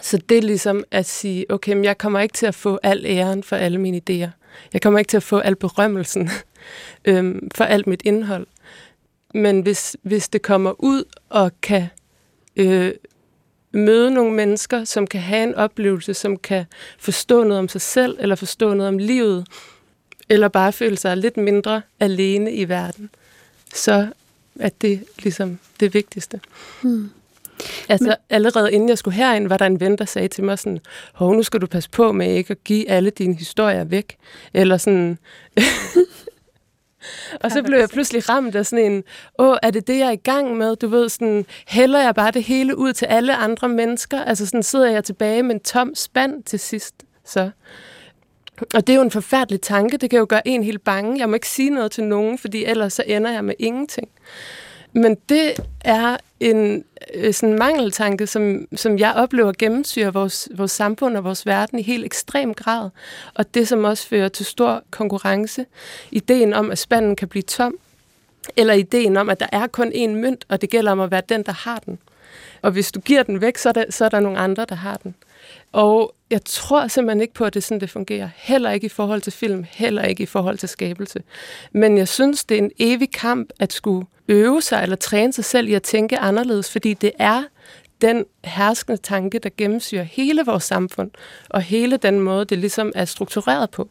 så 0.00 0.16
det 0.28 0.38
er 0.38 0.42
ligesom 0.42 0.84
at 0.90 1.06
sige, 1.06 1.46
okay, 1.52 1.72
men 1.72 1.84
jeg 1.84 1.98
kommer 1.98 2.20
ikke 2.20 2.32
til 2.32 2.46
at 2.46 2.54
få 2.54 2.78
al 2.82 3.06
æren 3.06 3.42
for 3.42 3.56
alle 3.56 3.78
mine 3.78 4.00
idéer. 4.10 4.30
Jeg 4.72 4.82
kommer 4.82 4.98
ikke 4.98 5.08
til 5.08 5.16
at 5.16 5.22
få 5.22 5.38
al 5.38 5.56
berømmelsen 5.56 6.30
øhm, 7.04 7.50
for 7.54 7.64
alt 7.64 7.86
mit 7.86 8.02
indhold. 8.04 8.46
Men 9.34 9.60
hvis, 9.60 9.96
hvis 10.02 10.28
det 10.28 10.42
kommer 10.42 10.74
ud 10.78 11.04
og 11.28 11.52
kan 11.62 11.86
øh, 12.56 12.92
møde 13.72 14.10
nogle 14.10 14.32
mennesker, 14.32 14.84
som 14.84 15.06
kan 15.06 15.20
have 15.20 15.42
en 15.42 15.54
oplevelse, 15.54 16.14
som 16.14 16.36
kan 16.36 16.64
forstå 16.98 17.44
noget 17.44 17.58
om 17.58 17.68
sig 17.68 17.80
selv, 17.80 18.16
eller 18.20 18.34
forstå 18.34 18.74
noget 18.74 18.88
om 18.88 18.98
livet, 18.98 19.46
eller 20.28 20.48
bare 20.48 20.72
føle 20.72 20.96
sig 20.96 21.16
lidt 21.16 21.36
mindre 21.36 21.82
alene 22.00 22.52
i 22.52 22.68
verden, 22.68 23.10
så 23.74 24.08
er 24.60 24.70
det 24.80 25.04
ligesom 25.18 25.58
det 25.80 25.94
vigtigste. 25.94 26.40
Hmm. 26.82 27.10
Altså 27.88 28.08
Men... 28.08 28.16
allerede 28.30 28.72
inden 28.72 28.88
jeg 28.88 28.98
skulle 28.98 29.14
herind, 29.14 29.48
var 29.48 29.56
der 29.56 29.66
en 29.66 29.80
ven, 29.80 29.98
der 29.98 30.04
sagde 30.04 30.28
til 30.28 30.44
mig 30.44 30.58
sådan, 30.58 30.78
hov, 31.12 31.34
nu 31.34 31.42
skal 31.42 31.60
du 31.60 31.66
passe 31.66 31.90
på 31.90 32.12
med 32.12 32.34
ikke 32.34 32.50
at 32.50 32.64
give 32.64 32.90
alle 32.90 33.10
dine 33.10 33.34
historier 33.34 33.84
væk. 33.84 34.16
Eller 34.54 34.76
sådan... 34.76 35.18
og 37.42 37.50
så 37.50 37.62
blev 37.62 37.78
jeg 37.78 37.88
pludselig 37.88 38.28
ramt 38.28 38.54
af 38.54 38.66
sådan 38.66 38.92
en, 38.92 39.04
åh, 39.38 39.56
er 39.62 39.70
det 39.70 39.86
det, 39.86 39.98
jeg 39.98 40.06
er 40.06 40.10
i 40.12 40.16
gang 40.16 40.56
med? 40.56 40.76
Du 40.76 40.88
ved, 40.88 41.08
sådan, 41.08 41.46
hælder 41.66 42.02
jeg 42.02 42.14
bare 42.14 42.30
det 42.30 42.42
hele 42.42 42.78
ud 42.78 42.92
til 42.92 43.06
alle 43.06 43.36
andre 43.36 43.68
mennesker? 43.68 44.24
Altså 44.24 44.46
sådan 44.46 44.62
sidder 44.62 44.90
jeg 44.90 45.04
tilbage 45.04 45.42
med 45.42 45.54
en 45.54 45.60
tom 45.60 45.94
spand 45.94 46.42
til 46.42 46.58
sidst. 46.58 46.94
Så. 47.24 47.50
Og 48.74 48.86
det 48.86 48.92
er 48.92 48.96
jo 48.96 49.02
en 49.02 49.10
forfærdelig 49.10 49.60
tanke. 49.60 49.96
Det 49.96 50.10
kan 50.10 50.18
jo 50.18 50.26
gøre 50.28 50.48
en 50.48 50.62
helt 50.62 50.84
bange. 50.84 51.18
Jeg 51.18 51.28
må 51.28 51.34
ikke 51.34 51.48
sige 51.48 51.70
noget 51.70 51.90
til 51.90 52.04
nogen, 52.04 52.38
fordi 52.38 52.64
ellers 52.64 52.92
så 52.92 53.02
ender 53.06 53.30
jeg 53.30 53.44
med 53.44 53.54
ingenting. 53.58 54.08
Men 54.92 55.16
det 55.28 55.54
er 55.80 56.16
en 56.40 56.84
øh, 57.14 57.34
sådan 57.34 57.58
mangeltanke, 57.58 58.26
som, 58.26 58.66
som 58.76 58.98
jeg 58.98 59.12
oplever 59.12 59.52
gennemsyrer 59.58 60.10
vores, 60.10 60.48
vores 60.54 60.72
samfund 60.72 61.16
og 61.16 61.24
vores 61.24 61.46
verden 61.46 61.78
i 61.78 61.82
helt 61.82 62.04
ekstrem 62.04 62.54
grad. 62.54 62.90
Og 63.34 63.54
det, 63.54 63.68
som 63.68 63.84
også 63.84 64.08
fører 64.08 64.28
til 64.28 64.46
stor 64.46 64.82
konkurrence. 64.90 65.66
Ideen 66.10 66.52
om, 66.52 66.70
at 66.70 66.78
spanden 66.78 67.16
kan 67.16 67.28
blive 67.28 67.42
tom. 67.42 67.74
Eller 68.56 68.74
ideen 68.74 69.16
om, 69.16 69.30
at 69.30 69.40
der 69.40 69.46
er 69.52 69.66
kun 69.66 69.92
én 69.92 70.08
mønt, 70.08 70.44
og 70.48 70.60
det 70.60 70.70
gælder 70.70 70.92
om 70.92 71.00
at 71.00 71.10
være 71.10 71.22
den, 71.28 71.42
der 71.42 71.52
har 71.52 71.78
den. 71.86 71.98
Og 72.62 72.70
hvis 72.70 72.92
du 72.92 73.00
giver 73.00 73.22
den 73.22 73.40
væk, 73.40 73.58
så 73.58 73.68
er 73.68 73.72
der, 73.72 73.84
så 73.90 74.04
er 74.04 74.08
der 74.08 74.20
nogle 74.20 74.38
andre, 74.38 74.66
der 74.68 74.74
har 74.74 74.96
den. 74.96 75.14
Og 75.72 76.14
jeg 76.30 76.44
tror 76.44 76.88
simpelthen 76.88 77.20
ikke 77.20 77.34
på, 77.34 77.44
at 77.44 77.54
det 77.54 77.60
er 77.60 77.62
sådan, 77.62 77.80
det 77.80 77.90
fungerer. 77.90 78.28
Heller 78.36 78.70
ikke 78.70 78.84
i 78.84 78.88
forhold 78.88 79.20
til 79.20 79.32
film, 79.32 79.64
heller 79.68 80.02
ikke 80.02 80.22
i 80.22 80.26
forhold 80.26 80.58
til 80.58 80.68
skabelse. 80.68 81.22
Men 81.72 81.98
jeg 81.98 82.08
synes, 82.08 82.44
det 82.44 82.54
er 82.54 82.58
en 82.58 82.70
evig 82.78 83.10
kamp 83.10 83.50
at 83.58 83.72
skulle 83.72 84.06
øve 84.28 84.62
sig 84.62 84.82
eller 84.82 84.96
træne 84.96 85.32
sig 85.32 85.44
selv 85.44 85.68
i 85.68 85.74
at 85.74 85.82
tænke 85.82 86.18
anderledes, 86.18 86.70
fordi 86.70 86.94
det 86.94 87.12
er 87.18 87.42
den 88.00 88.24
herskende 88.44 88.96
tanke, 88.96 89.38
der 89.38 89.50
gennemsyrer 89.56 90.02
hele 90.02 90.44
vores 90.46 90.64
samfund, 90.64 91.10
og 91.48 91.62
hele 91.62 91.96
den 91.96 92.20
måde, 92.20 92.44
det 92.44 92.58
ligesom 92.58 92.92
er 92.94 93.04
struktureret 93.04 93.70
på. 93.70 93.88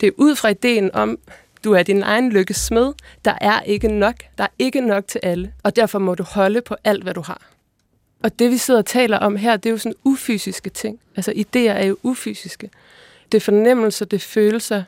Det 0.00 0.06
er 0.06 0.12
ud 0.16 0.36
fra 0.36 0.48
ideen 0.48 0.94
om, 0.94 1.18
du 1.64 1.72
er 1.72 1.82
din 1.82 2.02
egen 2.02 2.32
lykkes 2.32 2.56
smed. 2.56 2.92
Der 3.24 3.38
er 3.40 3.60
ikke 3.60 3.88
nok. 3.88 4.14
Der 4.38 4.44
er 4.44 4.48
ikke 4.58 4.80
nok 4.80 5.06
til 5.08 5.20
alle. 5.22 5.52
Og 5.62 5.76
derfor 5.76 5.98
må 5.98 6.14
du 6.14 6.22
holde 6.22 6.60
på 6.60 6.76
alt, 6.84 7.02
hvad 7.02 7.14
du 7.14 7.20
har. 7.20 7.42
Og 8.22 8.38
det, 8.38 8.50
vi 8.50 8.56
sidder 8.56 8.80
og 8.80 8.86
taler 8.86 9.18
om 9.18 9.36
her, 9.36 9.56
det 9.56 9.68
er 9.68 9.70
jo 9.70 9.78
sådan 9.78 9.94
ufysiske 10.04 10.70
ting. 10.70 11.00
Altså, 11.16 11.30
idéer 11.32 11.58
er 11.58 11.86
jo 11.86 11.96
ufysiske. 12.02 12.70
Det 13.32 13.38
er 13.38 13.40
fornemmelser, 13.40 14.04
det 14.04 14.16
er 14.16 14.20
følelser, 14.20 14.82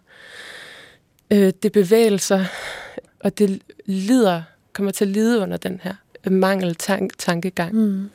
øh, 1.31 1.39
det 1.39 1.65
er 1.65 1.71
bevægelser, 1.71 2.45
og 3.21 3.39
det 3.39 3.63
lider, 3.87 4.43
kommer 4.79 4.93
til 4.93 5.05
at 5.05 5.11
lide 5.11 5.41
under 5.41 5.57
den 5.57 5.81
her 5.83 5.95
mangel-tankegang. 6.31 7.75
Mm. 7.75 8.11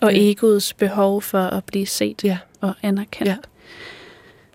Og 0.00 0.12
øh. 0.12 0.18
egoets 0.18 0.74
behov 0.74 1.22
for 1.22 1.42
at 1.42 1.64
blive 1.64 1.86
set 1.86 2.24
ja. 2.24 2.38
og 2.60 2.74
anerkendt. 2.82 3.28
Ja. 3.28 3.36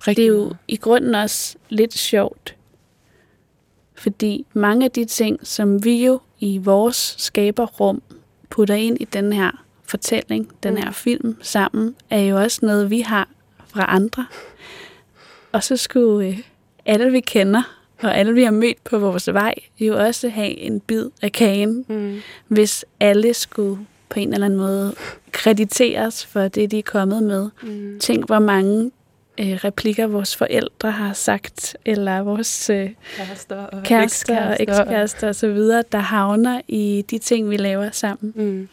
Rigtig 0.08 0.16
det 0.16 0.24
er 0.24 0.28
jo 0.28 0.56
i 0.68 0.76
grunden 0.76 1.16
også 1.16 1.56
lidt 1.70 1.94
sjovt, 1.94 2.56
fordi 3.96 4.46
mange 4.54 4.86
af 4.86 4.92
de 4.92 5.06
ting, 5.06 5.48
som 5.48 5.84
vi 5.86 6.06
jo 6.06 6.20
i 6.40 6.58
vores 6.58 7.16
skaberrum 7.18 8.02
putter 8.50 8.76
ind 8.76 8.98
i 9.02 9.06
den 9.06 9.34
her 9.34 9.64
fortælling, 9.84 10.52
den 10.64 10.74
mm. 10.74 10.82
her 10.82 10.92
film 10.92 11.38
sammen, 11.42 11.96
er 12.10 12.20
jo 12.20 12.38
også 12.38 12.60
noget, 12.66 12.90
vi 12.90 13.00
har 13.00 13.30
fra 13.68 13.86
andre. 13.88 14.26
Og 15.52 15.64
så 15.64 15.78
skulle 15.78 16.28
øh, 16.28 16.40
alle, 16.86 17.12
vi 17.12 17.20
kender, 17.20 17.77
og 18.02 18.18
alle, 18.18 18.34
vi 18.34 18.44
har 18.44 18.52
mødt 18.52 18.84
på 18.84 19.00
vores 19.00 19.34
vej, 19.34 19.56
jo 19.80 20.06
også 20.06 20.30
have 20.30 20.58
en 20.58 20.80
bid 20.80 21.06
af 21.22 21.32
kagen, 21.32 21.86
mm. 21.88 22.20
hvis 22.48 22.86
alle 23.00 23.34
skulle 23.34 23.80
på 24.10 24.20
en 24.20 24.34
eller 24.34 24.46
anden 24.46 24.60
måde 24.60 24.96
krediteres 25.32 26.26
for 26.26 26.48
det, 26.48 26.72
de 26.72 26.80
er 26.80 26.84
kommet 26.84 27.24
med. 27.24 27.50
Mm. 27.64 28.00
Tænk, 28.00 28.26
hvor 28.26 28.40
mange 28.40 28.92
øh, 29.38 29.54
replikker 29.54 30.08
vores 30.08 30.36
forældre 30.36 30.92
har 30.92 31.14
sagt, 31.14 31.78
eller 31.86 32.20
vores 32.20 32.70
øh, 32.70 32.90
kærester 33.18 33.56
og 33.56 33.84
kærester 33.84 34.48
og 34.48 34.58
ekskærester 34.60 35.30
osv., 35.30 35.58
der 35.92 35.98
havner 35.98 36.62
i 36.68 37.06
de 37.10 37.18
ting, 37.18 37.50
vi 37.50 37.58
laver 37.58 37.92
sammen. 37.92 38.34
Mm. 38.36 38.68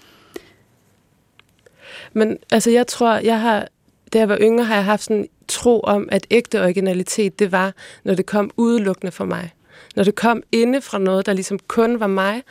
Men 2.13 2.39
altså, 2.51 2.71
jeg 2.71 2.87
tror, 2.87 3.15
jeg 3.15 3.41
har, 3.41 3.69
da 4.15 4.19
jeg 4.19 4.29
var 4.29 4.39
yngre, 4.41 4.65
har 4.65 4.75
jeg 4.75 4.85
haft 4.85 5.03
sådan 5.03 5.17
en 5.17 5.29
tro 5.49 5.81
om, 5.81 6.09
at 6.13 6.27
ægte 6.31 6.63
originalitet, 6.63 7.39
det 7.39 7.53
var, 7.53 7.75
når 8.05 8.15
det 8.15 8.27
kom 8.27 8.51
udelukkende 8.57 9.13
for 9.13 9.25
mig. 9.25 9.51
Når 9.97 10.05
det 10.05 10.15
kom 10.15 10.43
inde 10.53 10.81
fra 10.81 10.99
noget, 10.99 11.27
der 11.27 11.33
ligesom 11.33 11.59
kun 11.69 12.01
var 12.01 12.07
mig, 12.07 12.43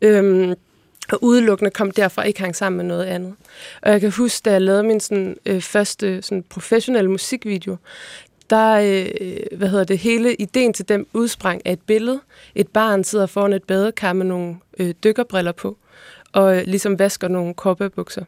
øhm, 0.00 0.54
og 1.12 1.24
udelukkende 1.24 1.70
kom 1.70 1.90
derfra 1.90 2.22
ikke 2.22 2.40
hang 2.40 2.56
sammen 2.56 2.76
med 2.76 2.84
noget 2.84 3.04
andet. 3.04 3.34
Og 3.82 3.92
jeg 3.92 4.00
kan 4.00 4.10
huske, 4.10 4.44
da 4.44 4.52
jeg 4.52 4.62
lavede 4.62 4.82
min 4.82 5.00
sådan, 5.00 5.36
øh, 5.46 5.60
første 5.60 6.22
sådan, 6.22 6.42
professionelle 6.42 7.10
musikvideo, 7.10 7.76
der, 8.50 8.74
øh, 8.74 9.58
hvad 9.58 9.68
hedder 9.68 9.84
det, 9.84 9.98
hele 9.98 10.34
ideen 10.34 10.72
til 10.72 10.88
dem 10.88 11.06
udsprang 11.12 11.62
af 11.64 11.72
et 11.72 11.80
billede. 11.86 12.20
Et 12.54 12.68
barn 12.68 13.04
sidder 13.04 13.26
foran 13.26 13.52
et 13.52 13.64
badekar 13.64 14.12
med 14.12 14.26
nogle 14.26 14.56
øh, 14.78 14.94
dykkerbriller 15.04 15.52
på, 15.52 15.76
og 16.32 16.56
øh, 16.56 16.62
ligesom 16.66 16.98
vasker 16.98 17.28
nogle 17.28 17.54
koppebukser. 17.54 18.24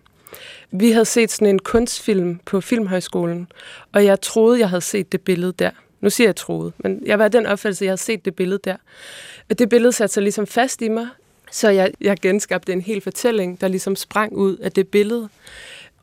Vi 0.70 0.91
havde 0.91 1.05
set 1.05 1.30
sådan 1.30 1.49
en 1.49 1.59
kunstfilm 1.59 2.41
på 2.45 2.61
Filmhøjskolen, 2.61 3.49
og 3.93 4.05
jeg 4.05 4.20
troede, 4.20 4.61
jeg 4.61 4.68
havde 4.68 4.80
set 4.80 5.12
det 5.12 5.20
billede 5.20 5.53
der. 5.53 5.70
Nu 6.01 6.11
siger 6.11 6.28
jeg 6.28 6.37
troede, 6.37 6.72
men 6.78 7.03
jeg 7.07 7.18
var 7.18 7.28
den 7.28 7.47
opfattelse, 7.47 7.84
at 7.84 7.87
jeg 7.87 7.91
havde 7.91 8.01
set 8.01 8.24
det 8.24 8.34
billede 8.34 8.61
der. 8.64 8.76
Og 9.51 9.59
det 9.59 9.68
billede 9.68 9.93
satte 9.93 10.14
sig 10.14 10.22
ligesom 10.22 10.47
fast 10.47 10.82
i 10.82 10.89
mig, 10.89 11.07
så 11.51 11.68
jeg, 11.68 11.91
jeg 12.01 12.16
genskabte 12.22 12.72
en 12.72 12.80
hel 12.80 13.01
fortælling, 13.01 13.61
der 13.61 13.68
ligesom 13.68 13.97
sprang 13.97 14.32
ud 14.32 14.57
af 14.57 14.72
det 14.72 14.89
billede. 14.89 15.28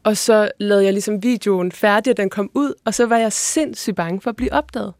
Og 0.03 0.17
så 0.17 0.51
lavede 0.59 0.85
jeg 0.85 0.93
ligesom 0.93 1.23
videoen 1.23 1.71
færdig, 1.71 2.11
og 2.11 2.17
den 2.17 2.29
kom 2.29 2.51
ud, 2.53 2.73
og 2.85 2.93
så 2.93 3.05
var 3.05 3.17
jeg 3.17 3.33
sindssygt 3.33 3.95
bange 3.95 4.21
for 4.21 4.29
at 4.29 4.35
blive 4.35 4.53
opdaget. 4.53 4.93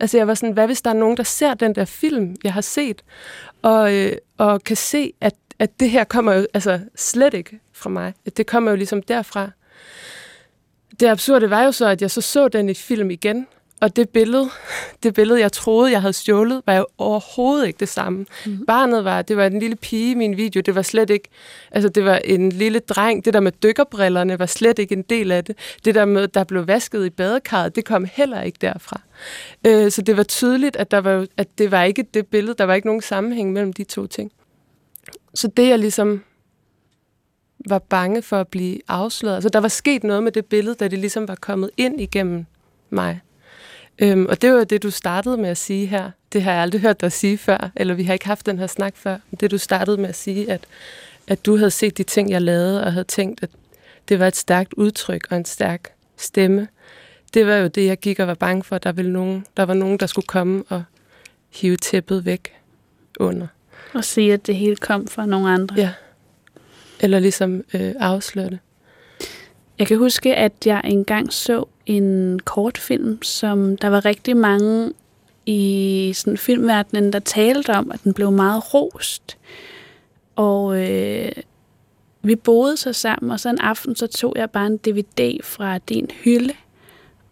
Altså 0.00 0.16
jeg 0.16 0.26
var 0.26 0.34
sådan, 0.34 0.52
hvad 0.52 0.66
hvis 0.66 0.82
der 0.82 0.90
er 0.90 0.94
nogen, 0.94 1.16
der 1.16 1.22
ser 1.22 1.54
den 1.54 1.74
der 1.74 1.84
film, 1.84 2.36
jeg 2.44 2.52
har 2.52 2.60
set, 2.60 3.02
og, 3.62 3.94
øh, 3.94 4.12
og 4.38 4.64
kan 4.64 4.76
se, 4.76 5.12
at, 5.20 5.34
at 5.58 5.80
det 5.80 5.90
her 5.90 6.04
kommer 6.04 6.32
jo 6.32 6.46
altså 6.54 6.80
slet 6.96 7.34
ikke 7.34 7.60
fra 7.82 7.90
mig. 7.90 8.14
Det 8.36 8.46
kommer 8.46 8.70
jo 8.70 8.76
ligesom 8.76 9.02
derfra. 9.02 9.50
Det 11.00 11.06
absurde 11.06 11.50
var 11.50 11.62
jo 11.62 11.72
så, 11.72 11.88
at 11.88 12.02
jeg 12.02 12.10
så 12.10 12.20
så 12.20 12.48
den 12.48 12.68
i 12.68 12.74
film 12.74 13.10
igen, 13.10 13.46
og 13.82 13.96
det 13.96 14.08
billede, 14.08 14.50
det 15.02 15.14
billede, 15.14 15.40
jeg 15.40 15.52
troede, 15.52 15.92
jeg 15.92 16.00
havde 16.00 16.12
stjålet, 16.12 16.62
var 16.66 16.76
jo 16.76 16.86
overhovedet 16.98 17.66
ikke 17.66 17.80
det 17.80 17.88
samme. 17.88 18.26
Mm. 18.46 18.66
Barnet 18.66 19.04
var, 19.04 19.22
det 19.22 19.36
var 19.36 19.46
en 19.46 19.58
lille 19.58 19.76
pige 19.76 20.10
i 20.10 20.14
min 20.14 20.36
video, 20.36 20.60
det 20.60 20.74
var 20.74 20.82
slet 20.82 21.10
ikke, 21.10 21.28
altså 21.70 21.88
det 21.88 22.04
var 22.04 22.16
en 22.24 22.52
lille 22.52 22.78
dreng, 22.78 23.24
det 23.24 23.34
der 23.34 23.40
med 23.40 23.52
dykkerbrillerne 23.52 24.38
var 24.38 24.46
slet 24.46 24.78
ikke 24.78 24.94
en 24.94 25.02
del 25.02 25.32
af 25.32 25.44
det. 25.44 25.56
Det 25.84 25.94
der 25.94 26.04
med, 26.04 26.28
der 26.28 26.44
blev 26.44 26.66
vasket 26.66 27.06
i 27.06 27.10
badekarret, 27.10 27.76
det 27.76 27.84
kom 27.84 28.06
heller 28.12 28.42
ikke 28.42 28.58
derfra. 28.60 29.00
Øh, 29.66 29.90
så 29.90 30.02
det 30.02 30.16
var 30.16 30.22
tydeligt, 30.22 30.76
at, 30.76 30.90
der 30.90 30.98
var, 30.98 31.26
at 31.36 31.58
det 31.58 31.70
var 31.70 31.82
ikke 31.82 32.04
det 32.14 32.26
billede, 32.26 32.54
der 32.58 32.64
var 32.64 32.74
ikke 32.74 32.86
nogen 32.86 33.02
sammenhæng 33.02 33.52
mellem 33.52 33.72
de 33.72 33.84
to 33.84 34.06
ting. 34.06 34.32
Så 35.34 35.48
det 35.48 35.68
jeg 35.68 35.78
ligesom 35.78 36.22
var 37.66 37.78
bange 37.78 38.22
for 38.22 38.40
at 38.40 38.48
blive 38.48 38.80
afsløret. 38.88 39.34
Altså, 39.34 39.48
der 39.48 39.60
var 39.60 39.68
sket 39.68 40.04
noget 40.04 40.22
med 40.22 40.32
det 40.32 40.46
billede, 40.46 40.74
da 40.74 40.88
det 40.88 40.98
ligesom 40.98 41.28
var 41.28 41.34
kommet 41.34 41.70
ind 41.76 42.00
igennem 42.00 42.46
mig. 42.90 43.20
Øhm, 43.98 44.26
og 44.26 44.42
det 44.42 44.52
var 44.52 44.64
det, 44.64 44.82
du 44.82 44.90
startede 44.90 45.36
med 45.36 45.48
at 45.48 45.56
sige 45.56 45.86
her. 45.86 46.10
Det 46.32 46.42
har 46.42 46.52
jeg 46.52 46.62
aldrig 46.62 46.80
hørt 46.80 47.00
dig 47.00 47.12
sige 47.12 47.38
før, 47.38 47.70
eller 47.76 47.94
vi 47.94 48.04
har 48.04 48.12
ikke 48.12 48.26
haft 48.26 48.46
den 48.46 48.58
her 48.58 48.66
snak 48.66 48.96
før. 48.96 49.18
Det, 49.40 49.50
du 49.50 49.58
startede 49.58 49.96
med 49.96 50.08
at 50.08 50.14
sige, 50.14 50.50
at, 50.52 50.60
at 51.28 51.46
du 51.46 51.56
havde 51.56 51.70
set 51.70 51.98
de 51.98 52.02
ting, 52.02 52.30
jeg 52.30 52.42
lavede, 52.42 52.84
og 52.84 52.92
havde 52.92 53.04
tænkt, 53.04 53.42
at 53.42 53.50
det 54.08 54.18
var 54.18 54.26
et 54.26 54.36
stærkt 54.36 54.72
udtryk 54.74 55.26
og 55.30 55.36
en 55.36 55.44
stærk 55.44 55.92
stemme. 56.16 56.68
Det 57.34 57.46
var 57.46 57.56
jo 57.56 57.66
det, 57.66 57.86
jeg 57.86 57.98
gik 57.98 58.18
og 58.20 58.26
var 58.26 58.34
bange 58.34 58.64
for. 58.64 58.78
Der, 58.78 58.92
ville 58.92 59.12
nogen, 59.12 59.46
der 59.56 59.62
var 59.62 59.74
nogen, 59.74 59.98
der 59.98 60.06
skulle 60.06 60.26
komme 60.26 60.64
og 60.68 60.82
hive 61.50 61.76
tæppet 61.76 62.24
væk 62.24 62.52
under. 63.20 63.46
Og 63.94 64.04
sige, 64.04 64.32
at 64.32 64.46
det 64.46 64.56
hele 64.56 64.76
kom 64.76 65.08
fra 65.08 65.26
nogle 65.26 65.50
andre. 65.50 65.76
Ja. 65.76 65.90
Eller 67.02 67.18
ligesom 67.18 67.64
øh, 67.74 67.94
afsløre 68.00 68.50
det. 68.50 68.58
Jeg 69.78 69.86
kan 69.86 69.98
huske, 69.98 70.34
at 70.34 70.52
jeg 70.66 70.80
engang 70.84 71.32
så 71.32 71.64
en 71.86 72.40
kortfilm, 72.44 73.22
som 73.22 73.76
der 73.76 73.88
var 73.88 74.04
rigtig 74.04 74.36
mange 74.36 74.92
i 75.46 76.12
sådan 76.14 76.36
filmverdenen, 76.36 77.12
der 77.12 77.18
talte 77.18 77.70
om, 77.70 77.90
at 77.90 78.04
den 78.04 78.14
blev 78.14 78.30
meget 78.30 78.74
rost. 78.74 79.38
Og 80.36 80.90
øh, 80.90 81.32
vi 82.22 82.36
boede 82.36 82.76
så 82.76 82.92
sammen, 82.92 83.30
og 83.30 83.40
så 83.40 83.48
en 83.48 83.58
aften, 83.58 83.96
så 83.96 84.06
tog 84.06 84.34
jeg 84.36 84.50
bare 84.50 84.66
en 84.66 84.76
DVD 84.76 85.42
fra 85.42 85.78
din 85.78 86.10
hylde, 86.24 86.54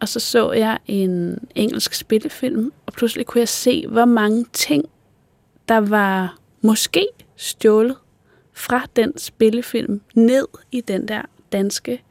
og 0.00 0.08
så 0.08 0.20
så 0.20 0.52
jeg 0.52 0.78
en 0.86 1.38
engelsk 1.54 1.94
spillefilm, 1.94 2.72
og 2.86 2.92
pludselig 2.92 3.26
kunne 3.26 3.40
jeg 3.40 3.48
se, 3.48 3.86
hvor 3.86 4.04
mange 4.04 4.46
ting, 4.52 4.84
der 5.68 5.78
var 5.78 6.38
måske 6.62 7.06
stjålet 7.36 7.96
fra 8.61 8.86
den 8.96 9.18
spillefilm 9.18 10.00
ned 10.14 10.46
i 10.72 10.80
den 10.80 11.08
der 11.08 11.22
danske 11.52 12.02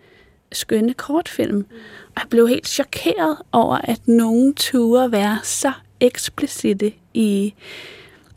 skønne 0.52 0.94
kortfilm. 0.94 1.66
Og 2.08 2.22
jeg 2.22 2.30
blev 2.30 2.48
helt 2.48 2.68
chokeret 2.68 3.38
over, 3.52 3.78
at 3.78 4.08
nogen 4.08 4.54
turde 4.54 5.12
være 5.12 5.40
så 5.44 5.72
eksplicite 6.00 6.94
i, 7.14 7.54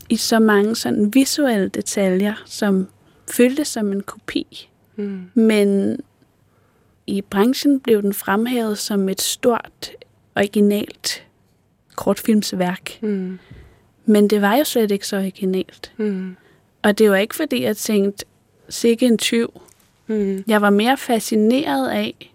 i 0.09 0.15
så 0.15 0.39
mange 0.39 0.75
sådan 0.75 1.13
visuelle 1.13 1.69
detaljer, 1.69 2.33
som 2.45 2.87
føltes 3.31 3.67
som 3.67 3.91
en 3.91 4.01
kopi. 4.01 4.69
Mm. 4.95 5.31
Men 5.33 5.99
i 7.07 7.21
branchen 7.21 7.79
blev 7.79 8.01
den 8.01 8.13
fremhævet 8.13 8.77
som 8.77 9.09
et 9.09 9.21
stort, 9.21 9.91
originalt 10.35 11.27
kortfilmsværk. 11.95 12.99
Mm. 13.01 13.39
Men 14.05 14.29
det 14.29 14.41
var 14.41 14.55
jo 14.55 14.63
slet 14.63 14.91
ikke 14.91 15.07
så 15.07 15.17
originalt. 15.17 15.91
Mm. 15.97 16.35
Og 16.83 16.97
det 16.97 17.09
var 17.09 17.17
ikke, 17.17 17.35
fordi 17.35 17.63
jeg 17.63 17.77
tænkte, 17.77 18.25
sikke 18.69 19.05
en 19.05 19.17
tyv. 19.17 19.61
Mm. 20.07 20.43
Jeg 20.47 20.61
var 20.61 20.69
mere 20.69 20.97
fascineret 20.97 21.89
af, 21.89 22.33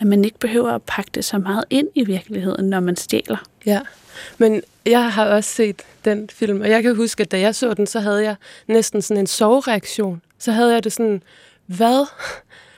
at 0.00 0.06
man 0.06 0.24
ikke 0.24 0.38
behøver 0.38 0.70
at 0.70 0.82
pakke 0.82 1.10
det 1.14 1.24
så 1.24 1.38
meget 1.38 1.64
ind 1.70 1.88
i 1.94 2.04
virkeligheden, 2.04 2.70
når 2.70 2.80
man 2.80 2.96
stjæler. 2.96 3.46
Ja, 3.66 3.80
men 4.38 4.62
jeg 4.86 5.12
har 5.12 5.26
også 5.26 5.50
set 5.50 5.82
den 6.04 6.30
film, 6.30 6.60
og 6.60 6.68
jeg 6.68 6.82
kan 6.82 6.96
huske, 6.96 7.20
at 7.20 7.30
da 7.30 7.40
jeg 7.40 7.54
så 7.54 7.74
den, 7.74 7.86
så 7.86 8.00
havde 8.00 8.22
jeg 8.22 8.36
næsten 8.66 9.02
sådan 9.02 9.20
en 9.20 9.26
sovereaktion. 9.26 10.22
Så 10.38 10.52
havde 10.52 10.72
jeg 10.72 10.84
det 10.84 10.92
sådan, 10.92 11.22
hvad? 11.66 12.06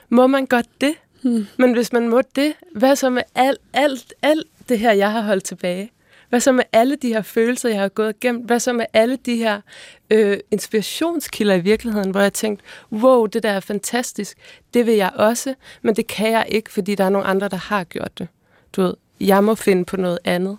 Må 0.09 0.27
man 0.27 0.45
godt 0.45 0.67
det? 0.81 0.93
Hmm. 1.21 1.47
Men 1.57 1.73
hvis 1.73 1.93
man 1.93 2.09
må 2.09 2.21
det, 2.35 2.53
hvad 2.75 2.95
så 2.95 3.09
med 3.09 3.23
alt, 3.35 3.61
alt, 3.73 4.13
alt 4.21 4.47
det 4.69 4.79
her, 4.79 4.91
jeg 4.91 5.11
har 5.11 5.21
holdt 5.21 5.43
tilbage? 5.43 5.91
Hvad 6.31 6.39
så 6.39 6.51
med 6.51 6.63
alle 6.71 6.95
de 6.95 7.07
her 7.07 7.21
følelser, 7.21 7.69
jeg 7.69 7.79
har 7.79 7.89
gået 7.89 8.15
igennem? 8.15 8.41
Hvad 8.41 8.59
så 8.59 8.73
med 8.73 8.85
alle 8.93 9.15
de 9.15 9.35
her 9.35 9.61
øh, 10.09 10.37
inspirationskilder 10.51 11.55
i 11.55 11.59
virkeligheden, 11.59 12.11
hvor 12.11 12.21
jeg 12.21 12.33
tænkte, 12.33 12.65
wow, 12.91 13.25
det 13.25 13.43
der 13.43 13.49
er 13.49 13.59
fantastisk, 13.59 14.37
det 14.73 14.85
vil 14.85 14.93
jeg 14.93 15.11
også, 15.15 15.55
men 15.81 15.95
det 15.95 16.07
kan 16.07 16.31
jeg 16.31 16.45
ikke, 16.49 16.71
fordi 16.71 16.95
der 16.95 17.03
er 17.03 17.09
nogle 17.09 17.27
andre, 17.27 17.47
der 17.47 17.57
har 17.57 17.83
gjort 17.83 18.17
det. 18.17 18.27
Du 18.75 18.81
ved, 18.81 18.93
jeg 19.19 19.43
må 19.43 19.55
finde 19.55 19.85
på 19.85 19.97
noget 19.97 20.19
andet. 20.23 20.57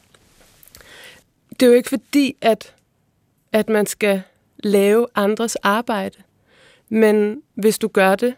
Det 1.51 1.63
er 1.63 1.67
jo 1.67 1.73
ikke 1.73 1.89
fordi, 1.89 2.37
at, 2.41 2.75
at 3.53 3.69
man 3.69 3.87
skal 3.87 4.23
lave 4.59 5.07
andres 5.15 5.57
arbejde, 5.57 6.17
men 6.89 7.43
hvis 7.55 7.79
du 7.79 7.89
gør 7.89 8.15
det 8.15 8.35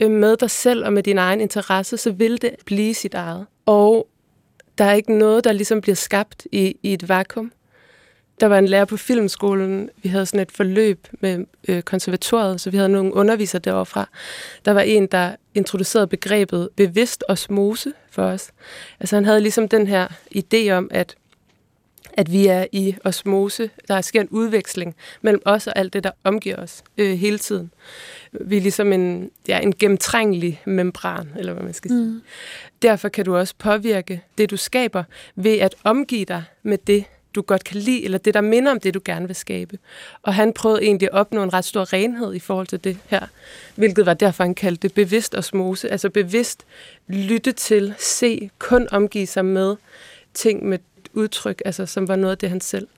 øh, 0.00 0.10
med 0.10 0.36
dig 0.36 0.50
selv 0.50 0.84
og 0.84 0.92
med 0.92 1.02
din 1.02 1.18
egen 1.18 1.40
interesse, 1.40 1.96
så 1.96 2.10
vil 2.10 2.42
det 2.42 2.56
blive 2.64 2.94
sit 2.94 3.14
eget. 3.14 3.46
Og 3.66 4.08
der 4.78 4.84
er 4.84 4.92
ikke 4.92 5.18
noget, 5.18 5.44
der 5.44 5.52
ligesom 5.52 5.80
bliver 5.80 5.94
skabt 5.94 6.46
i, 6.52 6.76
i 6.82 6.92
et 6.92 7.08
vakuum. 7.08 7.52
Der 8.40 8.46
var 8.46 8.58
en 8.58 8.68
lærer 8.68 8.84
på 8.84 8.96
filmskolen, 8.96 9.90
vi 10.02 10.08
havde 10.08 10.26
sådan 10.26 10.40
et 10.40 10.52
forløb 10.52 11.08
med 11.20 11.44
øh, 11.68 11.82
konservatoriet, 11.82 12.60
så 12.60 12.70
vi 12.70 12.76
havde 12.76 12.88
nogle 12.88 13.14
undervisere 13.14 13.60
derovre 13.60 14.06
Der 14.64 14.72
var 14.72 14.80
en, 14.80 15.06
der 15.06 15.36
introducerede 15.54 16.06
begrebet 16.06 16.68
bevidst 16.76 17.24
osmose 17.28 17.92
for 18.10 18.22
os. 18.22 18.50
Altså 19.00 19.16
han 19.16 19.24
havde 19.24 19.40
ligesom 19.40 19.68
den 19.68 19.86
her 19.86 20.08
idé 20.36 20.70
om, 20.70 20.88
at 20.90 21.16
at 22.12 22.32
vi 22.32 22.46
er 22.46 22.66
i 22.72 22.96
osmose. 23.04 23.70
Der 23.88 24.00
sker 24.00 24.20
en 24.20 24.28
udveksling 24.28 24.94
mellem 25.22 25.42
os 25.44 25.66
og 25.66 25.78
alt 25.78 25.92
det, 25.92 26.04
der 26.04 26.10
omgiver 26.24 26.56
os 26.56 26.82
øh, 26.98 27.18
hele 27.18 27.38
tiden. 27.38 27.70
Vi 28.32 28.56
er 28.56 28.60
ligesom 28.60 28.92
en, 28.92 29.30
ja, 29.48 29.60
en 29.60 29.74
gennemtrængelig 29.78 30.62
membran, 30.64 31.28
eller 31.36 31.52
hvad 31.52 31.62
man 31.62 31.74
skal 31.74 31.90
sige. 31.90 32.00
Mm. 32.00 32.22
Derfor 32.82 33.08
kan 33.08 33.24
du 33.24 33.36
også 33.36 33.54
påvirke 33.58 34.22
det, 34.38 34.50
du 34.50 34.56
skaber, 34.56 35.04
ved 35.36 35.58
at 35.58 35.74
omgive 35.84 36.24
dig 36.24 36.44
med 36.62 36.78
det, 36.78 37.04
du 37.34 37.42
godt 37.42 37.64
kan 37.64 37.76
lide, 37.76 38.04
eller 38.04 38.18
det, 38.18 38.34
der 38.34 38.40
minder 38.40 38.70
om 38.70 38.80
det, 38.80 38.94
du 38.94 39.00
gerne 39.04 39.26
vil 39.26 39.36
skabe. 39.36 39.78
Og 40.22 40.34
han 40.34 40.52
prøvede 40.52 40.82
egentlig 40.82 41.08
at 41.08 41.14
opnå 41.14 41.42
en 41.42 41.52
ret 41.52 41.64
stor 41.64 41.92
renhed 41.92 42.34
i 42.34 42.38
forhold 42.38 42.66
til 42.66 42.84
det 42.84 42.98
her, 43.06 43.26
hvilket 43.74 44.06
var 44.06 44.14
derfor, 44.14 44.44
han 44.44 44.54
kaldte 44.54 44.88
det 44.88 44.94
bevidst 44.94 45.34
osmose, 45.34 45.90
altså 45.90 46.10
bevidst 46.10 46.64
lytte 47.08 47.52
til, 47.52 47.94
se, 47.98 48.50
kun 48.58 48.88
omgive 48.90 49.26
sig 49.26 49.44
med 49.44 49.76
ting 50.34 50.68
med 50.68 50.78
udtryk, 51.12 51.62
altså 51.64 51.86
som 51.86 52.08
var 52.08 52.16
noget 52.16 52.32
af 52.32 52.38
det, 52.38 52.48
han 52.48 52.60
selv, 52.60 52.88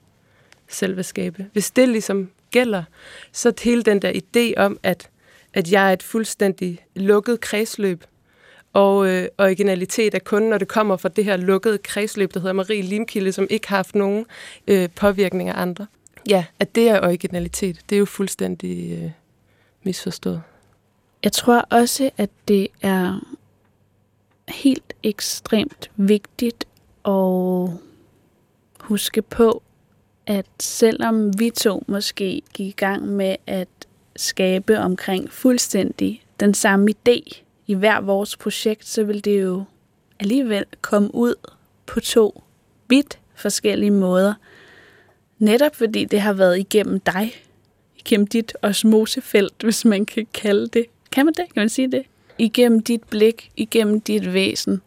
selv 0.69 0.97
vil 0.97 1.05
skabe. 1.05 1.47
Hvis 1.53 1.71
det 1.71 1.89
ligesom 1.89 2.31
gælder, 2.51 2.85
så 3.33 3.53
hele 3.63 3.83
den 3.83 4.03
der 4.03 4.13
idé 4.13 4.61
om, 4.61 4.79
at, 4.83 5.09
at 5.53 5.73
jeg 5.73 5.89
er 5.89 5.93
et 5.93 6.03
fuldstændig 6.03 6.87
lukket 6.95 7.41
kredsløb, 7.41 8.05
og 8.75 9.09
øh, 9.09 9.29
originalitet 9.39 10.15
er 10.15 10.19
kun, 10.19 10.43
når 10.43 10.59
det 10.59 10.69
kommer 10.69 10.97
fra 10.97 11.09
det 11.09 11.25
her 11.25 11.37
lukkede 11.37 11.79
kredsløb, 11.79 12.35
der 12.35 12.41
hedder 12.41 12.53
Marie 12.53 12.83
Limkilde, 12.83 13.33
som 13.33 13.47
ikke 13.51 13.69
har 13.69 13.77
haft 13.77 13.95
nogen 13.95 14.27
øh, 14.67 14.89
påvirkning 14.97 15.49
af 15.49 15.61
andre. 15.63 15.87
Ja, 16.29 16.45
at 16.61 16.75
det 16.75 16.89
er 16.89 17.01
originalitet, 17.01 17.81
det 17.91 17.97
er 17.97 17.99
jo 17.99 18.05
fuldstændig 18.05 19.03
øh, 19.03 19.11
misforstået. 19.83 20.43
Jeg 21.25 21.33
tror 21.33 21.67
også, 21.71 22.11
at 22.17 22.31
det 22.49 22.69
er 22.83 23.21
helt 24.49 24.93
ekstremt 25.03 25.91
vigtigt 25.97 26.65
at 27.05 27.71
huske 28.81 29.23
på, 29.23 29.63
at 30.27 30.47
selvom 30.61 31.39
vi 31.39 31.51
to 31.51 31.85
måske 31.87 32.43
gik 32.55 32.69
i 32.69 32.75
gang 32.77 33.09
med 33.09 33.37
at 33.47 33.69
skabe 34.17 34.79
omkring 34.79 35.33
fuldstændig 35.33 36.23
den 36.41 36.55
samme 36.55 36.91
idé 36.91 37.44
i 37.67 37.75
hver 37.75 38.01
vores 38.01 38.37
projekt, 38.37 38.87
så 38.87 39.05
vil 39.05 39.25
det 39.25 39.43
jo 39.43 39.65
alligevel 40.21 40.65
komme 40.81 41.15
ud 41.15 41.35
på 41.87 42.01
to 42.01 42.43
vidt 42.89 43.19
forskellige 43.35 43.91
måder. 43.91 44.35
Netop 45.39 45.77
fordi 45.77 46.05
det 46.05 46.21
har 46.21 46.33
været 46.33 46.59
igennem 46.59 47.01
dig, 47.01 47.33
igennem 47.99 48.27
dit 48.27 48.57
osmosefelt, 48.63 49.55
hvis 49.63 49.85
man 49.85 50.07
kan 50.07 50.27
kalde 50.35 50.69
det. 50.69 50.87
Kan 51.13 51.25
man 51.25 51.35
det? 51.35 51.55
Kan 51.55 51.61
man 51.61 51.69
sige 51.69 51.91
det? 51.91 52.03
Igennem 52.39 52.83
dit 52.83 53.03
blik, 53.03 53.51
igennem 53.57 54.01
dit 54.01 54.33
væsen. 54.33 54.83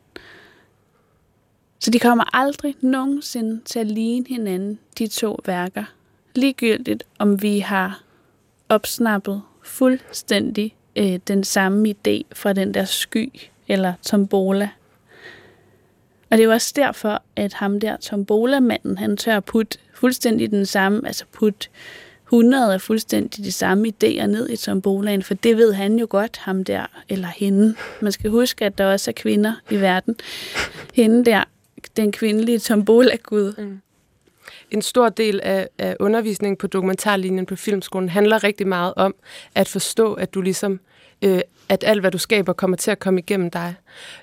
Så 1.80 1.92
de 1.92 2.00
kommer 2.00 2.36
aldrig 2.38 2.76
nogensinde 2.82 3.62
til 3.66 3.80
at 3.80 3.88
ligne 3.88 4.26
hinanden, 4.30 4.80
de 4.98 5.08
to 5.08 5.40
værker. 5.46 5.84
Ligegyldigt 6.36 7.04
om 7.20 7.42
vi 7.42 7.60
har 7.60 8.04
opsnappet 8.70 9.42
fuldstændig 9.64 10.77
øh, 10.98 11.20
den 11.28 11.43
samme 11.43 11.89
idé 11.89 12.22
fra 12.34 12.54
den 12.54 12.74
der 12.74 12.86
sky 12.86 13.32
eller 13.68 13.93
tombola. 14.02 14.70
Og 16.30 16.38
det 16.38 16.39
er 16.39 16.45
jo 16.45 16.52
også 16.52 16.74
derfor, 16.76 17.22
at 17.36 17.54
ham 17.54 17.80
der 17.80 17.98
tombola-manden, 17.98 18.98
han 18.98 19.18
tør 19.18 19.39
putte 19.39 19.78
fuldstændig 19.93 20.52
den 20.52 20.66
samme, 20.66 21.02
altså 21.08 21.26
putte 21.34 21.70
100 22.28 22.74
af 22.74 22.82
fuldstændig 22.82 23.45
de 23.45 23.52
samme 23.52 23.88
idéer 23.88 24.26
ned 24.26 24.50
i 24.50 24.58
tombolaen, 24.58 25.24
for 25.24 25.34
det 25.34 25.58
ved 25.58 25.74
han 25.74 26.00
jo 26.00 26.08
godt, 26.10 26.38
ham 26.38 26.64
der, 26.64 26.86
eller 27.10 27.28
hende. 27.28 27.76
Man 28.02 28.12
skal 28.12 28.30
huske, 28.30 28.66
at 28.66 28.78
der 28.78 28.86
også 28.86 29.12
er 29.12 29.14
kvinder 29.14 29.54
i 29.70 29.76
verden. 29.76 30.16
Hende 30.93 31.26
der, 31.26 31.43
den 31.98 32.12
kvindelige 32.12 32.60
tombola-gud. 32.60 33.54
Mm. 33.58 33.80
En 34.72 34.82
stor 34.82 35.09
del 35.09 35.39
af, 35.43 35.68
af 35.78 35.95
undervisningen 35.99 36.57
på 36.57 36.68
dokumentarlinjen 36.68 37.45
på 37.45 37.55
Filmskolen 37.55 38.09
handler 38.09 38.43
rigtig 38.43 38.68
meget 38.68 38.93
om 38.95 39.15
at 39.55 39.68
forstå, 39.68 40.13
at 40.13 40.34
du 40.34 40.41
ligesom 40.41 40.80
øh, 41.22 41.39
at 41.70 41.84
alt, 41.88 42.01
hvad 42.01 42.11
du 42.11 42.18
skaber, 42.18 42.53
kommer 42.53 42.78
til 42.78 42.91
at 42.91 42.99
komme 42.99 43.20
igennem 43.20 43.51
dig. 43.51 43.76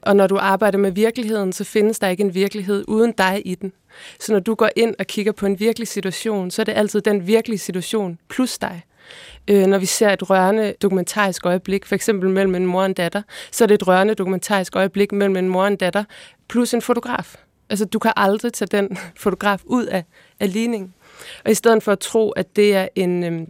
Og 0.02 0.16
når 0.16 0.26
du 0.26 0.36
arbejder 0.36 0.78
med 0.78 0.92
virkeligheden, 0.92 1.52
så 1.52 1.64
findes 1.64 1.98
der 1.98 2.08
ikke 2.08 2.22
en 2.22 2.34
virkelighed 2.34 2.84
uden 2.88 3.12
dig 3.12 3.42
i 3.44 3.54
den. 3.54 3.72
Så 4.20 4.32
når 4.32 4.40
du 4.40 4.54
går 4.54 4.70
ind 4.76 4.94
og 4.98 5.06
kigger 5.06 5.32
på 5.32 5.46
en 5.46 5.60
virkelig 5.60 5.88
situation, 5.88 6.50
så 6.50 6.62
er 6.62 6.64
det 6.64 6.72
altid 6.72 7.00
den 7.00 7.26
virkelige 7.26 7.58
situation 7.58 8.18
plus 8.28 8.58
dig. 8.58 8.82
Øh, 9.48 9.66
når 9.66 9.78
vi 9.78 9.86
ser 9.86 10.10
et 10.10 10.30
rørende 10.30 10.74
dokumentarisk 10.82 11.46
øjeblik, 11.46 11.86
for 11.86 11.94
eksempel 11.94 12.30
mellem 12.30 12.54
en 12.54 12.66
mor 12.66 12.80
og 12.80 12.86
en 12.86 12.94
datter, 12.94 13.22
så 13.50 13.64
er 13.64 13.66
det 13.66 13.74
et 13.74 13.88
rørende 13.88 14.14
dokumentarisk 14.14 14.76
øjeblik 14.76 15.12
mellem 15.12 15.36
en 15.36 15.48
mor 15.48 15.62
og 15.62 15.68
en 15.68 15.76
datter 15.76 16.04
plus 16.48 16.74
en 16.74 16.82
fotograf. 16.82 17.36
Altså, 17.70 17.84
du 17.84 17.98
kan 17.98 18.12
aldrig 18.16 18.52
tage 18.52 18.68
den 18.68 18.98
fotograf 19.16 19.60
ud 19.64 19.86
af, 19.86 20.04
af 20.40 20.52
ligningen. 20.52 20.94
Og 21.44 21.50
i 21.50 21.54
stedet 21.54 21.82
for 21.82 21.92
at 21.92 21.98
tro, 21.98 22.30
at 22.30 22.56
det 22.56 22.74
er 22.74 22.88
en, 22.94 23.24
øh, 23.24 23.46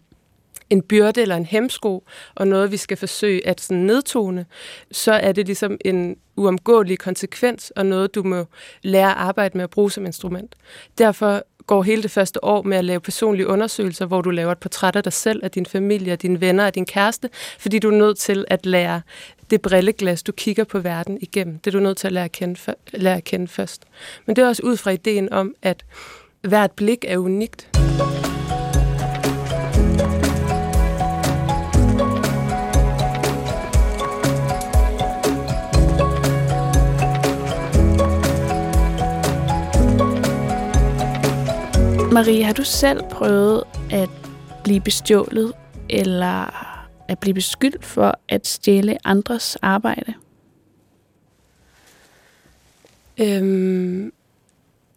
en 0.71 0.83
byrde 0.83 1.23
eller 1.23 1.37
en 1.37 1.45
hemsko, 1.45 2.05
og 2.35 2.49
noget, 2.49 2.73
vi 2.73 2.77
skal 2.77 2.97
forsøge 2.97 3.47
at 3.47 3.61
sådan 3.61 3.83
nedtone, 3.83 4.47
så 4.93 5.13
er 5.13 5.33
det 5.33 5.47
ligesom 5.47 5.79
en 5.85 6.17
uomgåelig 6.37 6.99
konsekvens, 6.99 7.71
og 7.71 7.87
noget, 7.87 8.15
du 8.15 8.23
må 8.23 8.45
lære 8.83 9.11
at 9.11 9.17
arbejde 9.17 9.59
med 9.59 9.65
at 9.65 9.71
bruge 9.71 9.91
som 9.91 10.07
instrument. 10.07 10.57
Derfor 10.99 11.43
går 11.67 11.83
hele 11.83 12.03
det 12.03 12.11
første 12.11 12.45
år 12.45 12.63
med 12.63 12.77
at 12.77 12.85
lave 12.85 13.01
personlige 13.01 13.47
undersøgelser, 13.47 14.07
hvor 14.07 14.21
du 14.21 14.31
laver 14.31 14.53
et 14.53 14.59
portræt 14.59 14.97
af 14.97 15.03
dig 15.03 15.13
selv, 15.13 15.41
af 15.45 15.51
din 15.51 15.67
familie, 15.67 16.13
af 16.13 16.19
dine 16.19 16.41
venner, 16.41 16.67
af 16.67 16.73
din 16.73 16.87
kæreste, 16.87 17.31
fordi 17.59 17.79
du 17.79 17.91
er 17.91 17.97
nødt 17.97 18.19
til 18.19 18.45
at 18.49 18.67
lære 18.67 19.01
det 19.51 19.63
brilleglas, 19.63 20.23
du 20.23 20.33
kigger 20.33 20.65
på 20.65 20.79
verden 20.79 21.19
igennem. 21.21 21.59
Det 21.59 21.67
er 21.67 21.79
du 21.79 21.85
nødt 21.85 21.97
til 21.97 22.07
at 22.07 22.13
lære 22.13 22.25
at 22.25 22.33
kende, 22.33 22.75
lære 22.93 23.17
at 23.17 23.25
kende 23.25 23.49
først. 23.49 23.85
Men 24.27 24.37
det 24.37 24.43
er 24.43 24.49
også 24.49 24.63
ud 24.63 24.77
fra 24.77 24.91
ideen 24.91 25.33
om, 25.33 25.55
at 25.63 25.85
hvert 26.49 26.73
blik 26.73 27.05
er 27.09 27.19
unikt. 27.19 27.71
Marie, 42.13 42.45
har 42.45 42.53
du 42.53 42.65
selv 42.65 43.03
prøvet 43.11 43.63
at 43.91 44.11
blive 44.65 44.81
bestjålet 44.81 45.53
eller 45.91 46.65
at 47.09 47.19
blive 47.19 47.35
beskyldt 47.35 47.85
for 47.85 48.19
at 48.29 48.47
stjæle 48.47 48.99
andres 49.05 49.57
arbejde? 49.57 50.15
Øhm, 53.21 54.13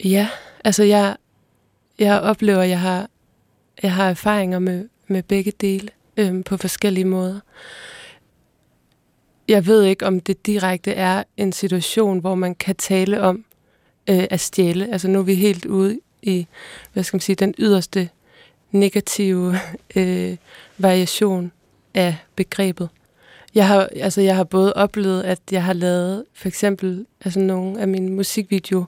ja, 0.03 0.29
altså 0.63 0.83
jeg, 0.83 1.15
jeg 1.99 2.19
oplever, 2.21 2.61
at 2.61 2.69
jeg 2.69 2.79
har, 2.79 3.09
jeg 3.83 3.93
har 3.93 4.09
erfaringer 4.09 4.59
med, 4.59 4.87
med 5.07 5.23
begge 5.23 5.51
dele 5.61 5.89
øhm, 6.17 6.43
på 6.43 6.57
forskellige 6.57 7.05
måder. 7.05 7.39
Jeg 9.47 9.65
ved 9.65 9.83
ikke, 9.83 10.05
om 10.05 10.19
det 10.19 10.45
direkte 10.45 10.91
er 10.91 11.23
en 11.37 11.53
situation, 11.53 12.19
hvor 12.19 12.35
man 12.35 12.55
kan 12.55 12.75
tale 12.75 13.21
om 13.21 13.45
øh, 14.09 14.27
at 14.29 14.39
stjæle. 14.39 14.91
Altså 14.91 15.07
nu 15.07 15.19
er 15.19 15.23
vi 15.23 15.35
helt 15.35 15.65
ude 15.65 15.99
i, 16.21 16.47
hvad 16.93 17.03
skal 17.03 17.15
man 17.15 17.21
sige, 17.21 17.35
den 17.35 17.55
yderste 17.57 18.09
negative 18.71 19.55
øh, 19.97 20.37
variation 20.77 21.51
af 21.93 22.15
begrebet. 22.35 22.89
Jeg 23.55 23.67
har, 23.67 23.89
altså, 23.95 24.21
jeg 24.21 24.35
har 24.35 24.43
både 24.43 24.73
oplevet, 24.73 25.23
at 25.23 25.39
jeg 25.51 25.63
har 25.63 25.73
lavet 25.73 26.25
for 26.33 26.47
eksempel 26.47 27.05
altså, 27.25 27.39
nogle 27.39 27.81
af 27.81 27.87
mine 27.87 28.11
musikvideo 28.11 28.85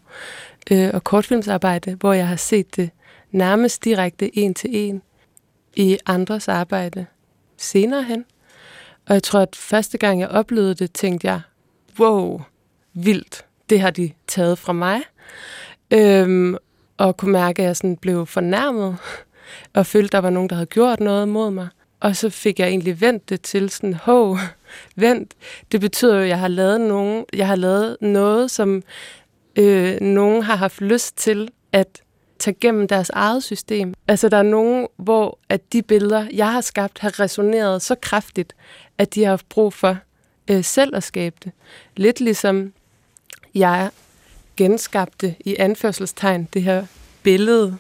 øh, 0.72 0.90
og 0.94 1.04
kortfilmsarbejde, 1.04 1.96
hvor 1.96 2.14
jeg 2.14 2.28
har 2.28 2.36
set 2.36 2.76
det 2.76 2.90
nærmest 3.32 3.84
direkte 3.84 4.38
en 4.38 4.54
til 4.54 4.70
en 4.74 5.02
i 5.76 5.98
andres 6.06 6.48
arbejde 6.48 7.06
senere 7.58 8.04
hen. 8.04 8.26
Og 9.08 9.14
jeg 9.14 9.24
tror, 9.24 9.40
at 9.40 9.56
første 9.56 9.98
gang 9.98 10.20
jeg 10.20 10.28
oplevede 10.28 10.76
det, 10.76 10.94
tænkte 10.94 11.28
jeg, 11.28 11.42
wow, 12.00 12.42
vildt, 12.94 13.46
det 13.70 13.82
har 13.82 13.90
de 13.90 14.12
taget 14.28 14.58
fra 14.58 14.74
mig. 14.74 15.02
Øhm, 15.92 16.58
og 16.98 17.18
kunne 17.18 17.32
mærke, 17.32 17.62
at 17.62 17.68
jeg 17.68 17.78
sådan 17.78 17.98
blev 17.98 18.26
fornærmet, 18.26 18.98
og 19.76 19.86
følte, 19.86 20.08
at 20.08 20.12
der 20.12 20.20
var 20.20 20.30
nogen, 20.30 20.50
der 20.50 20.56
havde 20.56 20.66
gjort 20.66 21.00
noget 21.00 21.28
mod 21.28 21.52
mig. 21.52 21.68
Og 22.00 22.16
så 22.16 22.30
fik 22.30 22.60
jeg 22.60 22.68
egentlig 22.68 23.02
vendt 23.02 23.30
det 23.30 23.42
til 23.42 23.70
sådan, 23.70 23.94
hov, 23.94 24.38
vent. 24.96 25.34
Det 25.72 25.82
betyder 25.82 26.16
jo, 26.16 26.22
at 26.22 26.28
jeg 26.28 26.40
har 26.40 26.48
lavet, 26.48 26.82
nogen, 26.82 27.26
jeg 27.34 27.48
har 27.48 27.56
lavet 27.56 27.98
noget, 28.02 28.52
som 28.52 28.84
øh, 29.56 30.02
nogen 30.02 30.44
har 30.44 30.56
haft 30.56 30.82
lyst 30.82 31.18
til 31.18 31.50
at 31.72 32.02
tage 32.40 32.56
gennem 32.62 32.88
deres 32.88 33.10
eget 33.10 33.44
system. 33.44 33.94
Altså 34.08 34.30
der 34.30 34.38
er 34.38 34.44
nogen, 34.44 34.88
hvor 34.98 35.40
at 35.50 35.74
de 35.74 35.82
billeder, 35.82 36.28
jeg 36.34 36.52
har 36.52 36.62
skabt, 36.62 37.00
har 37.00 37.20
resoneret 37.20 37.82
så 37.82 37.96
kraftigt, 38.02 38.56
at 38.98 39.16
de 39.16 39.24
har 39.24 39.30
haft 39.30 39.50
brug 39.50 39.74
for 39.74 39.98
øh, 40.52 40.64
selv 40.64 40.96
at 40.96 41.04
skabe 41.04 41.36
det. 41.44 41.52
Lidt 41.96 42.20
ligesom 42.20 42.74
jeg 43.56 43.90
genskabte 44.58 45.36
i 45.40 45.56
anførselstegn 45.60 46.48
det 46.54 46.64
her 46.64 46.86
billede 47.24 47.78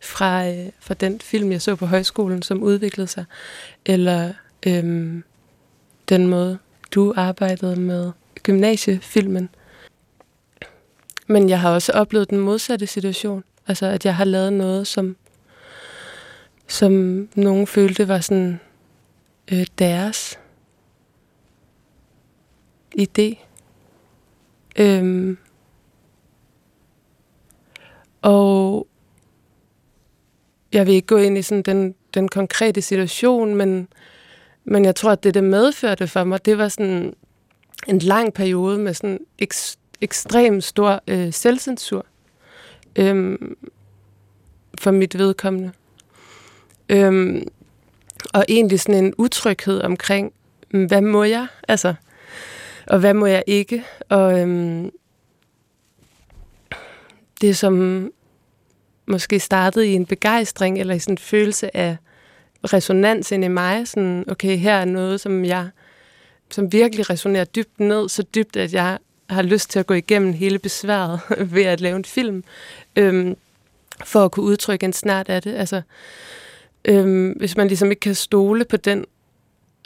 fra, 0.00 0.48
øh, 0.48 0.68
fra 0.80 0.94
den 0.94 1.20
film, 1.20 1.52
jeg 1.52 1.62
så 1.62 1.76
på 1.76 1.86
højskolen, 1.86 2.42
som 2.42 2.62
udviklede 2.62 3.08
sig, 3.08 3.24
eller 3.86 4.32
øh, 4.66 5.22
den 6.08 6.26
måde, 6.26 6.58
du 6.94 7.14
arbejdede 7.16 7.80
med 7.80 8.12
gymnasiefilmen. 8.42 9.48
Men 11.26 11.48
jeg 11.48 11.60
har 11.60 11.70
også 11.70 11.92
oplevet 11.92 12.30
den 12.30 12.38
modsatte 12.38 12.86
situation. 12.86 13.44
Altså, 13.68 13.86
at 13.86 14.04
jeg 14.04 14.16
har 14.16 14.24
lavet 14.24 14.52
noget, 14.52 14.86
som, 14.86 15.16
som 16.66 16.92
nogen 17.34 17.66
følte 17.66 18.08
var 18.08 18.20
sådan 18.20 18.60
øh, 19.52 19.66
deres 19.78 20.38
idé. 22.98 23.36
Øhm, 24.78 25.38
og 28.22 28.86
jeg 30.72 30.86
vil 30.86 30.94
ikke 30.94 31.06
gå 31.06 31.16
ind 31.16 31.38
i 31.38 31.42
sådan 31.42 31.62
den, 31.62 31.94
den 32.14 32.28
konkrete 32.28 32.82
situation, 32.82 33.54
men, 33.54 33.88
men 34.64 34.84
jeg 34.84 34.96
tror, 34.96 35.10
at 35.10 35.24
det, 35.24 35.34
det 35.34 35.44
medførte 35.44 36.06
for 36.06 36.24
mig, 36.24 36.46
det 36.46 36.58
var 36.58 36.68
sådan 36.68 37.14
en 37.86 37.98
lang 37.98 38.34
periode 38.34 38.78
med 38.78 38.94
sådan 38.94 39.20
ek, 39.38 39.54
ekstrem 40.00 40.60
stor 40.60 41.02
øh, 41.06 41.32
selvcensur 41.32 42.06
øhm, 42.96 43.56
for 44.78 44.90
mit 44.90 45.18
vedkommende. 45.18 45.72
Øhm, 46.88 47.48
og 48.34 48.44
egentlig 48.48 48.80
sådan 48.80 49.04
en 49.04 49.14
utryghed 49.18 49.80
omkring, 49.80 50.32
mm, 50.70 50.84
hvad 50.84 51.00
må 51.00 51.24
jeg? 51.24 51.46
Altså, 51.68 51.94
og 52.86 52.98
hvad 52.98 53.14
må 53.14 53.26
jeg 53.26 53.44
ikke? 53.46 53.84
Og 54.08 54.40
øhm, 54.40 54.90
det, 57.40 57.56
som 57.56 58.08
måske 59.06 59.40
startede 59.40 59.88
i 59.88 59.92
en 59.92 60.06
begejstring, 60.06 60.78
eller 60.78 60.94
i 60.94 60.98
sådan 60.98 61.12
en 61.12 61.18
følelse 61.18 61.76
af 61.76 61.96
resonans 62.64 63.32
ind 63.32 63.44
i 63.44 63.48
mig. 63.48 63.88
Sådan, 63.88 64.24
okay, 64.28 64.56
her 64.56 64.74
er 64.74 64.84
noget, 64.84 65.20
som 65.20 65.44
jeg 65.44 65.70
som 66.50 66.72
virkelig 66.72 67.10
resonerer 67.10 67.44
dybt 67.44 67.80
ned, 67.80 68.08
så 68.08 68.22
dybt, 68.22 68.56
at 68.56 68.72
jeg 68.72 68.98
har 69.30 69.42
lyst 69.42 69.70
til 69.70 69.78
at 69.78 69.86
gå 69.86 69.94
igennem 69.94 70.32
hele 70.32 70.58
besværet 70.58 71.20
ved 71.54 71.62
at 71.62 71.80
lave 71.80 71.96
en 71.96 72.04
film, 72.04 72.44
øhm, 72.96 73.36
for 74.04 74.24
at 74.24 74.32
kunne 74.32 74.46
udtrykke 74.46 74.84
en 74.84 74.92
snart 74.92 75.28
af 75.28 75.42
det. 75.42 75.54
Altså, 75.54 75.82
øhm, 76.84 77.30
hvis 77.30 77.56
man 77.56 77.68
ligesom 77.68 77.90
ikke 77.90 78.00
kan 78.00 78.14
stole 78.14 78.64
på 78.64 78.76
den 78.76 79.04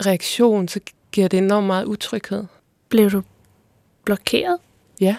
reaktion, 0.06 0.68
så 0.68 0.80
giver 1.12 1.28
det 1.28 1.38
enormt 1.38 1.66
meget 1.66 1.84
utryghed. 1.84 2.44
Blev 2.88 3.10
du 3.10 3.22
blokeret? 4.04 4.58
Ja. 5.00 5.16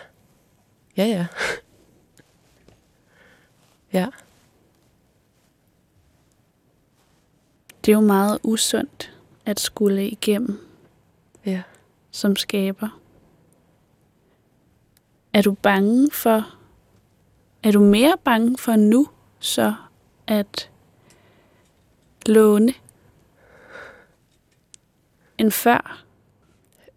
Ja, 0.98 1.06
ja. 1.06 1.26
Ja. 3.94 4.08
Det 7.86 7.92
er 7.92 7.96
jo 7.96 8.02
meget 8.02 8.39
usundt 8.44 9.12
at 9.46 9.60
skulle 9.60 10.10
igennem 10.10 10.60
ja. 11.46 11.62
som 12.12 12.36
skaber. 12.36 13.00
Er 15.34 15.42
du 15.42 15.52
bange 15.54 16.12
for, 16.12 16.56
er 17.64 17.72
du 17.72 17.80
mere 17.80 18.14
bange 18.24 18.57
for 18.57 18.76
nu 18.76 19.07
så 19.39 19.74
at 20.28 20.70
låne 22.26 22.74
end 25.38 25.51
før? 25.51 26.03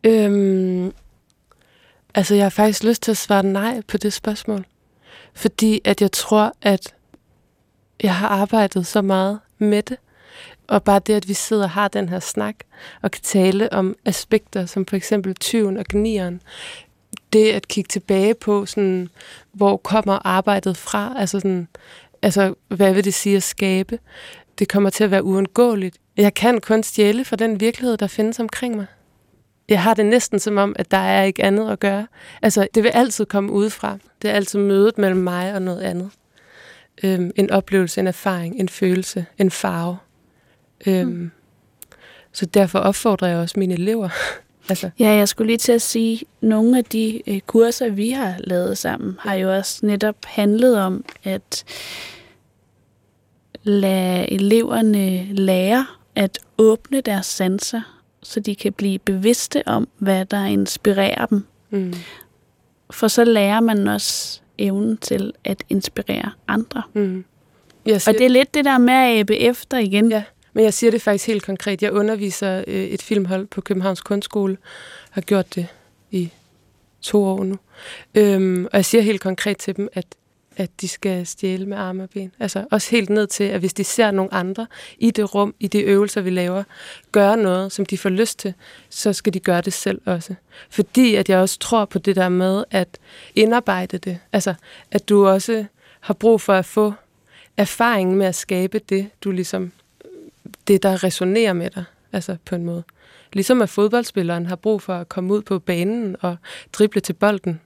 Øhm, 0.05 0.93
altså, 2.15 2.35
jeg 2.35 2.45
har 2.45 2.51
faktisk 2.51 2.85
lyst 2.85 3.03
til 3.03 3.11
at 3.11 3.17
svare 3.17 3.43
nej 3.43 3.81
på 3.89 3.97
det 3.97 4.13
spørgsmål. 4.13 4.65
Fordi 5.35 5.81
at 5.85 6.03
jeg 6.03 6.13
tror, 6.13 6.53
at 6.63 6.95
jeg 8.03 8.15
har 8.15 8.29
arbejdet 8.29 8.87
så 8.87 9.03
meget 9.03 9.41
med 9.59 9.83
det. 9.83 9.97
Og 10.67 10.83
bare 10.83 10.99
det, 10.99 11.15
at 11.15 11.29
vi 11.29 11.35
sidder 11.35 11.63
og 11.63 11.71
har 11.71 11.89
den 11.89 12.09
her 12.09 12.21
snak, 12.21 12.55
og 13.03 13.11
kan 13.11 13.23
tale 13.23 13.73
om 13.73 13.97
aspekter, 14.05 14.67
som 14.67 14.87
for 14.87 14.97
eksempel 14.97 15.35
tyven 15.35 15.77
og 15.77 15.85
gnieren. 15.85 16.43
Det 17.35 17.53
at 17.53 17.69
kigge 17.69 17.89
tilbage 17.89 18.35
på, 18.35 18.67
sådan, 18.67 19.09
hvor 19.53 19.77
kommer 19.77 20.27
arbejdet 20.27 20.77
fra? 20.77 21.15
Altså, 21.19 21.41
sådan, 21.41 21.69
altså, 22.23 22.55
hvad 22.69 22.95
vil 22.95 23.05
det 23.05 23.15
sige 23.15 23.37
at 23.37 23.43
skabe? 23.43 23.99
Det 24.59 24.69
kommer 24.69 24.91
til 24.91 25.05
at 25.05 25.11
være 25.11 25.25
uundgåeligt. 25.25 25.97
Jeg 26.17 26.35
kan 26.35 26.61
kun 26.61 26.83
stjæle 26.83 27.25
fra 27.25 27.37
den 27.37 27.61
virkelighed, 27.61 27.97
der 27.97 28.07
findes 28.07 28.41
omkring 28.41 28.77
mig 28.77 28.87
jeg 29.69 29.83
har 29.83 29.95
det 29.95 30.07
næsten 30.07 30.39
som 30.39 30.57
om, 30.57 30.77
at 30.79 30.91
der 30.91 30.97
er 30.97 31.23
ikke 31.23 31.43
andet 31.43 31.71
at 31.71 31.81
gøre. 31.81 32.07
Altså, 32.43 32.69
det 32.75 32.83
vil 32.83 32.89
altid 32.89 33.27
komme 33.27 33.53
udefra. 33.53 33.99
Det 34.23 34.31
er 34.31 34.35
altid 34.35 34.59
mødet 34.59 34.99
mellem 34.99 35.21
mig 35.21 35.55
og 35.55 35.63
noget 35.63 35.81
andet. 35.81 36.11
Øhm, 37.05 37.31
en 37.37 37.51
oplevelse, 37.51 38.01
en 38.01 38.07
erfaring, 38.07 38.61
en 38.61 38.69
følelse, 38.69 39.27
en 39.39 39.51
farve. 39.51 39.97
Øhm, 40.87 41.09
mm. 41.09 41.31
Så 42.33 42.47
derfor 42.47 42.79
opfordrer 42.79 43.29
jeg 43.29 43.39
også 43.39 43.59
mine 43.59 43.75
elever. 43.75 44.09
Altså. 44.69 44.91
Ja, 44.99 45.09
jeg 45.09 45.29
skulle 45.29 45.47
lige 45.47 45.59
til 45.59 45.73
at 45.73 45.83
sige, 45.83 46.21
at 46.21 46.49
nogle 46.49 46.79
af 46.79 46.85
de 46.85 47.23
øh, 47.27 47.41
kurser, 47.41 47.89
vi 47.89 48.11
har 48.11 48.35
lavet 48.39 48.79
sammen, 48.79 49.17
har 49.21 49.35
jo 49.35 49.55
også 49.55 49.87
netop 49.87 50.17
handlet 50.25 50.79
om 50.79 51.05
at 51.25 51.65
lade 53.63 54.33
eleverne 54.33 55.25
lære 55.35 55.87
at 56.15 56.39
åbne 56.59 57.01
deres 57.01 57.27
sanser 57.27 57.81
så 58.25 58.41
de 58.41 58.55
kan 58.55 58.73
blive 58.73 58.99
bevidste 58.99 59.63
om, 59.67 59.89
hvad 59.99 60.25
der 60.25 60.45
inspirerer 60.45 61.27
dem. 61.27 61.47
Mm. 61.71 61.95
For 62.91 63.09
så 63.09 63.25
lærer 63.25 63.61
man 63.61 63.89
også 63.89 64.41
evnen 64.59 64.97
til 64.97 65.33
at 65.45 65.63
inspirere 65.69 66.31
andre. 66.49 66.83
Mm. 66.93 67.25
Yes, 67.89 68.09
og 68.09 68.15
det 68.15 68.25
er 68.25 68.29
lidt 68.29 68.55
det 68.55 68.65
der 68.65 68.79
med 68.79 68.95
at 68.95 69.19
æbe 69.19 69.37
efter 69.37 69.79
igen. 69.79 70.11
Ja, 70.11 70.23
men 70.55 70.65
jeg 70.65 70.75
siger 70.75 70.91
det 70.91 71.03
faktisk 71.03 71.27
helt 71.27 71.43
konkret. 71.43 71.83
Jeg 71.83 71.93
underviser 71.93 72.65
øh, 72.67 72.85
et 72.85 73.03
filmhold 73.03 73.47
på 73.47 73.61
Københavns 73.61 74.01
Kunstskole. 74.01 74.57
Har 75.11 75.21
gjort 75.21 75.55
det 75.55 75.67
i 76.11 76.33
to 77.03 77.25
år 77.25 77.45
nu. 77.45 77.59
Øhm, 78.15 78.65
og 78.65 78.71
jeg 78.73 78.85
siger 78.85 79.03
helt 79.03 79.21
konkret 79.21 79.57
til 79.57 79.77
dem, 79.77 79.89
at 79.93 80.07
at 80.57 80.81
de 80.81 80.89
skal 80.89 81.27
stjæle 81.27 81.67
med 81.67 81.77
arme 81.77 82.03
og 82.03 82.11
ben. 82.11 82.33
Altså 82.41 82.65
også 82.71 82.91
helt 82.91 83.11
ned 83.11 83.27
til, 83.27 83.45
at 83.45 83.61
hvis 83.61 83.75
de 83.75 83.85
ser 83.85 84.11
nogle 84.11 84.35
andre 84.35 84.67
i 84.99 85.11
det 85.11 85.35
rum, 85.35 85.55
i 85.61 85.67
de 85.67 85.81
øvelser, 85.81 86.21
vi 86.21 86.31
laver, 86.31 86.63
gøre 87.13 87.37
noget, 87.37 87.73
som 87.73 87.87
de 87.87 87.99
får 87.99 88.09
lyst 88.09 88.39
til, 88.39 88.55
så 88.89 89.13
skal 89.13 89.35
de 89.35 89.41
gøre 89.41 89.61
det 89.61 89.73
selv 89.73 90.01
også. 90.05 90.35
Fordi 90.71 91.15
at 91.15 91.29
jeg 91.29 91.39
også 91.39 91.59
tror 91.59 91.85
på 91.85 91.99
det 91.99 92.17
der 92.17 92.29
med 92.29 92.65
at 92.71 92.99
indarbejde 93.35 93.99
det. 93.99 94.19
Altså, 94.33 94.55
at 94.91 95.09
du 95.09 95.27
også 95.27 95.65
har 96.01 96.15
brug 96.15 96.41
for 96.41 96.53
at 96.53 96.65
få 96.65 96.93
erfaringen 97.57 98.17
med 98.17 98.27
at 98.27 98.35
skabe 98.35 98.79
det, 98.79 99.11
du 99.25 99.31
ligesom, 99.31 99.73
det 100.69 100.83
der 100.83 101.05
resonerer 101.05 101.53
med 101.53 101.71
dig, 101.71 101.85
altså 102.13 102.37
på 102.45 102.55
en 102.55 102.65
måde. 102.65 102.83
Ligesom 103.33 103.63
at 103.63 103.69
fodboldspilleren 103.69 104.47
har 104.47 104.57
brug 104.57 104.83
for 104.83 104.95
at 104.95 105.09
komme 105.09 105.35
ud 105.35 105.43
på 105.43 105.59
banen 105.59 106.17
og 106.21 106.37
drible 106.73 107.01
til 107.01 107.13
bolden, 107.13 107.61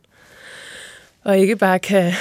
og 1.24 1.38
ikke 1.38 1.56
bare 1.56 1.78
kan 1.78 2.12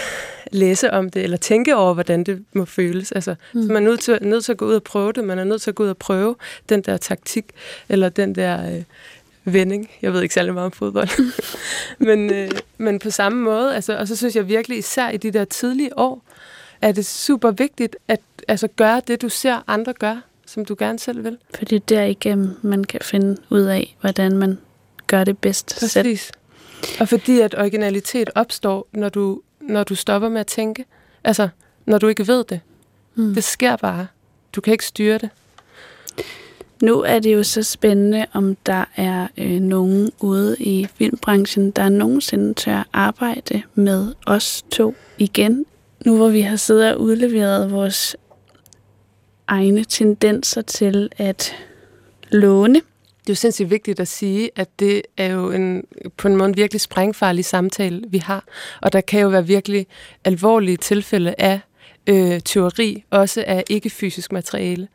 læse 0.51 0.91
om 0.91 1.09
det, 1.09 1.23
eller 1.23 1.37
tænke 1.37 1.75
over, 1.75 1.93
hvordan 1.93 2.23
det 2.23 2.45
må 2.53 2.65
føles. 2.65 3.11
Altså, 3.11 3.35
mm. 3.53 3.61
Så 3.61 3.67
man 3.67 3.83
er 3.83 3.89
nødt 3.89 3.99
til, 3.99 4.19
nødt 4.21 4.45
til 4.45 4.51
at 4.51 4.57
gå 4.57 4.65
ud 4.65 4.73
og 4.73 4.83
prøve 4.83 5.13
det. 5.13 5.23
Man 5.23 5.39
er 5.39 5.43
nødt 5.43 5.61
til 5.61 5.71
at 5.71 5.75
gå 5.75 5.83
ud 5.83 5.89
og 5.89 5.97
prøve 5.97 6.35
den 6.69 6.81
der 6.81 6.97
taktik, 6.97 7.45
eller 7.89 8.09
den 8.09 8.35
der 8.35 8.75
øh, 8.75 8.83
vending. 9.53 9.89
Jeg 10.01 10.13
ved 10.13 10.21
ikke 10.21 10.33
særlig 10.33 10.53
meget 10.53 10.65
om 10.65 10.71
fodbold. 10.71 11.09
men, 12.07 12.33
øh, 12.33 12.51
men 12.77 12.99
på 12.99 13.09
samme 13.09 13.41
måde, 13.41 13.75
altså, 13.75 13.97
og 13.97 14.07
så 14.07 14.15
synes 14.15 14.35
jeg 14.35 14.47
virkelig, 14.47 14.77
især 14.77 15.09
i 15.09 15.17
de 15.17 15.31
der 15.31 15.45
tidlige 15.45 15.97
år, 15.99 16.21
er 16.81 16.91
det 16.91 17.05
super 17.05 17.51
vigtigt 17.51 17.95
at 18.07 18.19
altså, 18.47 18.67
gøre 18.67 19.01
det, 19.07 19.21
du 19.21 19.29
ser 19.29 19.63
andre 19.67 19.93
gøre, 19.93 20.21
som 20.47 20.65
du 20.65 20.75
gerne 20.79 20.99
selv 20.99 21.23
vil. 21.23 21.37
Fordi 21.55 21.77
derigennem 21.77 22.59
man 22.61 22.83
kan 22.83 22.99
finde 23.03 23.37
ud 23.49 23.61
af, 23.61 23.95
hvordan 24.01 24.37
man 24.37 24.57
gør 25.07 25.23
det 25.23 25.37
bedst 25.37 25.75
Præcis. 25.79 25.91
selv. 25.91 26.17
Og 26.99 27.09
fordi 27.09 27.39
at 27.39 27.55
originalitet 27.55 28.29
opstår, 28.35 28.87
når 28.91 29.09
du 29.09 29.41
når 29.67 29.83
du 29.83 29.95
stopper 29.95 30.29
med 30.29 30.39
at 30.39 30.47
tænke. 30.47 30.85
Altså, 31.23 31.49
når 31.85 31.97
du 31.97 32.07
ikke 32.07 32.27
ved 32.27 32.43
det. 32.43 32.59
Mm. 33.15 33.33
Det 33.33 33.43
sker 33.43 33.75
bare. 33.75 34.07
Du 34.55 34.61
kan 34.61 34.71
ikke 34.71 34.85
styre 34.85 35.17
det. 35.17 35.29
Nu 36.81 37.01
er 37.01 37.19
det 37.19 37.33
jo 37.33 37.43
så 37.43 37.63
spændende, 37.63 38.25
om 38.33 38.55
der 38.55 38.85
er 38.95 39.27
øh, 39.37 39.59
nogen 39.59 40.11
ude 40.19 40.55
i 40.59 40.87
filmbranchen, 40.95 41.71
der 41.71 41.89
nogensinde 41.89 42.53
tør 42.53 42.87
arbejde 42.93 43.61
med 43.75 44.13
os 44.25 44.65
to 44.71 44.95
igen. 45.17 45.65
Nu 46.05 46.17
hvor 46.17 46.29
vi 46.29 46.41
har 46.41 46.55
siddet 46.55 46.93
og 46.93 47.01
udleveret 47.01 47.71
vores 47.71 48.15
egne 49.47 49.83
tendenser 49.83 50.61
til 50.61 51.09
at 51.17 51.55
låne 52.31 52.81
det 53.27 53.31
er 53.31 53.35
jo 53.35 53.35
sindssygt 53.35 53.69
vigtigt 53.69 53.99
at 53.99 54.07
sige, 54.07 54.49
at 54.55 54.69
det 54.79 55.01
er 55.17 55.27
jo 55.27 55.51
en, 55.51 55.83
på 56.17 56.27
en 56.27 56.35
måde 56.35 56.49
en 56.49 56.57
virkelig 56.57 56.81
sprængfarlig 56.81 57.45
samtale, 57.45 58.03
vi 58.09 58.17
har. 58.17 58.43
Og 58.81 58.93
der 58.93 59.01
kan 59.01 59.21
jo 59.21 59.27
være 59.27 59.47
virkelig 59.47 59.87
alvorlige 60.23 60.77
tilfælde 60.77 61.35
af 61.37 61.59
øh, 62.07 62.41
teori, 62.45 63.03
også 63.09 63.43
af 63.47 63.63
ikke-fysisk 63.69 64.31
materiale. 64.31 64.87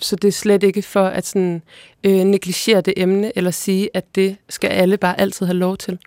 Så 0.00 0.16
det 0.16 0.28
er 0.28 0.32
slet 0.32 0.62
ikke 0.62 0.82
for 0.82 1.04
at 1.04 1.26
sådan, 1.26 1.62
øh, 2.04 2.24
negligere 2.24 2.80
det 2.80 2.94
emne, 2.96 3.32
eller 3.38 3.50
sige, 3.50 3.90
at 3.94 4.14
det 4.14 4.36
skal 4.48 4.68
alle 4.68 4.96
bare 4.96 5.20
altid 5.20 5.46
have 5.46 5.58
lov 5.58 5.76
til. 5.76 5.98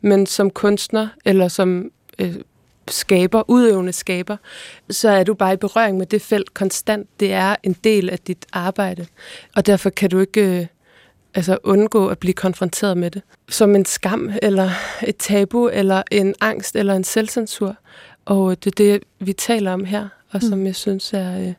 Men 0.00 0.26
som 0.26 0.50
kunstner, 0.50 1.08
eller 1.24 1.48
som 1.48 1.90
øh, 2.18 2.34
skaber, 2.88 3.50
udøvende 3.50 3.92
skaber, 3.92 4.36
så 4.90 5.08
er 5.08 5.24
du 5.24 5.34
bare 5.34 5.52
i 5.52 5.56
berøring 5.56 5.98
med 5.98 6.06
det 6.06 6.22
felt 6.22 6.54
konstant. 6.54 7.08
Det 7.20 7.32
er 7.32 7.56
en 7.62 7.76
del 7.84 8.10
af 8.10 8.18
dit 8.18 8.46
arbejde, 8.52 9.06
og 9.56 9.66
derfor 9.66 9.90
kan 9.90 10.10
du 10.10 10.18
ikke... 10.18 10.60
Øh, 10.60 10.66
altså 11.36 11.58
undgå 11.62 12.06
at 12.06 12.18
blive 12.18 12.34
konfronteret 12.34 12.96
med 12.96 13.10
det. 13.10 13.22
Som 13.48 13.76
en 13.76 13.84
skam, 13.84 14.30
eller 14.42 14.70
et 15.06 15.16
tabu, 15.16 15.68
eller 15.68 16.02
en 16.10 16.34
angst, 16.40 16.76
eller 16.76 16.94
en 16.94 17.04
selvcensur. 17.04 17.76
Og 18.24 18.64
det 18.64 18.70
er 18.70 18.74
det, 18.84 19.02
vi 19.18 19.32
taler 19.32 19.72
om 19.72 19.84
her, 19.84 20.08
og 20.30 20.42
som 20.42 20.58
mm. 20.58 20.66
jeg 20.66 20.76
synes 20.76 21.12
er, 21.12 21.40
øh, 21.40 21.52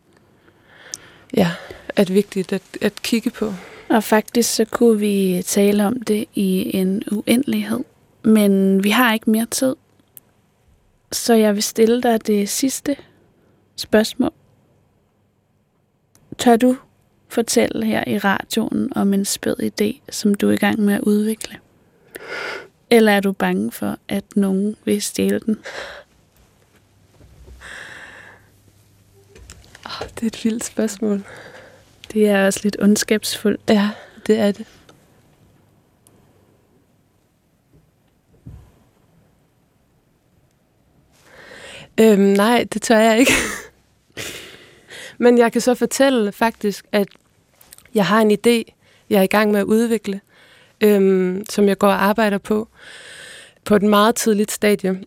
ja, 1.37 1.51
er 1.95 2.13
vigtigt 2.13 2.53
at, 2.53 2.61
at 2.81 2.93
kigge 2.95 3.29
på. 3.29 3.53
Og 3.89 4.03
faktisk 4.03 4.55
så 4.55 4.65
kunne 4.65 4.99
vi 4.99 5.41
tale 5.45 5.85
om 5.85 6.01
det 6.01 6.25
i 6.33 6.77
en 6.77 7.03
uendelighed. 7.11 7.79
Men 8.23 8.83
vi 8.83 8.89
har 8.89 9.13
ikke 9.13 9.29
mere 9.29 9.45
tid. 9.45 9.75
Så 11.11 11.33
jeg 11.33 11.55
vil 11.55 11.63
stille 11.63 12.01
dig 12.01 12.27
det 12.27 12.49
sidste 12.49 12.95
spørgsmål. 13.75 14.31
Tør 16.37 16.55
du 16.55 16.77
fortælle 17.29 17.85
her 17.85 18.03
i 18.07 18.17
radioen 18.17 18.91
om 18.95 19.13
en 19.13 19.25
spæd 19.25 19.55
idé, 19.59 20.11
som 20.11 20.35
du 20.35 20.49
er 20.49 20.53
i 20.53 20.57
gang 20.57 20.79
med 20.79 20.93
at 20.93 21.01
udvikle? 21.01 21.57
Eller 22.89 23.11
er 23.11 23.19
du 23.19 23.31
bange 23.31 23.71
for, 23.71 23.97
at 24.07 24.23
nogen 24.35 24.75
vil 24.85 25.01
stjæle 25.01 25.39
den? 25.39 25.59
Oh, 29.85 30.07
det 30.15 30.23
er 30.23 30.27
et 30.27 30.43
vildt 30.43 30.63
spørgsmål. 30.63 31.23
Det 32.13 32.29
er 32.29 32.45
også 32.45 32.59
lidt 32.63 32.77
ondskabsfuldt. 32.81 33.61
Ja, 33.69 33.89
det 34.27 34.39
er 34.39 34.51
det. 34.51 34.65
Øhm, 41.99 42.19
nej, 42.19 42.65
det 42.73 42.81
tør 42.81 42.97
jeg 42.97 43.19
ikke. 43.19 43.31
Men 45.17 45.37
jeg 45.37 45.51
kan 45.51 45.61
så 45.61 45.75
fortælle 45.75 46.31
faktisk, 46.31 46.85
at 46.91 47.07
jeg 47.93 48.05
har 48.05 48.21
en 48.21 48.31
idé, 48.31 48.73
jeg 49.09 49.19
er 49.19 49.23
i 49.23 49.27
gang 49.27 49.51
med 49.51 49.59
at 49.59 49.65
udvikle, 49.65 50.21
øhm, 50.81 51.45
som 51.49 51.67
jeg 51.67 51.77
går 51.77 51.87
og 51.87 52.03
arbejder 52.03 52.37
på, 52.37 52.67
på 53.65 53.75
et 53.75 53.83
meget 53.83 54.15
tidligt 54.15 54.51
stadie. 54.51 55.03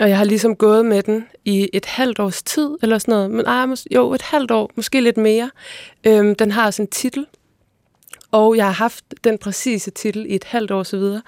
Og 0.00 0.08
jeg 0.08 0.18
har 0.18 0.24
ligesom 0.24 0.56
gået 0.56 0.86
med 0.86 1.02
den 1.02 1.26
i 1.44 1.70
et 1.72 1.86
halvt 1.86 2.18
års 2.18 2.42
tid, 2.42 2.76
eller 2.82 2.98
sådan 2.98 3.12
noget. 3.12 3.30
Men 3.30 3.46
ah, 3.46 3.76
jo, 3.94 4.12
et 4.14 4.22
halvt 4.22 4.50
år, 4.50 4.70
måske 4.76 5.00
lidt 5.00 5.16
mere. 5.16 5.50
Øhm, 6.04 6.34
den 6.34 6.50
har 6.50 6.70
sådan 6.70 6.84
en 6.84 6.90
titel, 6.90 7.26
og 8.30 8.56
jeg 8.56 8.64
har 8.64 8.72
haft 8.72 9.04
den 9.24 9.38
præcise 9.38 9.90
titel 9.90 10.26
i 10.28 10.34
et 10.34 10.44
halvt 10.44 10.70
år 10.70 10.82
så 10.82 10.96
videre. 10.96 11.22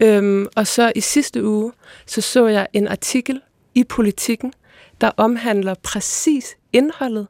Øhm, 0.00 0.46
og 0.56 0.66
så 0.66 0.92
i 0.94 1.00
sidste 1.00 1.44
uge, 1.44 1.72
så 2.06 2.20
så 2.20 2.46
jeg 2.46 2.66
en 2.72 2.88
artikel 2.88 3.40
i 3.76 3.84
Politiken, 3.84 4.52
der 5.00 5.10
omhandler 5.16 5.74
præcis 5.74 6.56
indholdet 6.72 7.26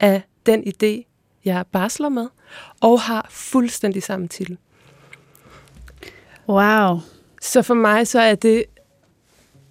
af 0.00 0.22
den 0.46 0.64
idé, 0.66 1.08
jeg 1.44 1.64
barsler 1.72 2.08
med, 2.08 2.28
og 2.80 3.00
har 3.00 3.26
fuldstændig 3.30 4.02
samme 4.02 4.28
titel. 4.28 4.58
Wow. 6.48 7.00
Så 7.40 7.62
for 7.62 7.74
mig 7.74 8.06
så 8.06 8.20
er 8.20 8.34
det 8.34 8.64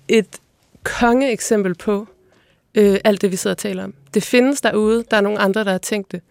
et 0.07 0.39
kongeeksempel 0.83 1.75
på 1.75 2.07
øh, 2.75 2.99
alt 3.03 3.21
det, 3.21 3.31
vi 3.31 3.35
sidder 3.35 3.53
og 3.53 3.57
taler 3.57 3.83
om. 3.83 3.93
Det 4.13 4.23
findes 4.23 4.61
derude. 4.61 5.03
Der 5.11 5.17
er 5.17 5.21
nogle 5.21 5.39
andre, 5.39 5.63
der 5.63 5.71
har 5.71 5.77
tænkt 5.77 6.11
det. 6.11 6.21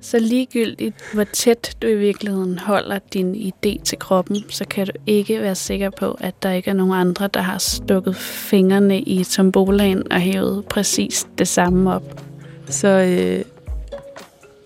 Så 0.00 0.18
ligegyldigt, 0.18 0.94
hvor 1.14 1.24
tæt 1.24 1.76
du 1.82 1.86
i 1.86 1.94
virkeligheden 1.94 2.58
holder 2.58 2.98
din 3.12 3.34
idé 3.34 3.82
til 3.82 3.98
kroppen, 3.98 4.44
så 4.48 4.64
kan 4.64 4.86
du 4.86 4.92
ikke 5.06 5.40
være 5.40 5.54
sikker 5.54 5.90
på, 5.90 6.16
at 6.20 6.42
der 6.42 6.52
ikke 6.52 6.70
er 6.70 6.74
nogen 6.74 6.92
andre, 6.92 7.28
der 7.34 7.40
har 7.40 7.58
stukket 7.58 8.16
fingrene 8.16 9.00
i 9.00 9.24
tombolaen 9.24 10.12
og 10.12 10.20
hævet 10.20 10.64
præcis 10.64 11.26
det 11.38 11.48
samme 11.48 11.94
op. 11.94 12.22
Så 12.68 12.88
øh, 12.88 13.44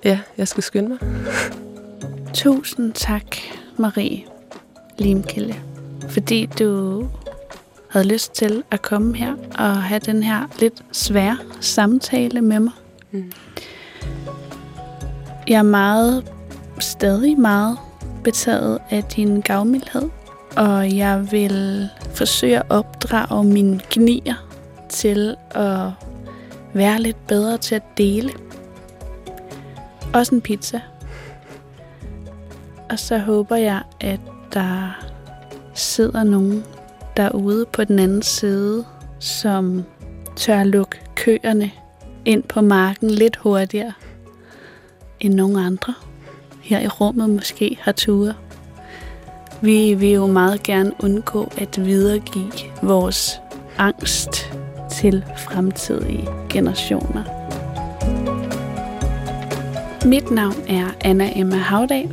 ja, 0.05 0.21
jeg 0.39 0.49
skal 0.49 0.63
skynde 0.63 0.89
mig. 0.89 0.99
Tusind 2.35 2.93
tak, 2.93 3.37
Marie 3.77 4.25
Limkilde, 4.99 5.55
fordi 6.09 6.47
du 6.59 7.09
havde 7.89 8.09
lyst 8.09 8.33
til 8.33 8.63
at 8.71 8.83
komme 8.83 9.17
her 9.17 9.35
og 9.59 9.83
have 9.83 10.01
den 10.01 10.23
her 10.23 10.47
lidt 10.61 10.83
svære 10.93 11.39
samtale 11.61 12.41
med 12.41 12.61
mig. 12.61 12.73
Mm. 13.11 13.33
Jeg 15.51 15.59
er 15.59 15.63
meget, 15.63 16.33
stadig 16.79 17.41
meget 17.41 17.79
betaget 18.25 18.79
af 18.91 19.05
din 19.05 19.41
gavmildhed, 19.41 20.09
og 20.57 20.97
jeg 20.97 21.33
vil 21.33 21.89
forsøge 22.15 22.59
at 22.59 22.67
opdrage 22.69 23.45
mine 23.45 23.81
gnier 23.91 24.35
til 24.89 25.37
at 25.51 25.91
være 26.75 27.01
lidt 27.01 27.27
bedre 27.27 27.59
til 27.59 27.75
at 27.75 27.83
dele. 27.99 28.31
Også 30.15 30.35
en 30.35 30.41
pizza. 30.41 30.81
Og 32.91 32.99
så 32.99 33.19
håber 33.19 33.57
jeg, 33.57 33.83
at 34.01 34.21
der 34.53 35.01
sidder 35.75 36.25
nogen 36.25 36.65
derude 37.17 37.67
på 37.73 37.85
den 37.85 37.99
anden 37.99 38.23
side, 38.23 38.85
som 39.19 39.85
tør 40.37 40.65
lukke 40.65 41.01
køerne 41.15 41.71
ind 42.25 42.43
på 42.43 42.61
marken 42.61 43.11
lidt 43.11 43.37
hurtigere 43.37 43.93
end 45.21 45.35
nogen 45.35 45.57
andre 45.57 45.95
her 46.63 46.81
i 46.81 46.89
rummet 46.89 47.31
måske 47.31 47.79
har 47.81 47.93
ture. 47.93 48.35
Vi 49.61 49.95
vil 49.95 50.11
jo 50.11 50.27
meget 50.27 50.63
gerne 50.63 50.93
undgå 51.03 51.53
at 51.59 51.87
videregive 51.87 52.53
vores 52.83 53.41
angst 53.79 54.53
til 54.91 55.25
fremtidige 55.39 56.29
generationer. 56.49 57.25
Mit 60.07 60.31
navn 60.31 60.55
er 60.69 60.87
Anna 61.01 61.33
Emma 61.37 61.57
Havdal. 61.57 62.11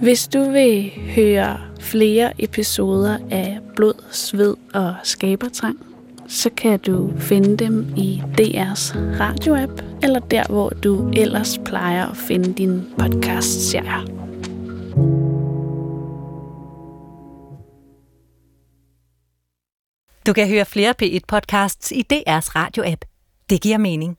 Hvis 0.00 0.28
du 0.28 0.50
vil 0.50 0.90
høre 1.14 1.58
flere 1.80 2.32
episoder 2.38 3.18
af 3.30 3.58
Blod, 3.76 4.04
Sved 4.10 4.54
og 4.74 4.94
Skabertrang, 5.02 5.78
så 6.28 6.50
kan 6.56 6.78
du 6.78 7.12
finde 7.18 7.56
dem 7.56 7.86
i 7.96 8.22
DR's 8.38 8.96
radioapp, 9.20 9.91
eller 10.02 10.20
der, 10.20 10.44
hvor 10.48 10.68
du 10.68 11.10
ellers 11.16 11.58
plejer 11.64 12.06
at 12.06 12.16
finde 12.16 12.52
din 12.52 12.82
podcast-serier. 12.98 14.06
Du 20.26 20.32
kan 20.32 20.48
høre 20.48 20.64
flere 20.64 20.94
P1-podcasts 21.02 21.92
i 21.92 22.04
DR's 22.12 22.56
radio-app. 22.56 23.04
Det 23.50 23.62
giver 23.62 23.78
mening. 23.78 24.18